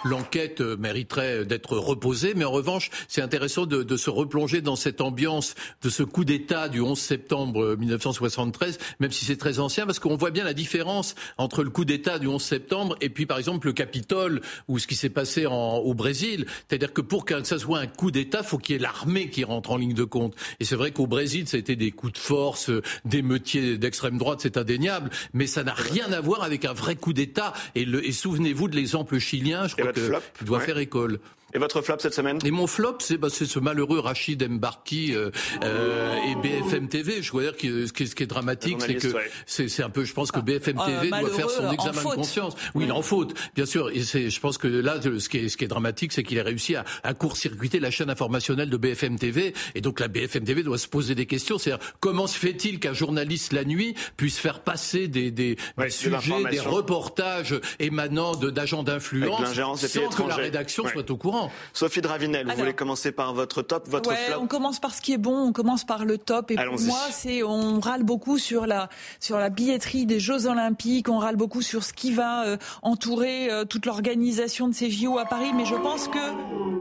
L'enquête 0.06 0.62
euh, 0.62 0.78
mériterait 0.78 1.44
d'être 1.44 1.76
reposée, 1.76 2.34
mais 2.36 2.46
en 2.46 2.52
revanche, 2.52 2.90
c'est 3.10 3.22
intéressant 3.22 3.66
de, 3.66 3.84
de, 3.84 3.98
se 3.98 4.10
replonger 4.10 4.62
dans 4.62 4.78
cette 4.78 5.02
ambiance 5.02 5.56
de 5.82 5.90
ce 5.90 6.04
coup 6.04 6.24
d'État 6.24 6.70
du 6.70 6.80
11 6.80 6.98
septembre 6.98 7.76
1973, 7.78 8.78
même 9.02 9.12
si 9.12 9.26
c'est 9.26 9.36
très 9.36 9.60
ancien, 9.60 9.86
parce 9.86 10.00
qu'on 10.00 10.16
voit 10.16 10.32
bien 10.32 10.46
la 10.46 10.54
différence 10.54 11.16
entre 11.38 11.64
le 11.64 11.70
coup 11.70 11.84
d'État 11.84 12.18
du 12.18 12.28
11 12.28 12.42
septembre 12.42 12.96
et 13.02 13.10
puis, 13.10 13.26
par 13.26 13.40
exemple, 13.40 13.68
le 13.68 13.74
Capitole 13.74 14.40
ou 14.70 14.80
ce 14.80 14.88
qui 14.88 14.96
s'est 14.96 15.10
passé 15.10 15.48
en, 15.48 15.80
au 15.80 15.94
Brésil. 15.94 16.46
C'est-à-dire 16.70 16.94
que 16.94 17.02
pour 17.02 17.26
que 17.26 17.44
ça 17.44 17.60
soit 17.60 17.80
un 17.80 17.88
coup 17.88 18.10
d'État, 18.12 18.42
faut 18.42 18.58
qu'il 18.58 18.76
y 18.76 18.80
ait 18.80 18.82
l'armée 18.82 19.30
qui 19.30 19.44
rentre 19.44 19.72
en 19.72 19.81
ligne 19.82 19.94
de 19.94 20.04
compte. 20.04 20.36
Et 20.60 20.66
c'est 20.66 20.76
vrai 20.76 20.92
qu'au 20.92 21.08
Brésil, 21.08 21.48
ça 21.48 21.58
a 21.58 21.60
été 21.60 21.76
des 21.76 21.92
coups 21.92 22.14
de 22.14 22.18
force, 22.18 22.70
euh, 22.70 22.82
des 23.06 23.22
meutiers 23.22 23.78
d'extrême 23.78 24.18
droite, 24.18 24.40
c'est 24.42 24.58
indéniable, 24.58 25.10
mais 25.34 25.48
ça 25.48 25.64
n'a 25.64 25.74
rien 25.74 26.12
à 26.12 26.22
voir 26.22 26.44
avec 26.44 26.66
un 26.66 26.74
vrai 26.74 26.96
coup 26.96 27.14
d'État. 27.14 27.54
Et, 27.76 27.82
et 27.82 28.12
souvenez-vous 28.12 28.68
de 28.68 28.76
l'exemple 28.76 29.20
chilien, 29.20 29.68
je 29.68 29.76
crois 29.76 29.94
qu'il 29.94 30.46
doit 30.46 30.60
faire 30.60 30.78
école. 30.78 31.20
Et 31.54 31.60
votre 31.60 31.82
flop 31.82 31.98
cette 32.00 32.14
semaine? 32.14 32.40
Et 32.46 32.52
mon 32.52 32.68
flop, 32.68 32.98
c'est 33.00 33.18
bah, 33.18 33.30
ce 33.30 33.60
malheureux 33.60 34.00
Rachid 34.00 34.48
Mbarki 34.48 35.14
euh, 35.14 35.32
euh, 35.64 36.16
et 36.28 36.36
BFM 36.36 36.88
TV. 36.88 37.22
Je 37.22 37.32
veux 37.32 37.44
dire 37.44 37.58
que 37.58 37.86
ce 37.86 37.94
qui 37.94 38.24
est, 38.24 38.28
dramatique, 38.28 38.78
c'est 38.80 38.96
que 38.96 39.08
c'est 39.46 39.84
un 39.84 39.90
peu. 39.90 40.04
Je 40.04 40.14
pense 40.14 40.32
que 40.32 40.40
BFM 40.40 40.78
ah, 40.80 40.86
TV 40.86 41.10
doit 41.10 41.30
faire 41.30 41.50
son 41.50 41.72
examen 41.72 42.02
de 42.02 42.16
conscience. 42.16 42.56
Oui, 42.76 42.86
il 42.86 42.92
en 42.92 43.02
faute, 43.02 43.34
bien 43.56 43.66
sûr. 43.66 43.90
Et 43.90 44.02
je 44.02 44.40
pense 44.40 44.58
que 44.58 44.68
là, 44.68 45.00
ce 45.02 45.30
qui 45.30 45.38
est, 45.38 45.50
ce 45.50 45.58
qui 45.58 45.66
est 45.66 45.68
dramatique, 45.68 46.14
c'est 46.14 46.24
qu'il 46.24 46.40
a 46.40 46.44
réussi 46.44 46.76
à, 46.76 46.86
à 47.04 47.14
court-circuiter 47.14 47.80
la 47.80 47.92
chaîne 47.92 48.10
informationnelle 48.10 48.70
de 48.70 48.78
BFM 48.78 49.18
TV. 49.18 49.54
Et 49.76 49.82
donc 49.82 50.00
la 50.00 50.08
BFM 50.08 50.44
TV 50.44 50.64
doit 50.64 50.78
se 50.78 50.88
poser 50.88 51.16
des 51.16 51.26
questions. 51.26 51.58
C'est-à-dire 51.58 51.86
comment 52.00 52.28
se 52.28 52.38
fait-il 52.38 52.80
qu'un 52.80 52.94
journaliste 52.94 53.54
la 53.54 53.66
nuit 53.66 53.96
puisse 54.18 54.38
faire 54.38 54.62
passer 54.62 55.08
des, 55.08 55.32
des, 55.32 55.58
des 55.78 55.90
sujets, 55.90 56.44
des 56.50 56.60
reportages 56.60 57.56
émanant 57.80 58.36
d'agents 58.36 58.84
d'influence 58.84 59.54
sans 59.76 60.10
que 60.10 60.28
la 60.28 60.36
rédaction 60.36 60.88
soit 60.88 61.10
au 61.10 61.18
courant 61.18 61.41
Sophie 61.74 62.02
Dravinel, 62.02 62.48
vous 62.48 62.56
voulez 62.56 62.74
commencer 62.74 63.12
par 63.12 63.34
votre 63.34 63.62
top, 63.62 63.88
votre 63.88 64.10
ouais, 64.10 64.16
flop 64.16 64.40
On 64.42 64.48
commence 64.48 64.80
par 64.80 64.94
ce 64.94 65.02
qui 65.02 65.14
est 65.14 65.18
bon, 65.18 65.48
on 65.48 65.54
commence 65.54 65.84
par 65.84 66.06
le 66.06 66.18
top. 66.18 66.52
Et 66.52 66.56
pour 66.56 66.80
moi, 66.82 67.00
c'est 67.12 67.44
on 67.44 67.80
râle 67.80 68.04
beaucoup 68.04 68.38
sur 68.38 68.66
la 68.66 68.90
sur 69.20 69.38
la 69.38 69.50
billetterie 69.50 70.06
des 70.06 70.20
Jeux 70.20 70.48
Olympiques, 70.48 71.10
on 71.10 71.18
râle 71.18 71.36
beaucoup 71.36 71.62
sur 71.62 71.84
ce 71.84 71.94
qui 71.94 72.12
va 72.12 72.46
euh, 72.46 72.58
entourer 72.82 73.52
euh, 73.52 73.66
toute 73.66 73.86
l'organisation 73.86 74.68
de 74.68 74.74
ces 74.74 74.90
JO 74.90 75.18
à 75.18 75.26
Paris. 75.26 75.52
Mais 75.56 75.66
je 75.66 75.76
pense 75.76 76.08
que 76.08 76.20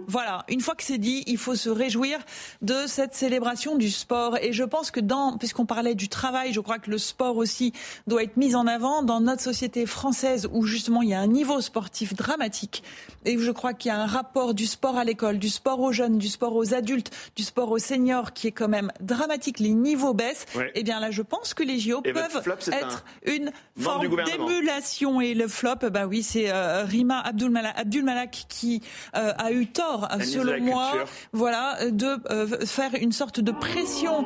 voilà, 0.07 0.45
une 0.49 0.61
fois 0.61 0.75
que 0.75 0.83
c'est 0.83 0.99
dit, 0.99 1.23
il 1.27 1.39
faut 1.39 1.55
se 1.55 1.71
réjouir 1.71 2.19
de 2.63 2.87
cette 2.87 3.15
célébration 3.15 3.77
du 3.77 3.91
sport. 3.91 4.37
Et 4.39 4.53
je 4.53 4.65
pense 4.65 4.91
que 4.91 5.01
dans, 5.01 5.37
puisqu'on 5.39 5.67
parlait 5.67 5.95
du 5.95 6.09
travail, 6.09 6.53
je 6.53 6.61
crois 6.61 6.79
que 6.79 6.91
le 6.91 6.99
sport 6.99 7.37
aussi 7.37 7.73
doit 8.07 8.25
être 8.25 8.37
mis 8.37 8.57
en 8.57 8.67
avant 8.67 9.03
dans 9.03 9.21
notre 9.21 9.43
société 9.43 9.87
française 9.87 10.49
où 10.53 10.65
justement 10.65 11.03
il 11.03 11.11
y 11.11 11.15
a 11.15 11.21
un 11.21 11.27
niveau 11.27 11.61
sportif 11.61 12.15
dramatique 12.15 12.83
et 13.25 13.37
où 13.37 13.41
je 13.41 13.51
crois 13.51 13.75
qu'il 13.75 13.91
y 13.91 13.93
a 13.93 13.99
un 13.99 14.07
rapport 14.07 14.50
du 14.55 14.67
sport 14.67 14.97
à 14.97 15.05
l'école, 15.05 15.39
du 15.39 15.49
sport 15.49 15.81
aux 15.81 15.93
jeunes, 15.93 16.19
du 16.19 16.29
sport 16.29 16.55
aux 16.55 16.75
adultes, 16.75 17.11
du 17.37 17.43
sport 17.43 17.71
aux 17.71 17.79
seniors 17.79 18.33
qui 18.33 18.47
est 18.49 18.53
quand 18.53 18.69
même 18.69 18.93
dramatique. 19.01 19.59
Les 19.61 19.75
niveaux 19.75 20.15
baissent. 20.15 20.47
Eh 20.75 20.83
bien 20.83 21.01
là, 21.01 21.11
je 21.11 21.23
pense 21.23 21.55
que 21.55 21.63
les 21.63 21.79
JO 21.79 22.03
peuvent 22.03 22.43
être 22.73 23.05
une 23.27 23.51
forme 23.79 24.09
d'émulation. 24.25 25.21
Et 25.21 25.35
le 25.35 25.49
flop, 25.49 25.91
bah 25.93 26.07
oui, 26.07 26.23
c'est 26.23 26.51
euh, 26.51 26.85
Rima 26.85 27.21
Abdul 27.21 27.51
Malak, 27.51 28.47
qui 28.49 28.83
euh, 29.17 29.33
a 29.37 29.53
eu 29.53 29.67
tort, 29.67 30.09
selon 30.23 30.61
moi, 30.63 30.93
voilà, 31.33 31.91
de 31.91 32.17
euh, 32.31 32.67
faire 32.67 32.95
une 32.95 33.13
sorte 33.13 33.41
de 33.41 33.53
pression 33.53 34.25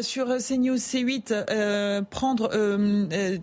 sur 0.00 0.26
CNews, 0.26 0.76
C8, 0.76 2.04
prendre 2.04 2.50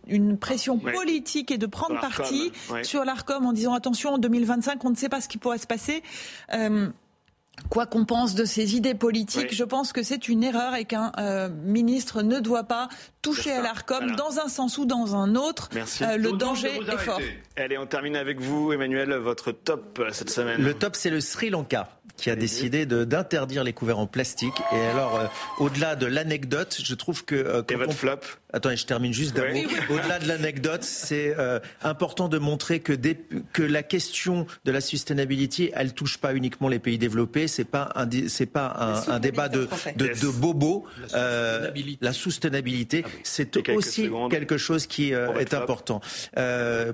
une 0.08 0.38
pression 0.38 0.78
politique 0.78 1.52
et 1.52 1.58
de 1.58 1.66
prendre 1.66 2.00
parti 2.00 2.52
sur 2.84 3.06
l'Arcom 3.06 3.46
en 3.46 3.54
disant 3.54 3.74
attention, 3.74 4.14
en 4.14 4.18
2025, 4.18 4.84
on 4.84 4.90
ne 4.90 4.96
sait 4.96 5.10
pas 5.10 5.22
ce 5.22 5.28
qui 5.28 5.38
pourrait 5.38 5.58
se 5.58 5.68
passer. 5.68 6.04
Euh, 6.54 6.88
quoi 7.70 7.86
qu'on 7.86 8.06
pense 8.06 8.36
de 8.36 8.46
ces 8.46 8.76
idées 8.76 8.96
politiques, 8.96 9.54
je 9.54 9.64
pense 9.64 9.94
que 9.94 10.04
c'est 10.04 10.28
une 10.28 10.44
erreur 10.44 10.76
et 10.76 10.86
qu'un 10.86 11.12
euh, 11.18 11.50
ministre 11.50 12.22
ne 12.22 12.40
doit 12.40 12.64
pas 12.64 12.90
toucher 13.22 13.52
à 13.52 13.62
l'ARCOM 13.62 14.16
dans 14.16 14.40
un 14.40 14.48
sens 14.48 14.78
ou 14.78 14.86
dans 14.86 15.16
un 15.16 15.36
autre. 15.36 15.70
Euh, 16.02 16.18
le 16.18 16.32
danger 16.34 16.80
est 16.88 16.98
fort. 16.98 17.20
Allez, 17.58 17.78
on 17.78 17.86
termine 17.86 18.16
avec 18.16 18.40
vous, 18.40 18.74
Emmanuel, 18.74 19.14
votre 19.16 19.52
top 19.52 20.02
cette 20.12 20.30
semaine. 20.30 20.62
Le 20.62 20.74
top, 20.74 20.96
c'est 20.96 21.10
le 21.10 21.22
Sri 21.22 21.50
Lanka 21.50 21.90
qui 22.18 22.30
a 22.30 22.36
décidé 22.36 22.86
d'interdire 22.86 23.64
les 23.64 23.74
couverts 23.74 24.00
en 24.00 24.08
plastique. 24.08 24.62
Et 24.72 24.80
alors, 24.80 25.20
euh, 25.20 25.28
au-delà 25.60 25.96
de 25.96 26.06
l'anecdote, 26.06 26.80
je 26.84 26.96
trouve 26.96 27.26
que... 27.26 27.36
Euh, 27.36 27.64
et 27.70 27.76
votre 27.76 27.94
flop? 27.94 28.20
Attendez, 28.54 28.78
je 28.78 28.86
termine 28.86 29.14
juste 29.14 29.36
d'un 29.36 29.52
mot. 29.54 29.60
Au-delà 29.90 30.20
de 30.20 30.28
l'anecdote, 30.28 30.84
c'est 30.84 31.36
euh, 31.38 31.60
important 31.82 32.30
de 32.30 32.38
montrer 32.38 32.80
que, 32.80 32.94
que 33.52 33.64
la 33.64 33.84
question 33.84 34.46
de 34.66 34.72
la 34.72 34.82
sustainability, 34.82 35.72
elle 35.74 35.94
touche 35.94 36.18
pas 36.18 36.34
uniquement 36.34 36.70
les 36.70 36.80
pays 36.80 36.98
développés. 36.98 37.48
C'est 37.48 37.66
pas 37.66 37.92
un, 37.96 38.08
c'est 38.28 38.46
pas 38.46 39.04
un, 39.08 39.20
débat 39.20 39.50
de, 39.50 39.68
de, 39.96 40.08
de 40.08 40.28
bobo. 40.28 40.86
Euh, 41.14 41.72
la 42.02 42.14
soutenabilité, 42.14 43.04
ah 43.06 43.10
c'est 43.24 43.70
aussi 43.70 44.10
quelque 44.30 44.58
chose 44.58 44.88
qui 44.88 45.12
est 45.12 45.54
important 45.54 46.02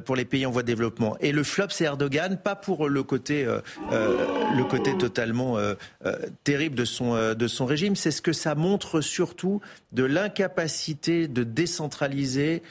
pour 0.06 0.16
les 0.16 0.26
pays 0.26 0.46
en 0.46 0.52
voie 0.52 0.64
de 0.64 0.68
développement. 0.68 1.18
Et 1.20 1.32
le 1.32 1.44
flop, 1.44 1.68
c'est 1.70 1.86
Erdogan, 1.86 2.38
pas 2.38 2.56
pour 2.56 2.88
le 2.88 3.04
côté, 3.04 3.46
le 3.92 4.64
côté 4.64 4.98
totalement 4.98 5.58
euh, 5.58 5.76
euh, 6.06 6.16
terrible 6.44 6.76
de 6.76 6.86
son, 6.86 7.16
euh, 7.16 7.34
de 7.34 7.48
son 7.48 7.66
régime. 7.66 7.96
C'est 7.96 8.12
ce 8.12 8.22
que 8.22 8.34
ça 8.34 8.56
montre 8.56 9.02
surtout 9.02 9.62
de 9.92 10.04
l'incapacité 10.04 11.28
de 11.28 11.44
décentraliser 11.50 12.64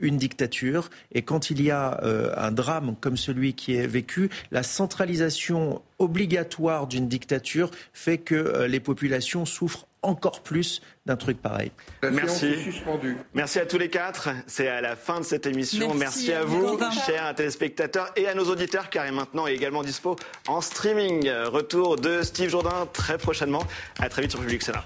une 0.00 0.16
dictature. 0.16 0.90
Et 1.12 1.22
quand 1.22 1.50
il 1.50 1.62
y 1.62 1.70
a 1.70 2.00
un 2.36 2.50
drame 2.50 2.96
comme 3.00 3.16
celui 3.16 3.54
qui 3.54 3.74
est 3.74 3.86
vécu, 3.86 4.30
la 4.50 4.62
centralisation 4.62 5.82
obligatoire 5.98 6.86
d'une 6.86 7.08
dictature 7.08 7.70
fait 7.92 8.18
que 8.18 8.64
les 8.64 8.80
populations 8.80 9.44
souffrent 9.44 9.86
encore 10.02 10.42
plus 10.42 10.80
d'un 11.04 11.16
truc 11.16 11.42
pareil. 11.42 11.72
Merci. 12.02 12.54
Merci 13.34 13.58
à 13.58 13.66
tous 13.66 13.76
les 13.76 13.90
quatre. 13.90 14.30
C'est 14.46 14.66
à 14.66 14.80
la 14.80 14.96
fin 14.96 15.20
de 15.20 15.24
cette 15.26 15.46
émission. 15.46 15.94
Merci, 15.94 16.32
à 16.32 16.42
vous, 16.42 16.78
chers 17.06 17.34
téléspectateurs, 17.34 18.10
et 18.16 18.26
à 18.26 18.34
nos 18.34 18.44
auditeurs, 18.44 18.88
car 18.88 19.04
est 19.04 19.12
maintenant 19.12 19.46
également 19.46 19.82
dispo 19.82 20.16
en 20.48 20.62
streaming. 20.62 21.28
Retour 21.28 21.96
de 21.96 22.22
Steve 22.22 22.48
Jourdain 22.48 22.88
très 22.92 23.18
prochainement. 23.18 23.62
À 23.98 24.08
très 24.08 24.22
vite 24.22 24.30
sur 24.30 24.40
Public 24.40 24.62
Sénat. 24.62 24.84